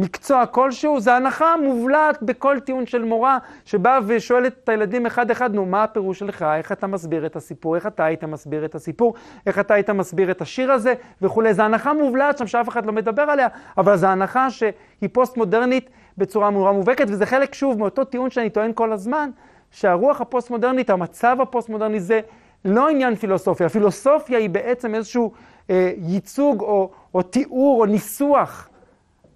מקצוע 0.00 0.46
כלשהו, 0.46 1.00
זה 1.00 1.14
הנחה 1.14 1.54
מובלעת 1.62 2.22
בכל 2.22 2.60
טיעון 2.60 2.86
של 2.86 3.04
מורה 3.04 3.38
שבאה 3.64 3.98
ושואלת 4.06 4.52
את 4.64 4.68
הילדים 4.68 5.06
אחד 5.06 5.30
אחד, 5.30 5.54
נו, 5.54 5.66
מה 5.66 5.84
הפירוש 5.84 6.18
שלך, 6.18 6.42
איך 6.56 6.72
אתה 6.72 6.86
מסביר 6.86 7.26
את 7.26 7.36
הסיפור, 7.36 7.76
איך 7.76 7.86
אתה 7.86 8.04
היית 8.04 8.24
מסביר 8.24 8.64
את 8.64 8.74
הסיפור, 8.74 9.14
איך 9.46 9.58
אתה 9.58 9.74
היית 9.74 9.90
מסביר 9.90 10.30
את 10.30 10.40
השיר 10.40 10.72
הזה 10.72 10.94
וכולי. 11.22 11.54
זו 11.54 11.62
הנחה 11.62 11.92
מובלעת 11.92 12.38
שם 12.38 12.46
שאף 12.46 12.68
אחד 12.68 12.86
לא 12.86 12.92
מדבר 12.92 13.22
עליה, 13.22 13.48
אבל 13.78 13.96
זו 13.96 14.06
הנחה 14.06 14.50
שהיא 14.50 15.08
פוסט-מודרנית 15.12 15.90
בצורה 16.18 16.50
נורא 16.50 16.72
מובהקת, 16.72 17.06
וזה 17.08 17.26
חלק, 17.26 17.54
שוב, 17.54 17.78
מאותו 17.78 18.04
טיעון 18.04 18.30
שאני 18.30 18.50
טוען 18.50 18.72
כל 18.74 18.92
הזמן, 18.92 19.30
שהרוח 19.70 20.20
הפוסט-מודרנית, 20.20 20.90
המצב 20.90 21.36
הפוסט-מודרני 21.40 22.00
זה 22.00 22.20
לא 22.64 22.88
עניין 22.88 23.14
פילוסופיה. 23.14 23.66
הפילוסופיה 23.66 24.38
היא 24.38 24.50
בעצם 24.50 24.94
איזשהו 24.94 25.32
אה, 25.70 25.92
ייצוג 25.96 26.60
או, 26.60 26.90
או 27.14 27.22
תיאור 27.22 27.80
או 27.80 27.86
ניסוח. 27.86 28.68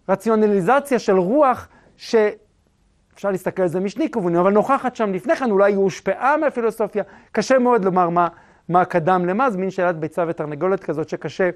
רציונליזציה 0.08 0.98
של 0.98 1.18
רוח 1.18 1.68
שאפשר 1.96 3.30
להסתכל 3.30 3.62
על 3.62 3.68
זה 3.68 3.80
משני 3.80 4.10
כיוונים, 4.10 4.40
אבל 4.40 4.52
נוכחת 4.52 4.96
שם 4.96 5.12
לפני 5.12 5.36
כן, 5.36 5.50
אולי 5.50 5.72
היא 5.72 5.76
הושפעה 5.76 6.36
מהפילוסופיה. 6.36 7.02
קשה 7.32 7.58
מאוד 7.58 7.84
לומר 7.84 8.08
מה, 8.08 8.28
מה 8.68 8.84
קדם 8.84 9.24
למה, 9.26 9.50
זו 9.50 9.58
מין 9.58 9.70
שאלת 9.70 9.96
ביצה 9.96 10.24
ותרנגולת 10.28 10.84
כזאת 10.84 11.08
שקשה 11.08 11.50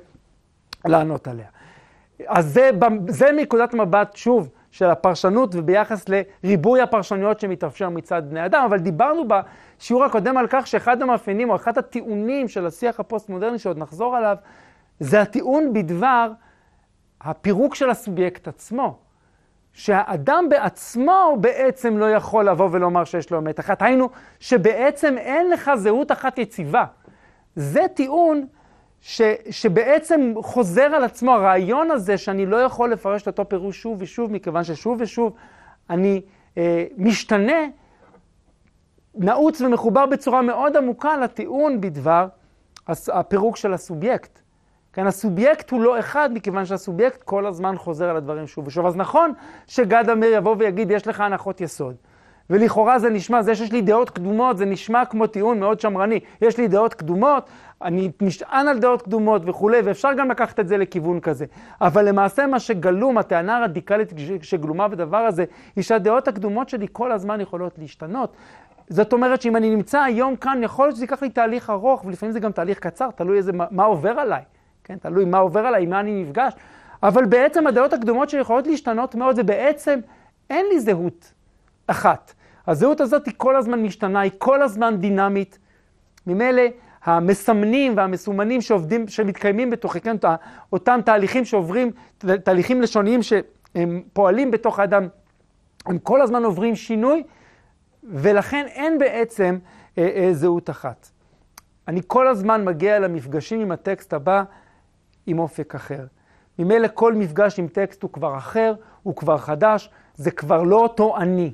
לענות 0.84 1.28
עליה. 1.28 1.46
אז 2.26 2.46
זה, 2.46 2.70
זה 3.08 3.32
מנקודת 3.32 3.74
מבט, 3.74 4.16
שוב, 4.16 4.48
של 4.70 4.90
הפרשנות 4.90 5.54
וביחס 5.54 6.04
לריבוי 6.08 6.80
הפרשנויות 6.80 7.40
שמתאפשר 7.40 7.88
מצד 7.88 8.22
בני 8.30 8.44
אדם, 8.44 8.64
אבל 8.64 8.78
דיברנו 8.78 9.22
בשיעור 9.28 10.04
הקודם 10.04 10.36
על 10.36 10.46
כך 10.50 10.66
שאחד 10.66 11.02
המאפיינים 11.02 11.50
או 11.50 11.56
אחד 11.56 11.78
הטיעונים 11.78 12.48
של 12.48 12.66
השיח 12.66 13.00
הפוסט-מודרני 13.00 13.58
שעוד 13.58 13.78
נחזור 13.78 14.16
עליו, 14.16 14.36
זה 15.00 15.20
הטיעון 15.20 15.72
בדבר 15.72 16.30
הפירוק 17.26 17.74
של 17.74 17.90
הסובייקט 17.90 18.48
עצמו. 18.48 18.98
שהאדם 19.72 20.46
בעצמו 20.50 21.36
בעצם 21.40 21.98
לא 21.98 22.10
יכול 22.10 22.48
לבוא 22.48 22.68
ולומר 22.72 23.04
שיש 23.04 23.30
לו 23.30 23.38
אמת 23.38 23.60
אחת. 23.60 23.82
היינו, 23.82 24.08
שבעצם 24.40 25.18
אין 25.18 25.50
לך 25.50 25.70
זהות 25.74 26.12
אחת 26.12 26.38
יציבה. 26.38 26.84
זה 27.56 27.80
טיעון 27.94 28.46
ש, 29.00 29.22
שבעצם 29.50 30.32
חוזר 30.42 30.82
על 30.82 31.04
עצמו, 31.04 31.32
הרעיון 31.32 31.90
הזה 31.90 32.18
שאני 32.18 32.46
לא 32.46 32.56
יכול 32.56 32.92
לפרש 32.92 33.22
את 33.22 33.26
אותו 33.26 33.48
פירוש 33.48 33.82
שוב 33.82 33.96
ושוב, 34.00 34.32
מכיוון 34.32 34.64
ששוב 34.64 34.96
ושוב 35.00 35.32
אני 35.90 36.22
אה, 36.58 36.84
משתנה, 36.96 37.66
נעוץ 39.14 39.60
ומחובר 39.60 40.06
בצורה 40.06 40.42
מאוד 40.42 40.76
עמוקה 40.76 41.16
לטיעון 41.16 41.80
בדבר 41.80 42.28
הפירוק 42.88 43.56
של 43.56 43.72
הסובייקט. 43.72 44.38
כן, 44.96 45.06
הסובייקט 45.06 45.70
הוא 45.70 45.82
לא 45.82 45.98
אחד, 45.98 46.30
מכיוון 46.34 46.64
שהסובייקט 46.64 47.22
כל 47.22 47.46
הזמן 47.46 47.76
חוזר 47.78 48.08
על 48.08 48.16
הדברים 48.16 48.46
שוב 48.46 48.66
ושוב. 48.66 48.86
אז 48.86 48.96
נכון 48.96 49.32
שגד 49.66 50.10
אמיר 50.10 50.34
יבוא 50.34 50.56
ויגיד, 50.58 50.90
יש 50.90 51.06
לך 51.06 51.20
הנחות 51.20 51.60
יסוד. 51.60 51.94
ולכאורה 52.50 52.98
זה 52.98 53.10
נשמע, 53.10 53.42
זה 53.42 53.54
שיש 53.54 53.72
לי 53.72 53.82
דעות 53.82 54.10
קדומות, 54.10 54.58
זה 54.58 54.64
נשמע 54.64 55.04
כמו 55.04 55.26
טיעון 55.26 55.60
מאוד 55.60 55.80
שמרני. 55.80 56.20
יש 56.40 56.58
לי 56.58 56.68
דעות 56.68 56.94
קדומות, 56.94 57.50
אני 57.82 58.10
נשען 58.20 58.68
על 58.68 58.78
דעות 58.78 59.02
קדומות 59.02 59.42
וכולי, 59.44 59.78
ואפשר 59.84 60.12
גם 60.12 60.30
לקחת 60.30 60.60
את 60.60 60.68
זה 60.68 60.76
לכיוון 60.76 61.20
כזה. 61.20 61.46
אבל 61.80 62.08
למעשה 62.08 62.46
מה 62.46 62.60
שגלום, 62.60 63.18
הטענה 63.18 63.56
הרדיקלית 63.56 64.12
שגלומה 64.42 64.88
בדבר 64.88 65.16
הזה, 65.16 65.44
היא 65.76 65.84
שהדעות 65.84 66.28
הקדומות 66.28 66.68
שלי 66.68 66.86
כל 66.92 67.12
הזמן 67.12 67.40
יכולות 67.40 67.78
להשתנות. 67.78 68.36
זאת 68.88 69.12
אומרת 69.12 69.42
שאם 69.42 69.56
אני 69.56 69.70
נמצא 69.70 70.00
היום 70.00 70.36
כאן, 70.36 70.60
יכול 70.62 70.86
להיות 70.86 70.96
שזה 70.96 71.04
ייקח 71.04 71.22
לי 71.22 71.30
תהליך 71.30 71.70
ארוך, 71.70 72.04
ולפעמים 72.04 72.32
זה 72.32 72.40
גם 72.40 72.52
תהליך 72.52 72.78
קצר, 72.78 73.10
תלוי 73.10 73.36
איזה, 73.36 73.52
מה, 73.52 73.64
מה 73.70 73.84
עובר 73.84 74.10
עליי, 74.10 74.42
כן? 74.86 74.98
תלוי 74.98 75.24
מה 75.24 75.38
עובר 75.38 75.60
עליי, 75.60 75.86
מה 75.86 76.00
אני 76.00 76.22
נפגש. 76.22 76.52
אבל 77.02 77.24
בעצם 77.24 77.66
הדעות 77.66 77.92
הקדומות 77.92 78.30
שלי 78.30 78.40
יכולות 78.40 78.66
להשתנות 78.66 79.14
מאוד, 79.14 79.36
ובעצם 79.38 80.00
אין 80.50 80.66
לי 80.72 80.80
זהות 80.80 81.32
אחת. 81.86 82.32
הזהות 82.66 83.00
הזאת 83.00 83.26
היא 83.26 83.34
כל 83.36 83.56
הזמן 83.56 83.82
משתנה, 83.82 84.20
היא 84.20 84.30
כל 84.38 84.62
הזמן 84.62 84.96
דינמית. 84.96 85.58
ממילא 86.26 86.62
המסמנים 87.04 87.96
והמסומנים 87.96 88.60
שעובדים, 88.60 89.08
שמתקיימים 89.08 89.70
בתוכי, 89.70 90.00
כן, 90.00 90.16
אותם 90.72 91.00
תהליכים 91.04 91.44
שעוברים, 91.44 91.90
תהליכים 92.18 92.82
לשוניים 92.82 93.22
שהם 93.22 94.02
פועלים 94.12 94.50
בתוך 94.50 94.78
האדם, 94.78 95.08
הם 95.86 95.98
כל 95.98 96.20
הזמן 96.20 96.44
עוברים 96.44 96.76
שינוי, 96.76 97.22
ולכן 98.04 98.66
אין 98.68 98.98
בעצם 98.98 99.58
אה, 99.98 100.08
אה, 100.16 100.28
זהות 100.32 100.70
אחת. 100.70 101.08
אני 101.88 102.00
כל 102.06 102.28
הזמן 102.28 102.64
מגיע 102.64 102.98
למפגשים 102.98 103.60
עם 103.60 103.72
הטקסט 103.72 104.12
הבא 104.12 104.42
עם 105.26 105.38
אופק 105.38 105.74
אחר. 105.74 106.06
ממילא 106.58 106.88
כל 106.94 107.14
מפגש 107.14 107.58
עם 107.58 107.68
טקסט 107.68 108.02
הוא 108.02 108.12
כבר 108.12 108.36
אחר, 108.36 108.74
הוא 109.02 109.16
כבר 109.16 109.38
חדש, 109.38 109.90
זה 110.14 110.30
כבר 110.30 110.62
לא 110.62 110.82
אותו 110.82 111.16
אני. 111.16 111.52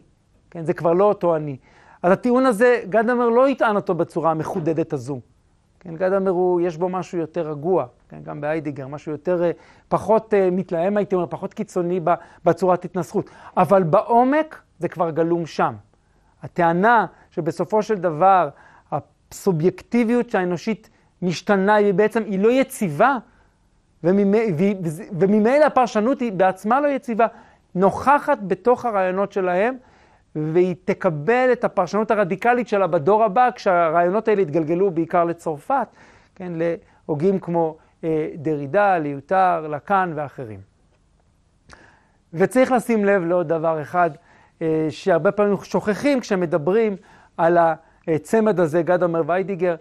כן, 0.51 0.64
זה 0.64 0.75
כבר 0.75 0.93
לא 0.93 1.05
אותו 1.05 1.37
אני. 1.37 1.57
אז 2.03 2.12
הטיעון 2.12 2.47
הזה, 2.47 2.83
גדמר 2.89 3.29
לא 3.29 3.49
יטען 3.49 3.77
אותו 3.77 3.95
בצורה 3.95 4.31
המחודדת 4.31 4.93
הזו. 4.93 5.20
כן, 5.81 5.97
גדמר 5.97 6.31
הוא, 6.31 6.61
יש 6.61 6.77
בו 6.77 6.89
משהו 6.89 7.18
יותר 7.18 7.51
רגוע, 7.51 7.87
כן, 8.09 8.18
גם 8.23 8.41
באיידיגר, 8.41 8.87
משהו 8.87 9.12
יותר, 9.12 9.45
אה, 9.45 9.51
פחות 9.89 10.35
uh, 10.35 10.37
מתלהם, 10.53 10.97
הייתי 10.97 11.14
אומר, 11.14 11.27
פחות 11.27 11.55
קיצוני 11.55 12.01
בצורת 12.45 12.85
התנסחות. 12.85 13.31
אבל 13.57 13.83
בעומק 13.83 14.62
זה 14.79 14.89
כבר 14.89 15.11
גלום 15.11 15.47
שם. 15.47 15.75
הטענה 16.43 17.07
שבסופו 17.31 17.83
של 17.83 17.95
דבר 17.95 18.49
הסובייקטיביות 18.93 20.35
האנושית 20.35 20.91
משתנה, 21.23 21.75
היא 21.75 21.95
בעצם, 21.95 22.23
היא 22.23 22.39
לא 22.39 22.53
יציבה, 22.53 23.18
וממילא 24.05 25.65
הפרשנות 25.65 26.21
היא 26.21 26.33
בעצמה 26.33 26.81
לא 26.81 26.89
יציבה, 26.89 27.27
נוכחת 27.75 28.39
בתוך 28.43 28.85
הרעיונות 28.85 29.33
שלהם, 29.33 29.77
והיא 30.37 30.75
תקבל 30.85 31.49
את 31.53 31.65
הפרשנות 31.65 32.11
הרדיקלית 32.11 32.69
שלה 32.69 32.87
בדור 32.87 33.25
הבא, 33.25 33.49
כשהרעיונות 33.55 34.29
האלה 34.29 34.43
יתגלגלו 34.43 34.91
בעיקר 34.91 35.25
לצרפת, 35.25 35.87
כן, 36.35 36.53
להוגים 36.57 37.39
כמו 37.39 37.77
אה, 38.05 38.29
דרידה, 38.35 38.99
ליותר, 38.99 39.67
לקאן 39.69 40.13
ואחרים. 40.15 40.61
וצריך 42.35 42.73
לשים 42.73 43.05
לב 43.05 43.25
לעוד 43.25 43.49
דבר 43.49 43.83
אחד, 43.83 44.11
אה, 44.63 44.87
שהרבה 44.91 45.33
פעמים 45.33 45.57
שוכחים 45.63 46.21
כשמדברים 46.21 46.97
על 47.37 47.59
הצמד 48.09 48.61
הזה, 48.61 48.83
גדמר 48.83 49.23
ויידיגר. 49.27 49.75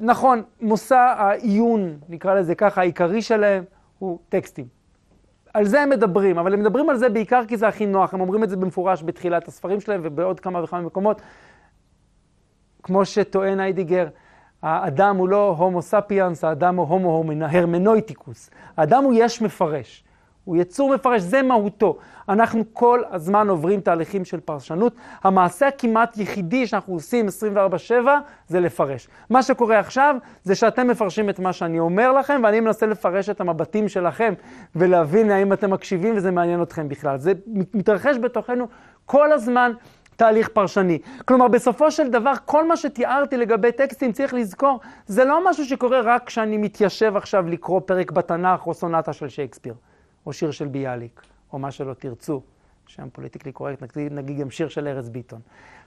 נכון, 0.00 0.42
מושא 0.60 1.14
העיון, 1.18 1.98
נקרא 2.08 2.34
לזה 2.34 2.54
ככה, 2.54 2.80
העיקרי 2.80 3.22
שלהם 3.22 3.64
הוא 3.98 4.18
טקסטים. 4.28 4.66
על 5.54 5.64
זה 5.64 5.80
הם 5.82 5.90
מדברים, 5.90 6.38
אבל 6.38 6.52
הם 6.52 6.60
מדברים 6.60 6.90
על 6.90 6.96
זה 6.96 7.08
בעיקר 7.08 7.42
כי 7.48 7.56
זה 7.56 7.68
הכי 7.68 7.86
נוח, 7.86 8.14
הם 8.14 8.20
אומרים 8.20 8.44
את 8.44 8.48
זה 8.48 8.56
במפורש 8.56 9.02
בתחילת 9.02 9.48
הספרים 9.48 9.80
שלהם 9.80 10.00
ובעוד 10.04 10.40
כמה 10.40 10.64
וכמה 10.64 10.80
מקומות. 10.80 11.22
כמו 12.82 13.04
שטוען 13.04 13.60
היידיגר, 13.60 14.08
האדם 14.62 15.16
הוא 15.16 15.28
לא 15.28 15.54
הומו 15.58 15.82
ספיאנס, 15.82 16.44
האדם 16.44 16.76
הוא 16.76 16.86
הומו 16.86 17.24
הרמנויטיקוס. 17.40 18.50
האדם 18.76 19.04
הוא 19.04 19.12
יש 19.16 19.42
מפרש. 19.42 20.04
הוא 20.48 20.56
יצור 20.56 20.94
מפרש, 20.94 21.22
זה 21.22 21.42
מהותו. 21.42 21.98
אנחנו 22.28 22.64
כל 22.72 23.02
הזמן 23.10 23.48
עוברים 23.48 23.80
תהליכים 23.80 24.24
של 24.24 24.40
פרשנות. 24.40 24.94
המעשה 25.22 25.68
הכמעט 25.68 26.18
יחידי 26.18 26.66
שאנחנו 26.66 26.94
עושים 26.94 27.26
24-7 27.28 27.90
זה 28.48 28.60
לפרש. 28.60 29.08
מה 29.30 29.42
שקורה 29.42 29.78
עכשיו 29.78 30.16
זה 30.44 30.54
שאתם 30.54 30.88
מפרשים 30.88 31.30
את 31.30 31.38
מה 31.38 31.52
שאני 31.52 31.78
אומר 31.78 32.12
לכם, 32.12 32.40
ואני 32.44 32.60
מנסה 32.60 32.86
לפרש 32.86 33.28
את 33.28 33.40
המבטים 33.40 33.88
שלכם 33.88 34.34
ולהבין 34.76 35.30
האם 35.30 35.52
אתם 35.52 35.70
מקשיבים 35.70 36.16
וזה 36.16 36.30
מעניין 36.30 36.62
אתכם 36.62 36.88
בכלל. 36.88 37.18
זה 37.18 37.32
מתרחש 37.74 38.16
בתוכנו 38.16 38.66
כל 39.06 39.32
הזמן. 39.32 39.72
תהליך 40.16 40.48
פרשני. 40.48 40.98
כלומר, 41.24 41.48
בסופו 41.48 41.90
של 41.90 42.10
דבר, 42.10 42.32
כל 42.44 42.68
מה 42.68 42.76
שתיארתי 42.76 43.36
לגבי 43.36 43.72
טקסטים, 43.72 44.12
צריך 44.12 44.34
לזכור, 44.34 44.80
זה 45.06 45.24
לא 45.24 45.50
משהו 45.50 45.64
שקורה 45.64 46.00
רק 46.00 46.26
כשאני 46.26 46.58
מתיישב 46.58 47.16
עכשיו 47.16 47.48
לקרוא 47.48 47.80
פרק 47.86 48.10
בתנ"ך 48.10 48.66
או 48.66 48.74
סונטה 48.74 49.12
של 49.12 49.28
שייקספיר. 49.28 49.74
או 50.28 50.32
שיר 50.32 50.50
של 50.50 50.66
ביאליק, 50.66 51.22
או 51.52 51.58
מה 51.58 51.70
שלא 51.70 51.94
תרצו, 51.94 52.42
שם 52.86 53.08
פוליטיקלי 53.12 53.52
קורקט, 53.52 53.82
נגיד, 53.82 54.12
נגיד 54.12 54.38
גם 54.38 54.50
שיר 54.50 54.68
של 54.68 54.88
ארז 54.88 55.08
ביטון. 55.08 55.40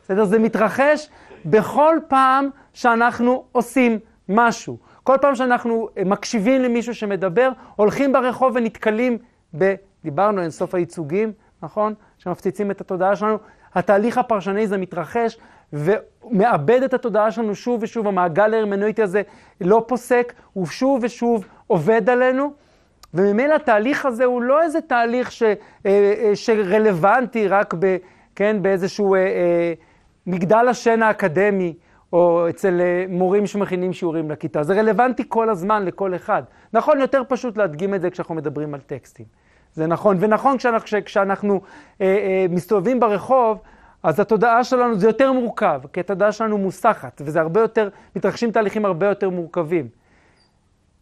בסדר? 0.03 0.25
זה 0.25 0.39
מתרחש 0.39 1.09
בכל 1.45 1.97
פעם 2.07 2.49
שאנחנו 2.73 3.43
עושים 3.51 3.99
משהו. 4.29 4.77
כל 5.03 5.17
פעם 5.21 5.35
שאנחנו 5.35 5.89
אה, 5.97 6.03
מקשיבים 6.03 6.61
למישהו 6.61 6.95
שמדבר, 6.95 7.51
הולכים 7.75 8.13
ברחוב 8.13 8.55
ונתקלים 8.55 9.17
ב... 9.57 9.73
דיברנו 10.03 10.41
אין 10.41 10.49
סוף 10.49 10.75
הייצוגים, 10.75 11.31
נכון? 11.61 11.93
שמפציצים 12.17 12.71
את 12.71 12.81
התודעה 12.81 13.15
שלנו. 13.15 13.37
התהליך 13.75 14.17
הפרשני 14.17 14.67
זה 14.67 14.77
מתרחש 14.77 15.37
ומאבד 15.73 16.83
את 16.83 16.93
התודעה 16.93 17.31
שלנו 17.31 17.55
שוב 17.55 17.83
ושוב. 17.83 18.07
המעגל 18.07 18.53
ההרמנויטי 18.53 19.03
הזה 19.03 19.21
לא 19.61 19.83
פוסק, 19.87 20.33
הוא 20.53 20.65
שוב 20.65 20.99
ושוב 21.03 21.45
עובד 21.67 22.09
עלינו. 22.09 22.53
וממילא 23.13 23.55
התהליך 23.55 24.05
הזה 24.05 24.25
הוא 24.25 24.41
לא 24.41 24.61
איזה 24.61 24.81
תהליך 24.81 25.31
ש, 25.31 25.43
אה, 25.43 25.55
אה, 25.85 26.31
שרלוונטי 26.35 27.47
רק 27.47 27.73
ב, 27.79 27.97
כן, 28.35 28.61
באיזשהו 28.61 29.15
אה, 29.15 29.73
מגדל 30.27 30.67
השן 30.69 31.03
האקדמי, 31.03 31.73
או 32.13 32.49
אצל 32.49 32.81
מורים 33.09 33.47
שמכינים 33.47 33.93
שיעורים 33.93 34.31
לכיתה. 34.31 34.63
זה 34.63 34.73
רלוונטי 34.73 35.23
כל 35.27 35.49
הזמן 35.49 35.85
לכל 35.85 36.15
אחד. 36.15 36.43
נכון, 36.73 36.99
יותר 36.99 37.21
פשוט 37.27 37.57
להדגים 37.57 37.93
את 37.93 38.01
זה 38.01 38.09
כשאנחנו 38.09 38.35
מדברים 38.35 38.73
על 38.73 38.79
טקסטים. 38.79 39.25
זה 39.73 39.87
נכון, 39.87 40.17
ונכון 40.19 40.57
כשאנחנו, 40.57 40.97
כשאנחנו 41.05 41.61
אה, 42.01 42.05
אה, 42.05 42.45
מסתובבים 42.49 42.99
ברחוב, 42.99 43.57
אז 44.03 44.19
התודעה 44.19 44.63
שלנו 44.63 44.95
זה 44.99 45.07
יותר 45.07 45.31
מורכב, 45.31 45.81
כי 45.93 45.99
התודעה 45.99 46.31
שלנו 46.31 46.57
מוסחת, 46.57 47.21
וזה 47.25 47.41
הרבה 47.41 47.61
יותר, 47.61 47.89
מתרחשים 48.15 48.51
תהליכים 48.51 48.85
הרבה 48.85 49.07
יותר 49.07 49.29
מורכבים. 49.29 49.87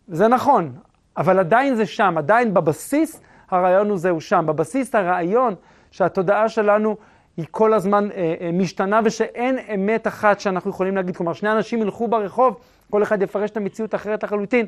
זה 0.08 0.28
נכון, 0.28 0.74
אבל 1.20 1.40
עדיין 1.40 1.76
זה 1.76 1.86
שם, 1.86 2.16
עדיין 2.18 2.54
בבסיס 2.54 3.22
הרעיון 3.52 3.90
הוא 3.90 3.98
זהו 3.98 4.22
שם. 4.22 4.46
בבסיס 4.48 4.96
הרעיון 4.96 5.56
שהתודעה 5.92 6.50
שלנו 6.50 6.96
היא 7.38 7.46
כל 7.52 7.74
הזמן 7.74 8.10
אה, 8.12 8.36
אה, 8.42 8.52
משתנה 8.54 9.00
ושאין 9.04 9.58
אמת 9.76 10.08
אחת 10.08 10.40
שאנחנו 10.40 10.70
יכולים 10.70 10.96
להגיד. 10.96 11.18
כלומר, 11.18 11.34
שני 11.34 11.52
אנשים 11.52 11.82
ילכו 11.82 12.08
ברחוב, 12.08 12.60
כל 12.90 13.04
אחד 13.04 13.22
יפרש 13.22 13.50
את 13.50 13.58
המציאות 13.58 13.96
אחרת 13.96 14.24
לחלוטין. 14.24 14.66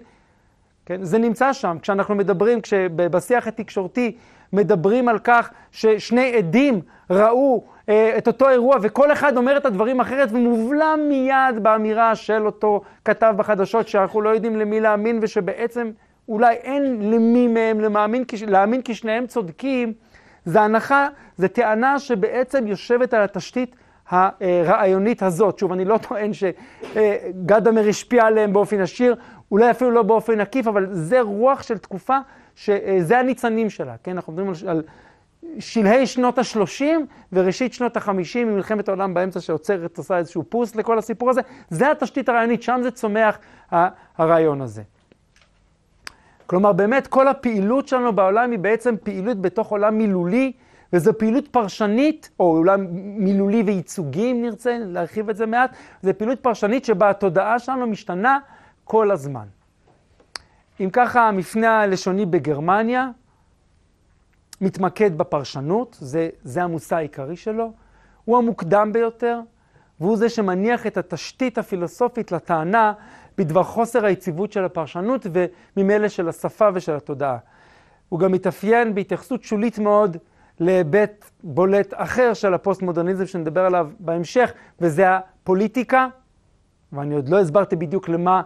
כן? 0.86 1.04
זה 1.04 1.18
נמצא 1.18 1.54
שם. 1.54 1.78
כשאנחנו 1.82 2.16
מדברים, 2.16 2.62
כשבשיח 2.62 3.47
התקשורתי 3.47 4.16
מדברים 4.54 5.10
על 5.10 5.20
כך 5.20 5.49
ששני 5.72 6.36
עדים 6.36 6.82
ראו 7.10 7.64
אה, 7.89 8.18
את 8.18 8.28
אותו 8.28 8.49
אירוע 8.49 8.78
וכל 8.82 9.12
אחד 9.12 9.38
אומר 9.38 9.58
את 9.58 9.66
הדברים 9.66 9.99
אחרת 9.99 10.30
ומובלם 10.32 10.99
מיד 11.10 11.64
באמירה 11.64 12.16
של 12.16 12.45
אותו 12.45 12.82
כתב 13.06 13.34
בחדשות 13.38 13.88
שאנחנו 13.88 14.22
לא 14.22 14.30
יודעים 14.30 14.56
למי 14.56 14.80
להאמין 14.80 15.20
ושבעצם 15.22 15.91
אולי 16.28 16.56
אין 16.56 17.12
למי 17.12 17.48
מהם 17.48 17.80
למאמין, 17.80 18.24
להאמין 18.48 18.82
כי 18.82 18.96
שניהם 18.96 19.28
צודקים, 19.28 19.94
זה 20.46 20.62
הנחה, 20.62 21.08
זה 21.38 21.48
טענה 21.48 22.00
שבעצם 22.00 22.68
יושבת 22.68 23.14
על 23.14 23.22
התשתית 23.22 23.76
הרעיונית 24.10 25.24
הזאת. 25.24 25.60
שוב, 25.60 25.72
אני 25.72 25.86
לא 25.86 25.98
טוען 25.98 26.32
שגדמר 26.34 27.88
השפיע 27.90 28.26
עליהם 28.26 28.54
באופן 28.54 28.82
ישיר, 28.82 29.16
אולי 29.52 29.72
אפילו 29.72 29.92
לא 29.92 30.04
באופן 30.04 30.40
עקיף, 30.40 30.68
אבל 30.68 30.88
זה 30.92 31.22
רוח 31.22 31.64
של 31.64 31.78
תקופה 31.78 32.18
שזה 32.56 33.20
הניצנים 33.20 33.70
שלה, 33.70 33.96
כן? 34.04 34.12
אנחנו 34.12 34.34
מדברים 34.34 34.54
על 34.68 34.84
שלהי 35.60 36.08
שנות 36.08 36.38
ה-30 36.38 36.84
וראשית 37.34 37.74
שנות 37.74 37.98
ה-50, 37.98 38.46
ממלחמת 38.46 38.88
העולם 38.88 39.14
באמצע 39.14 39.40
שעוצרת, 39.40 39.98
עושה 39.98 40.18
איזשהו 40.18 40.44
פוס 40.50 40.76
לכל 40.76 40.98
הסיפור 40.98 41.30
הזה, 41.30 41.42
זה 41.70 41.92
התשתית 41.92 42.30
הרעיונית, 42.30 42.64
שם 42.64 42.80
זה 42.84 42.92
צומח 42.92 43.40
הרעיון 44.18 44.62
הזה. 44.62 44.82
כלומר, 46.52 46.74
באמת 46.74 47.08
כל 47.08 47.28
הפעילות 47.28 47.88
שלנו 47.88 48.16
בעולם 48.16 48.52
היא 48.52 48.60
בעצם 48.60 48.95
פעילות 49.04 49.41
בתוך 49.41 49.68
עולם 49.68 49.97
מילולי, 49.97 50.52
וזו 50.93 51.18
פעילות 51.18 51.47
פרשנית, 51.47 52.30
או 52.39 52.45
עולם 52.45 52.88
מילולי 53.24 53.64
וייצוגי, 53.64 54.32
אם 54.32 54.41
נרצה 54.41 54.78
להרחיב 54.80 55.30
את 55.30 55.38
זה 55.38 55.45
מעט, 55.45 55.76
זו 56.02 56.12
פעילות 56.18 56.39
פרשנית 56.39 56.86
שבה 56.86 57.10
התודעה 57.10 57.60
שלנו 57.60 57.88
משתנה 57.88 58.39
כל 58.84 59.12
הזמן. 59.12 59.45
אם 60.80 60.89
ככה, 60.93 61.28
המפנה 61.28 61.82
הלשוני 61.82 62.26
בגרמניה 62.26 63.10
מתמקד 64.62 65.18
בפרשנות, 65.18 65.97
זה, 65.99 66.30
זה 66.43 66.64
המושא 66.64 66.95
העיקרי 66.95 67.36
שלו. 67.36 67.72
הוא 68.26 68.38
המוקדם 68.38 68.93
ביותר, 68.93 69.39
והוא 69.99 70.18
זה 70.18 70.30
שמניח 70.30 70.88
את 70.88 70.97
התשתית 70.97 71.58
הפילוסופית 71.58 72.32
לטענה 72.32 72.93
בדבר 73.42 73.64
חוסר 73.64 74.06
היציבות 74.06 74.52
של 74.52 74.66
הפרשנות 74.66 75.28
וממילא 75.78 76.08
של 76.08 76.30
השפה 76.30 76.70
ושל 76.74 76.96
התודעה. 76.96 77.38
הוא 78.10 78.20
גם 78.20 78.32
מתאפיין 78.32 78.96
בהתייחסות 78.96 79.44
שולית 79.44 79.80
מאוד 79.80 80.18
להיבט 80.60 81.32
בולט 81.44 81.94
אחר 81.96 82.34
של 82.34 82.54
הפוסט-מודרניזם 82.54 83.26
שנדבר 83.26 83.66
עליו 83.66 83.89
בהמשך, 84.00 84.54
וזה 84.82 85.16
הפוליטיקה, 85.16 86.08
ואני 86.94 87.16
עוד 87.16 87.30
לא 87.30 87.39
הסברתי 87.39 87.76
בדיוק 87.76 88.10
למה 88.10 88.42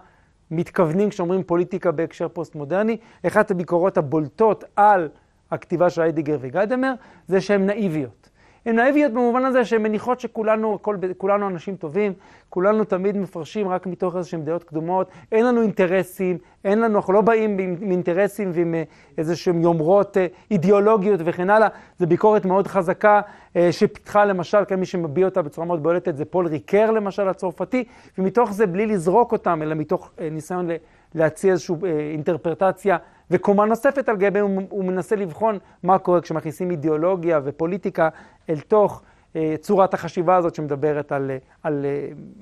מתכוונים 0.51 1.09
כשאומרים 1.09 1.43
פוליטיקה 1.43 1.91
בהקשר 1.91 2.27
פוסט-מודרני. 2.27 2.97
אחת 3.27 3.51
הביקורות 3.51 3.97
הבולטות 3.97 4.63
על 4.75 5.09
הכתיבה 5.51 5.89
של 5.89 6.01
היידיגר 6.01 6.37
וגדמר 6.41 6.93
זה 7.27 7.41
שהן 7.41 7.65
נאיביות. 7.65 8.24
הן 8.65 8.75
נאיביות 8.75 9.11
במובן 9.11 9.45
הזה 9.45 9.65
שהן 9.65 9.83
מניחות 9.83 10.19
שכולנו 10.19 10.81
כל, 10.81 10.97
כולנו 11.17 11.47
אנשים 11.47 11.75
טובים, 11.75 12.13
כולנו 12.49 12.83
תמיד 12.83 13.17
מפרשים 13.17 13.67
רק 13.67 13.87
מתוך 13.87 14.15
איזשהן 14.15 14.45
דעות 14.45 14.63
קדומות, 14.63 15.09
אין 15.31 15.45
לנו 15.45 15.61
אינטרסים, 15.61 16.37
אין 16.65 16.79
לנו, 16.79 16.95
אנחנו 16.95 17.13
לא 17.13 17.21
באים 17.21 17.57
עם 17.59 17.91
אינטרסים 17.91 18.51
ועם 18.53 18.75
אה, 18.75 18.83
איזשהן 19.17 19.61
יומרות 19.61 20.17
אה, 20.17 20.27
אידיאולוגיות 20.51 21.19
וכן 21.25 21.49
הלאה. 21.49 21.67
זו 21.99 22.07
ביקורת 22.07 22.45
מאוד 22.45 22.67
חזקה 22.67 23.21
אה, 23.55 23.71
שפיתחה 23.71 24.25
למשל, 24.25 24.65
כמי 24.67 24.85
שמביע 24.85 25.25
אותה 25.25 25.41
בצורה 25.41 25.67
מאוד 25.67 25.83
בולטת, 25.83 26.17
זה 26.17 26.25
פול 26.25 26.47
ריקר 26.47 26.91
למשל 26.91 27.27
הצרפתי, 27.27 27.83
ומתוך 28.17 28.53
זה 28.53 28.67
בלי 28.67 28.85
לזרוק 28.85 29.31
אותם, 29.31 29.61
אלא 29.61 29.75
מתוך 29.75 30.11
ניסיון 30.31 30.69
להציע 31.15 31.51
איזושהי 31.51 31.75
אינטרפרטציה 32.11 32.97
וקומה 33.31 33.65
נוספת 33.65 34.09
על 34.09 34.17
גביהם, 34.17 34.45
הוא, 34.45 34.61
הוא 34.69 34.85
מנסה 34.85 35.15
לבחון 35.15 35.57
מה 35.83 35.99
קורה 35.99 36.21
כשמכניסים 36.21 36.71
אידיאולוגיה 36.71 37.39
ופוליטיקה 37.43 38.09
אל 38.49 38.59
תוך 38.59 39.01
אה, 39.35 39.55
צורת 39.61 39.93
החשיבה 39.93 40.35
הזאת 40.35 40.55
שמדברת 40.55 41.11
על, 41.11 41.31
על, 41.63 41.85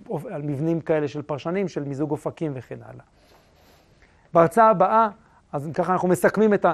על, 0.09 0.19
על 0.33 0.41
מבנים 0.41 0.81
כאלה 0.81 1.07
של 1.07 1.21
פרשנים, 1.21 1.67
של 1.67 1.83
מיזוג 1.83 2.11
אופקים 2.11 2.51
וכן 2.55 2.79
הלאה. 2.85 3.03
בהרצאה 4.33 4.69
הבאה, 4.69 5.07
אז 5.51 5.69
ככה 5.73 5.93
אנחנו 5.93 6.07
מסכמים 6.07 6.53
את, 6.53 6.65
ה, 6.65 6.73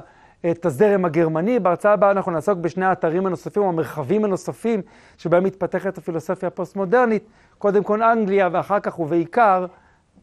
את 0.51 0.65
הזרם 0.65 1.05
הגרמני, 1.05 1.59
בהרצאה 1.59 1.93
הבאה 1.93 2.11
אנחנו 2.11 2.31
נעסוק 2.31 2.57
בשני 2.57 2.85
האתרים 2.85 3.25
הנוספים, 3.25 3.63
או 3.63 3.69
המרחבים 3.69 4.25
הנוספים, 4.25 4.81
שבהם 5.17 5.43
מתפתחת 5.43 5.97
הפילוסופיה 5.97 6.47
הפוסט-מודרנית, 6.47 7.23
קודם 7.57 7.83
כל 7.83 8.03
אנגליה 8.03 8.49
ואחר 8.51 8.79
כך 8.79 8.99
ובעיקר 8.99 9.65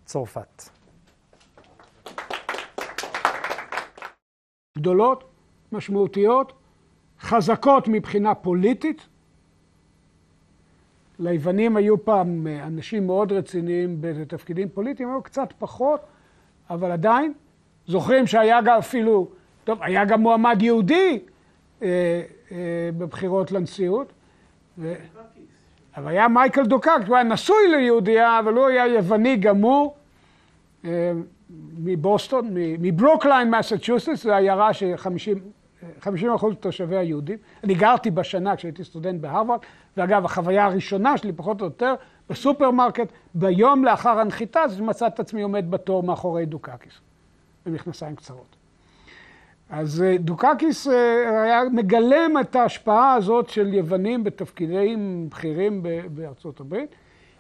צרפת. 0.04 0.75
גדולות, 4.76 5.24
משמעותיות, 5.72 6.52
חזקות 7.20 7.88
מבחינה 7.88 8.34
פוליטית. 8.34 9.06
ליוונים 11.18 11.76
היו 11.76 12.04
פעם 12.04 12.46
אנשים 12.46 13.06
מאוד 13.06 13.32
רציניים 13.32 13.96
בתפקידים 14.00 14.68
פוליטיים, 14.68 15.08
היו 15.08 15.22
קצת 15.22 15.52
פחות, 15.58 16.00
אבל 16.70 16.90
עדיין. 16.90 17.32
זוכרים 17.86 18.26
שהיה 18.26 18.62
גם 18.62 18.78
אפילו, 18.78 19.28
טוב, 19.64 19.78
היה 19.82 20.04
גם 20.04 20.20
מועמד 20.20 20.62
יהודי 20.62 21.18
אה, 21.82 22.22
אה, 22.52 22.90
בבחירות 22.98 23.52
לנשיאות. 23.52 24.12
ו... 24.78 24.94
אבל 25.96 26.08
היה 26.08 26.28
מייקל 26.28 26.64
דוקקיס, 26.64 26.90
הוא 27.06 27.16
היה 27.16 27.24
נשוי 27.24 27.68
ליהודייה, 27.70 28.38
אבל 28.38 28.54
הוא 28.54 28.66
היה 28.66 28.86
יווני 28.86 29.36
גמור. 29.36 29.96
אה, 30.84 31.12
מבוסטון, 31.78 32.50
מברוקליין, 32.54 33.54
מסצ'וסטס, 33.54 34.22
זו 34.22 34.32
עיירה 34.34 34.72
ש-50 34.74 36.34
אחוז 36.34 36.54
תושביה 36.60 37.02
יהודים. 37.02 37.38
אני 37.64 37.74
גרתי 37.74 38.10
בשנה 38.10 38.56
כשהייתי 38.56 38.84
סטודנט 38.84 39.20
בהרווארד, 39.20 39.60
ואגב, 39.96 40.24
החוויה 40.24 40.64
הראשונה 40.64 41.18
שלי, 41.18 41.32
פחות 41.32 41.60
או 41.60 41.66
יותר, 41.66 41.94
בסופרמרקט, 42.30 43.12
ביום 43.34 43.84
לאחר 43.84 44.18
הנחיתה, 44.18 44.68
זה 44.68 44.82
למצוא 44.82 45.06
את 45.06 45.20
עצמי 45.20 45.42
עומד 45.42 45.70
בתור 45.70 46.02
מאחורי 46.02 46.46
דוקקיס, 46.46 46.92
במכנסיים 47.66 48.16
קצרות. 48.16 48.56
אז 49.70 50.02
אה, 50.02 50.16
דוקקיס 50.18 50.88
אה, 50.88 51.42
היה 51.42 51.60
מגלם 51.72 52.34
את 52.40 52.56
ההשפעה 52.56 53.14
הזאת 53.14 53.48
של 53.50 53.74
יוונים 53.74 54.24
בתפקידים 54.24 55.28
בכירים 55.30 55.82
בארצות 56.08 56.60
הברית. 56.60 56.94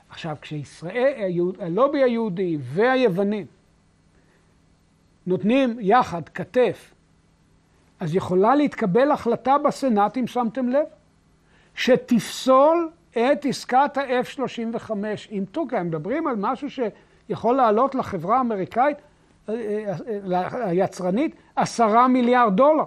עכשיו, 0.08 0.36
כשישראל, 0.40 1.30
הלובי 1.58 2.02
היהודי 2.02 2.58
והיוונים 2.60 3.46
נותנים 5.26 5.76
יחד, 5.80 6.28
כתף, 6.28 6.94
אז 8.00 8.14
יכולה 8.14 8.54
להתקבל 8.54 9.10
החלטה 9.10 9.58
בסנאט, 9.58 10.18
אם 10.18 10.26
שמתם 10.26 10.68
לב, 10.68 10.84
שתפסול 11.74 12.90
את 13.10 13.44
עסקת 13.44 13.96
ה-F-35 13.96 14.90
עם 15.30 15.44
טורקיה. 15.44 15.80
הם 15.80 15.86
מדברים 15.86 16.26
על 16.26 16.36
משהו 16.38 16.68
שיכול 16.70 17.56
לעלות 17.56 17.94
לחברה 17.94 18.38
האמריקאית, 18.38 18.96
אה, 19.48 19.94
אה, 20.32 20.68
היצרנית, 20.68 21.36
עשרה 21.56 22.08
מיליארד 22.08 22.56
דולר. 22.56 22.84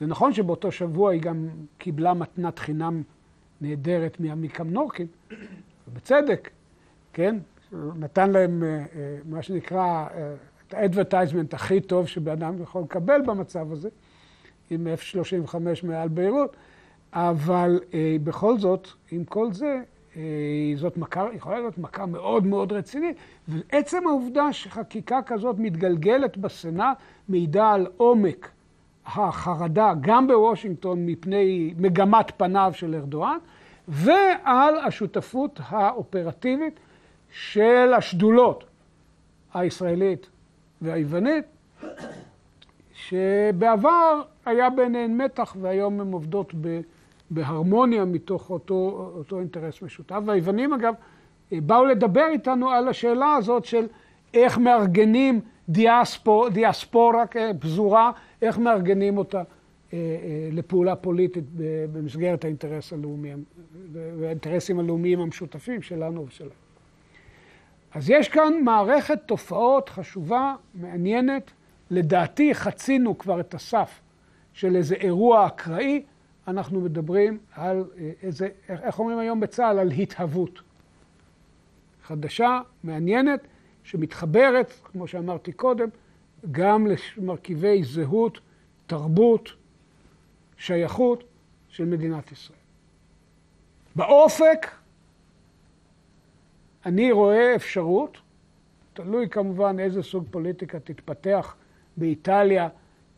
זה 0.00 0.06
נכון 0.06 0.32
שבאותו 0.32 0.72
שבוע 0.72 1.12
היא 1.12 1.20
גם 1.20 1.48
קיבלה 1.78 2.14
מתנת 2.14 2.58
חינם 2.58 3.02
נהדרת 3.60 4.20
מעמיקם 4.20 4.70
נורקין, 4.70 5.06
בצדק, 5.94 6.50
כן? 7.12 7.36
נתן 7.72 8.30
להם 8.30 8.62
אה, 8.62 8.68
אה, 8.68 8.84
מה 9.24 9.42
שנקרא 9.42 10.06
אה, 10.14 10.34
את 10.68 10.74
האדברטייזמנט 10.74 11.54
הכי 11.54 11.80
טוב 11.80 12.06
שבן 12.06 12.32
אדם 12.32 12.62
יכול 12.62 12.82
לקבל 12.82 13.20
במצב 13.26 13.72
הזה, 13.72 13.88
עם 14.70 14.86
F-35 14.86 15.54
מעל 15.82 16.08
ביירות, 16.08 16.56
אבל 17.12 17.80
בכל 18.24 18.58
זאת, 18.58 18.88
עם 19.10 19.24
כל 19.24 19.52
זה, 19.52 19.80
זאת 20.76 20.96
מכה, 20.96 21.26
יכולה 21.34 21.58
להיות 21.58 21.78
מכה 21.78 22.06
מאוד 22.06 22.46
מאוד 22.46 22.72
רצינית. 22.72 23.16
ועצם 23.48 24.06
העובדה 24.06 24.52
שחקיקה 24.52 25.22
כזאת 25.26 25.56
מתגלגלת 25.58 26.36
בסנאט 26.36 26.96
מעידה 27.28 27.72
על 27.72 27.86
עומק 27.96 28.50
החרדה, 29.06 29.92
גם 30.00 30.26
בוושינגטון, 30.26 31.06
מפני 31.06 31.74
מגמת 31.78 32.32
פניו 32.36 32.70
של 32.74 32.94
ארדואן, 32.94 33.38
ועל 33.88 34.78
השותפות 34.78 35.60
האופרטיבית 35.68 36.80
של 37.36 37.92
השדולות 37.96 38.64
הישראלית 39.54 40.28
והיוונית, 40.82 41.44
שבעבר 42.92 44.22
היה 44.46 44.70
ביניהן 44.70 45.16
מתח 45.16 45.56
והיום 45.60 46.00
הן 46.00 46.12
עובדות 46.12 46.54
בהרמוניה 47.30 48.04
מתוך 48.04 48.50
אותו, 48.50 49.10
אותו 49.16 49.40
אינטרס 49.40 49.82
משותף. 49.82 50.18
והיוונים 50.24 50.72
אגב 50.72 50.94
באו 51.52 51.84
לדבר 51.84 52.26
איתנו 52.30 52.70
על 52.70 52.88
השאלה 52.88 53.34
הזאת 53.34 53.64
של 53.64 53.86
איך 54.34 54.58
מארגנים 54.58 55.40
דיאספור, 55.68 56.48
דיאספורה 56.48 57.24
פזורה, 57.60 58.10
איך 58.42 58.58
מארגנים 58.58 59.18
אותה 59.18 59.38
אה, 59.38 59.42
אה, 59.92 60.48
לפעולה 60.52 60.96
פוליטית 60.96 61.44
במסגרת 61.92 62.44
האינטרס 62.44 62.92
הלאומי 62.92 63.32
והאינטרסים 63.92 64.78
הלאומיים 64.78 65.20
המשותפים 65.20 65.82
שלנו 65.82 66.26
ושלהם. 66.26 66.65
אז 67.96 68.10
יש 68.10 68.28
כאן 68.28 68.52
מערכת 68.64 69.18
תופעות 69.26 69.88
חשובה, 69.88 70.54
מעניינת. 70.74 71.50
לדעתי 71.90 72.54
חצינו 72.54 73.18
כבר 73.18 73.40
את 73.40 73.54
הסף 73.54 74.00
של 74.52 74.76
איזה 74.76 74.94
אירוע 74.94 75.46
אקראי. 75.46 76.02
אנחנו 76.48 76.80
מדברים 76.80 77.38
על 77.52 77.84
אה, 77.98 78.10
איזה, 78.22 78.48
איך 78.68 78.98
אומרים 78.98 79.18
היום 79.18 79.40
בצה"ל? 79.40 79.78
על 79.78 79.90
התהוות. 79.90 80.60
חדשה, 82.02 82.60
מעניינת, 82.84 83.40
שמתחברת, 83.84 84.72
כמו 84.84 85.06
שאמרתי 85.06 85.52
קודם, 85.52 85.88
גם 86.50 86.86
למרכיבי 87.18 87.84
זהות, 87.84 88.40
תרבות, 88.86 89.52
שייכות 90.56 91.24
של 91.68 91.84
מדינת 91.84 92.32
ישראל. 92.32 92.58
באופק 93.96 94.70
אני 96.86 97.12
רואה 97.12 97.54
אפשרות, 97.54 98.18
תלוי 98.94 99.28
כמובן 99.28 99.80
איזה 99.80 100.02
סוג 100.02 100.24
פוליטיקה 100.30 100.80
תתפתח 100.80 101.56
באיטליה 101.96 102.68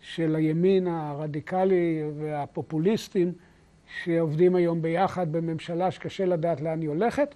של 0.01 0.37
הימין 0.37 0.87
הרדיקלי 0.87 2.03
והפופוליסטים 2.19 3.33
שעובדים 4.05 4.55
היום 4.55 4.83
ביחד 4.83 5.33
בממשלה 5.33 5.91
שקשה 5.91 6.27
לדעת 6.27 6.61
לאן 6.61 6.81
היא 6.81 6.89
הולכת, 6.89 7.35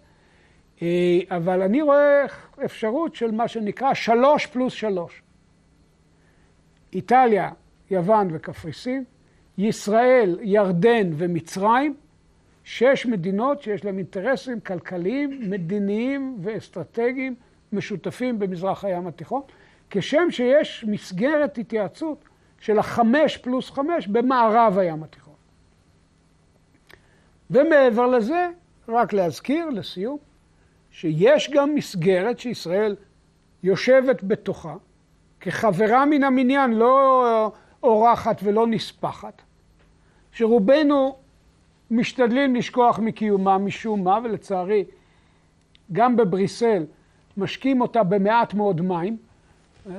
אה, 0.82 1.18
אבל 1.30 1.62
אני 1.62 1.82
רואה 1.82 2.24
אפשרות 2.64 3.14
של 3.14 3.30
מה 3.30 3.48
שנקרא 3.48 3.94
שלוש 3.94 4.46
פלוס 4.46 4.72
שלוש. 4.72 5.22
איטליה, 6.92 7.50
יוון 7.90 8.28
וקפריסין, 8.32 9.04
ישראל, 9.58 10.38
ירדן 10.42 11.10
ומצרים, 11.14 11.94
שש 12.64 13.06
מדינות 13.06 13.62
שיש 13.62 13.84
להן 13.84 13.98
אינטרסים 13.98 14.60
כלכליים, 14.60 15.50
מדיניים 15.50 16.38
ואסטרטגיים 16.42 17.34
משותפים 17.72 18.38
במזרח 18.38 18.84
הים 18.84 19.06
התיכון, 19.06 19.42
כשם 19.90 20.30
שיש 20.30 20.84
מסגרת 20.88 21.58
התייעצות 21.58 22.24
של 22.60 22.78
החמש 22.78 23.36
פלוס 23.36 23.70
חמש 23.70 24.06
במערב 24.06 24.78
הים 24.78 25.02
התיכון. 25.02 25.34
ומעבר 27.50 28.06
לזה, 28.06 28.48
רק 28.88 29.12
להזכיר 29.12 29.68
לסיום, 29.68 30.18
שיש 30.90 31.50
גם 31.50 31.74
מסגרת 31.74 32.38
שישראל 32.38 32.96
יושבת 33.62 34.22
בתוכה, 34.22 34.74
כחברה 35.40 36.06
מן 36.06 36.24
המניין, 36.24 36.72
לא 36.72 37.52
אורחת 37.82 38.40
ולא 38.42 38.66
נספחת, 38.66 39.42
שרובנו 40.32 41.16
משתדלים 41.92 42.54
לשכוח 42.54 42.98
מקיומה 42.98 43.58
משום 43.58 44.04
מה, 44.04 44.18
ולצערי 44.24 44.84
גם 45.92 46.16
בבריסל 46.16 46.84
משקים 47.36 47.80
אותה 47.80 48.02
במעט 48.02 48.54
מאוד 48.54 48.80
מים, 48.80 49.16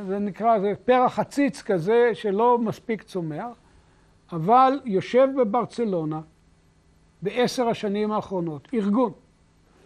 זה 0.08 0.20
נקרא, 0.20 0.60
זה 0.60 0.74
פרח 0.86 1.20
עציץ 1.20 1.62
כזה 1.62 2.10
שלא 2.14 2.58
מספיק 2.58 3.04
צומח, 3.04 3.48
אבל 4.32 4.80
יושב 4.86 5.28
בברצלונה 5.38 6.22
בעשר 7.22 7.68
השנים 7.68 8.12
האחרונות 8.12 8.68
ארגון 8.74 9.12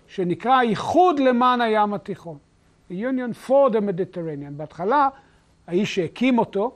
שנקרא 0.08 0.62
איחוד 0.62 1.20
למען 1.20 1.62
הים 1.62 1.94
התיכון, 1.94 2.38
Union 2.92 3.48
for 3.48 3.72
the 3.72 3.80
Mediterranean. 3.80 4.52
בהתחלה, 4.58 5.10
האיש 5.68 5.96
שהקים 5.96 6.40
אותו, 6.40 6.76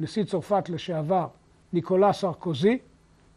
נשיא 0.00 0.24
צרפת 0.24 0.68
לשעבר, 0.68 1.26
ניקולה 1.72 2.12
סרקוזי, 2.12 2.78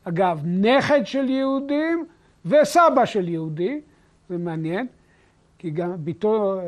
אגב, 0.08 0.42
נכד 0.46 1.06
של 1.06 1.30
יהודים 1.30 2.06
וסבא 2.46 3.06
של 3.06 3.30
יהודי, 3.30 3.82
זה 4.30 4.38
מעניין, 4.38 4.88
כי 5.58 5.70
גם 5.70 5.94
ביתו, 5.98 6.60
אה, 6.60 6.64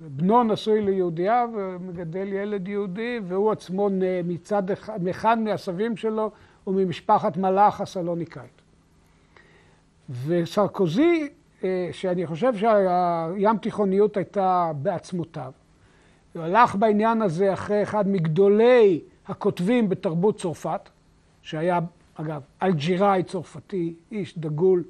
בנו 0.00 0.42
נשוי 0.42 0.82
ליהודייה 0.82 1.46
ומגדל 1.54 2.32
ילד 2.32 2.68
יהודי, 2.68 3.20
והוא 3.28 3.52
עצמו 3.52 3.88
מצד 4.24 4.62
אחד, 5.10 5.38
מהסבים 5.38 5.96
שלו 5.96 6.30
וממשפחת 6.66 7.36
מלאך 7.36 7.80
הסלוניקאית. 7.80 8.62
וסרקוזי, 10.26 11.28
אה, 11.64 11.88
שאני 11.92 12.26
חושב 12.26 12.56
שהים 12.56 13.56
תיכוניות 13.56 14.16
הייתה 14.16 14.72
בעצמותיו, 14.82 15.52
הוא 16.34 16.42
הלך 16.42 16.74
בעניין 16.74 17.22
הזה 17.22 17.52
אחרי 17.52 17.82
אחד 17.82 18.08
מגדולי 18.08 19.00
הכותבים 19.26 19.88
בתרבות 19.88 20.40
צרפת, 20.40 20.80
שהיה, 21.42 21.78
אגב, 22.16 22.42
אלג'יראי 22.62 23.22
צרפתי, 23.22 23.94
איש 24.10 24.38
דגול, 24.38 24.84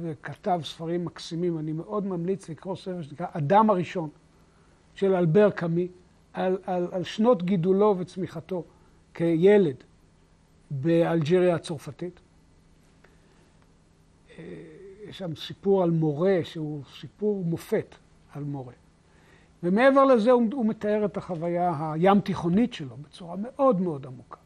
וכתב 0.00 0.60
ספרים 0.64 1.04
מקסימים. 1.04 1.58
אני 1.58 1.72
מאוד 1.72 2.06
ממליץ 2.06 2.48
לקרוא 2.48 2.76
ספר 2.76 3.02
שנקרא 3.02 3.26
אדם 3.32 3.70
הראשון, 3.70 4.08
של 4.94 5.14
אלבר 5.14 5.50
קאמי, 5.50 5.88
על, 6.32 6.58
על, 6.66 6.88
על 6.92 7.04
שנות 7.04 7.42
גידולו 7.42 7.94
וצמיחתו 7.98 8.64
כילד 9.14 9.76
באלג'יריה 10.70 11.54
הצרפתית. 11.54 12.20
אה, 14.38 14.44
יש 15.08 15.18
שם 15.18 15.34
סיפור 15.34 15.82
על 15.82 15.90
מורה, 15.90 16.38
שהוא 16.44 16.82
סיפור 17.00 17.44
מופת 17.44 17.94
על 18.32 18.44
מורה. 18.44 18.72
ומעבר 19.62 20.04
לזה 20.04 20.30
הוא, 20.30 20.42
הוא 20.52 20.66
מתאר 20.66 21.04
את 21.04 21.16
החוויה 21.16 21.72
הים 21.78 22.20
תיכונית 22.20 22.72
שלו 22.72 22.96
בצורה 22.96 23.36
מאוד 23.36 23.80
מאוד 23.80 24.06
עמוקה. 24.06 24.38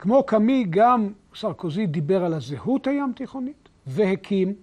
כמו 0.00 0.22
קאמי, 0.22 0.64
גם 0.70 1.12
סרקוזי 1.34 1.86
דיבר 1.86 2.24
על 2.24 2.34
הזהות 2.34 2.86
הים 2.86 3.12
תיכונית 3.16 3.68
והקים, 3.86 4.54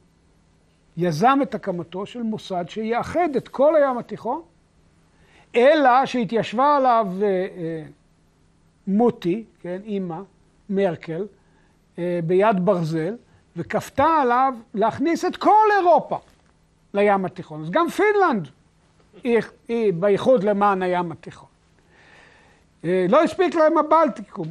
יזם 0.97 1.39
את 1.41 1.55
הקמתו 1.55 2.05
של 2.05 2.23
מוסד 2.23 2.65
שיאחד 2.67 3.35
את 3.37 3.47
כל 3.47 3.75
הים 3.75 3.97
התיכון, 3.97 4.41
אלא 5.55 6.05
שהתיישבה 6.05 6.75
עליו 6.75 7.07
אה, 7.21 7.27
אה, 7.27 7.83
מוטי, 8.87 9.43
כן, 9.61 9.81
אימא, 9.83 10.19
מרקל, 10.69 11.25
אה, 11.99 12.19
ביד 12.23 12.65
ברזל, 12.65 13.15
וכפתה 13.57 14.05
עליו 14.05 14.53
להכניס 14.73 15.25
את 15.25 15.37
כל 15.37 15.67
אירופה 15.79 16.17
לים 16.93 17.25
התיכון. 17.25 17.63
אז 17.63 17.69
גם 17.69 17.89
פינלנד 17.89 18.47
היא, 19.23 19.39
היא 19.67 19.93
באיחוד 19.93 20.43
למען 20.43 20.81
הים 20.81 21.11
התיכון. 21.11 21.49
אה, 22.83 23.05
לא 23.09 23.23
הספיק 23.23 23.55
להם 23.55 23.77
הבלטיקום, 23.77 24.47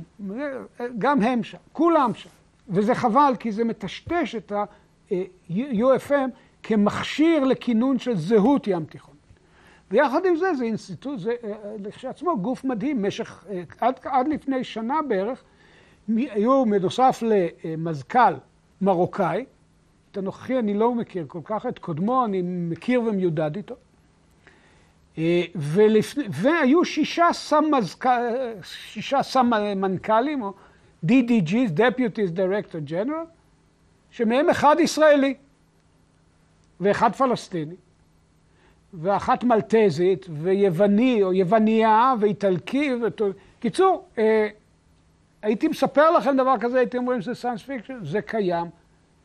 גם 0.99 1.23
הם 1.23 1.43
שם, 1.43 1.59
כולם 1.73 2.15
שם. 2.15 2.31
וזה 2.69 2.95
חבל, 2.95 3.33
כי 3.39 3.53
זה 3.53 3.65
מטשטש 3.65 4.35
את 4.35 4.53
ה-UFM 4.53 6.31
כמכשיר 6.63 7.45
לכינון 7.45 7.99
של 7.99 8.17
זהות 8.17 8.67
ים 8.67 8.85
תיכון. 8.85 9.15
ויחד 9.91 10.27
עם 10.27 10.37
זה, 10.37 10.55
זה 10.55 10.65
אינסטיטוט, 10.65 11.19
זה 11.21 11.35
אה, 11.45 11.53
לכשעצמו 11.79 12.39
גוף 12.39 12.65
מדהים. 12.65 13.03
משך, 13.03 13.45
אה, 13.51 13.63
עד, 13.81 13.95
עד 14.05 14.29
לפני 14.29 14.65
שנה 14.65 15.01
בערך, 15.09 15.43
היו 16.09 16.65
בנוסף 16.65 17.23
למזכ"ל 17.23 18.35
מרוקאי, 18.81 19.45
את 20.11 20.17
הנוכחי 20.17 20.59
אני 20.59 20.75
לא 20.75 20.95
מכיר 20.95 21.25
כל 21.29 21.41
כך, 21.45 21.67
את 21.67 21.79
קודמו 21.79 22.25
אני 22.25 22.43
מכיר 22.45 23.03
ומיודד 23.03 23.57
איתו. 23.57 23.75
אה, 25.19 25.43
ולפני, 25.55 26.25
והיו 26.31 26.85
שישה 26.85 27.29
סמזכ... 27.33 28.07
שישה 28.63 29.23
סמנכ"לים, 29.23 30.43
או 30.43 30.53
DDGs, 31.07 31.79
Deputies 31.79 32.37
Director 32.37 32.91
General, 32.91 33.27
שמהם 34.11 34.51
אחד 34.51 34.77
ישראלי 34.79 35.35
ואחד 36.81 37.15
פלסטיני, 37.15 37.75
ואחת 38.95 39.45
מלטזית, 39.45 40.27
ויווני 40.31 41.23
או 41.23 41.33
יווניה, 41.33 42.15
ואיטלקי, 42.21 42.91
ות... 43.03 43.21
קיצור, 43.61 44.09
אה, 44.19 44.49
הייתי 45.43 45.69
מספר 45.69 46.11
לכם 46.11 46.37
דבר 46.37 46.55
כזה, 46.61 46.79
הייתם 46.79 46.99
אומרים 46.99 47.21
שזה 47.21 47.35
science 47.35 47.63
fiction, 47.63 47.99
זה 48.05 48.23
קיים 48.23 48.67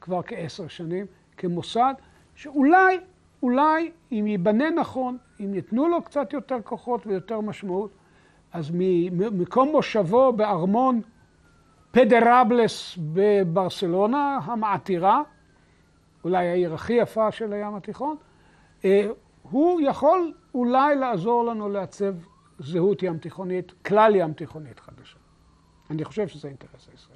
כבר 0.01 0.21
כעשר 0.23 0.67
שנים 0.67 1.05
כמוסד, 1.37 1.93
שאולי 2.35 2.99
אולי 3.43 3.91
אם 4.11 4.27
ייבנה 4.27 4.69
נכון, 4.69 5.17
אם 5.39 5.53
ייתנו 5.53 5.87
לו 5.87 6.01
קצת 6.01 6.33
יותר 6.33 6.57
כוחות 6.63 7.07
ויותר 7.07 7.41
משמעות, 7.41 7.91
אז 8.53 8.71
ממקום 8.73 9.69
מושבו 9.69 10.33
בארמון 10.33 11.01
פדרבלס 11.91 12.97
בברסלונה, 13.13 14.39
המעתירה, 14.43 15.21
אולי 16.23 16.47
העיר 16.47 16.73
הכי 16.73 16.93
יפה 16.93 17.31
של 17.31 17.53
הים 17.53 17.75
התיכון, 17.75 18.15
אה, 18.85 19.07
הוא 19.41 19.81
יכול 19.81 20.33
אולי 20.55 20.95
לעזור 20.95 21.45
לנו 21.45 21.69
לעצב 21.69 22.13
זהות 22.59 23.03
ים 23.03 23.17
תיכונית, 23.17 23.71
כלל 23.71 24.15
ים 24.15 24.33
תיכונית 24.33 24.79
חדשה. 24.79 25.17
אני 25.89 26.05
חושב 26.05 26.27
שזה 26.27 26.47
האינטרס 26.47 26.89
הישראלי. 26.91 27.10